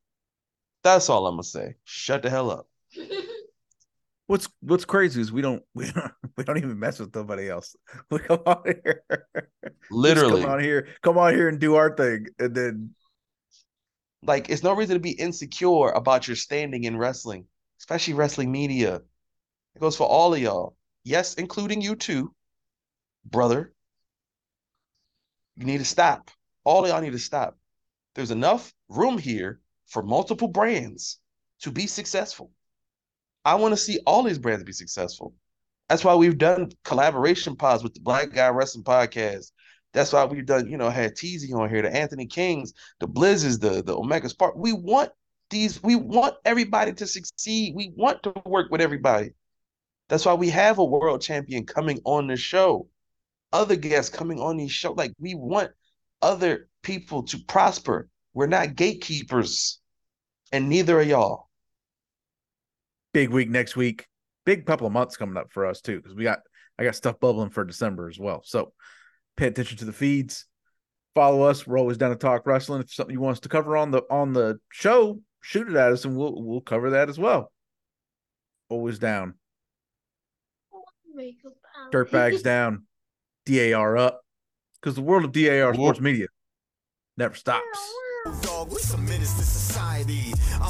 That's 0.82 1.10
all 1.10 1.26
I'm 1.26 1.34
gonna 1.34 1.42
say. 1.42 1.74
Shut 1.84 2.22
the 2.22 2.30
hell 2.30 2.50
up. 2.50 2.66
What's 4.26 4.48
What's 4.62 4.86
crazy 4.86 5.20
is 5.20 5.30
we 5.30 5.42
don't 5.42 5.62
we 5.74 5.90
don't 5.90 6.12
we 6.38 6.44
don't 6.44 6.56
even 6.56 6.78
mess 6.78 6.98
with 6.98 7.14
nobody 7.14 7.50
else. 7.50 7.76
We 8.10 8.20
come 8.20 8.40
on 8.46 8.62
here, 8.64 9.04
literally 9.90 10.40
come 10.40 10.50
on 10.50 10.60
here, 10.60 10.88
come 11.02 11.18
on 11.18 11.34
here 11.34 11.48
and 11.48 11.60
do 11.60 11.74
our 11.74 11.94
thing, 11.94 12.28
and 12.38 12.54
then 12.54 12.94
like, 14.24 14.48
it's 14.50 14.62
no 14.62 14.74
reason 14.74 14.94
to 14.94 15.00
be 15.00 15.12
insecure 15.12 15.90
about 15.90 16.26
your 16.26 16.36
standing 16.36 16.84
in 16.84 16.96
wrestling, 16.96 17.46
especially 17.80 18.14
wrestling 18.14 18.50
media. 18.50 18.96
It 19.74 19.80
goes 19.80 19.96
for 19.96 20.06
all 20.06 20.34
of 20.34 20.40
y'all. 20.40 20.76
Yes, 21.04 21.34
including 21.34 21.80
you 21.80 21.96
too, 21.96 22.34
brother. 23.24 23.72
You 25.56 25.66
need 25.66 25.78
to 25.78 25.84
stop. 25.84 26.30
All 26.64 26.84
of 26.84 26.90
y'all 26.90 27.00
need 27.00 27.12
to 27.12 27.18
stop. 27.18 27.58
There's 28.14 28.30
enough 28.30 28.72
room 28.88 29.18
here 29.18 29.60
for 29.86 30.02
multiple 30.02 30.48
brands 30.48 31.20
to 31.60 31.70
be 31.70 31.86
successful. 31.86 32.50
I 33.44 33.56
want 33.56 33.72
to 33.72 33.76
see 33.76 34.00
all 34.06 34.22
these 34.22 34.38
brands 34.38 34.64
be 34.64 34.72
successful. 34.72 35.34
That's 35.88 36.04
why 36.04 36.14
we've 36.14 36.38
done 36.38 36.70
collaboration 36.84 37.56
pods 37.56 37.82
with 37.82 37.92
the 37.92 38.00
Black 38.00 38.32
Guy 38.32 38.48
Wrestling 38.48 38.84
Podcast, 38.84 39.52
that's 39.94 40.12
why 40.12 40.24
we've 40.24 40.44
done, 40.44 40.68
you 40.68 40.76
know, 40.76 40.90
had 40.90 41.14
Teasy 41.14 41.54
on 41.54 41.70
here, 41.70 41.80
the 41.80 41.94
Anthony 41.94 42.26
Kings, 42.26 42.74
the 42.98 43.06
Blizzes, 43.06 43.60
the 43.60 43.82
the 43.82 43.96
Omega 43.96 44.28
Spark. 44.28 44.56
We 44.56 44.72
want 44.72 45.10
these, 45.50 45.80
we 45.82 45.94
want 45.94 46.34
everybody 46.44 46.92
to 46.94 47.06
succeed. 47.06 47.74
We 47.76 47.92
want 47.96 48.22
to 48.24 48.34
work 48.44 48.70
with 48.70 48.80
everybody. 48.80 49.30
That's 50.08 50.26
why 50.26 50.34
we 50.34 50.50
have 50.50 50.78
a 50.78 50.84
world 50.84 51.22
champion 51.22 51.64
coming 51.64 52.00
on 52.04 52.26
the 52.26 52.36
show, 52.36 52.88
other 53.52 53.76
guests 53.76 54.14
coming 54.14 54.40
on 54.40 54.56
these 54.56 54.72
show. 54.72 54.92
Like 54.92 55.12
we 55.18 55.34
want 55.34 55.70
other 56.20 56.68
people 56.82 57.22
to 57.24 57.38
prosper. 57.46 58.08
We're 58.34 58.48
not 58.48 58.74
gatekeepers, 58.74 59.80
and 60.50 60.68
neither 60.68 60.98
are 60.98 61.02
y'all. 61.02 61.48
Big 63.12 63.30
week 63.30 63.48
next 63.48 63.76
week. 63.76 64.08
Big 64.44 64.66
couple 64.66 64.88
of 64.88 64.92
months 64.92 65.16
coming 65.16 65.36
up 65.36 65.52
for 65.52 65.66
us 65.66 65.80
too, 65.80 65.98
because 65.98 66.16
we 66.16 66.24
got 66.24 66.40
I 66.80 66.82
got 66.82 66.96
stuff 66.96 67.20
bubbling 67.20 67.50
for 67.50 67.64
December 67.64 68.08
as 68.08 68.18
well. 68.18 68.42
So 68.44 68.72
pay 69.36 69.46
attention 69.46 69.78
to 69.78 69.84
the 69.84 69.92
feeds. 69.92 70.46
Follow 71.14 71.42
us. 71.42 71.66
We're 71.66 71.78
always 71.78 71.96
down 71.96 72.10
to 72.10 72.16
talk 72.16 72.46
wrestling. 72.46 72.80
If 72.82 72.92
something 72.92 73.14
you 73.14 73.20
want 73.20 73.36
us 73.36 73.40
to 73.40 73.48
cover 73.48 73.76
on 73.76 73.90
the 73.90 74.02
on 74.10 74.32
the 74.32 74.58
show, 74.70 75.20
shoot 75.40 75.68
it 75.68 75.76
at 75.76 75.92
us 75.92 76.04
and 76.04 76.16
we'll 76.16 76.42
we'll 76.42 76.60
cover 76.60 76.90
that 76.90 77.08
as 77.08 77.18
well. 77.18 77.52
Always 78.68 78.98
down. 78.98 79.34
Dirtbags 81.92 82.42
down. 82.44 82.86
DAR 83.46 83.96
up. 83.96 84.22
Because 84.80 84.96
the 84.96 85.02
world 85.02 85.24
of 85.24 85.32
DAR 85.32 85.74
sports 85.74 86.00
media 86.00 86.26
never 87.16 87.34
stops. 87.34 87.62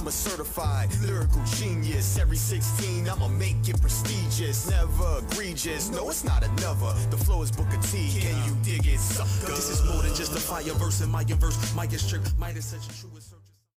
I'm 0.04 0.08
a 0.08 0.12
certified 0.12 0.90
lyrical 1.00 1.42
genius. 1.56 2.18
Every 2.18 2.36
16, 2.36 3.08
I'ma 3.08 3.26
make 3.26 3.66
it 3.66 3.80
prestigious. 3.80 4.68
Never 4.68 5.20
egregious. 5.20 5.88
No, 5.88 6.10
it's 6.10 6.24
not 6.24 6.44
another. 6.44 6.92
The 7.08 7.16
flow 7.16 7.40
is 7.40 7.50
Booker 7.50 7.78
T. 7.80 8.20
Can 8.20 8.36
you 8.44 8.54
dig 8.62 8.86
it, 8.86 9.00
sucker? 9.00 9.52
This 9.52 9.70
is 9.70 9.82
more 9.82 10.02
than 10.02 10.14
just 10.14 10.32
a 10.32 10.40
fire 10.40 10.74
verse 10.74 11.00
in 11.00 11.10
my 11.10 11.24
verse. 11.24 11.74
My 11.74 11.86
is 11.86 12.38
might 12.38 12.54
is 12.54 12.66
such 12.66 12.84
a 12.84 13.00
true 13.00 13.08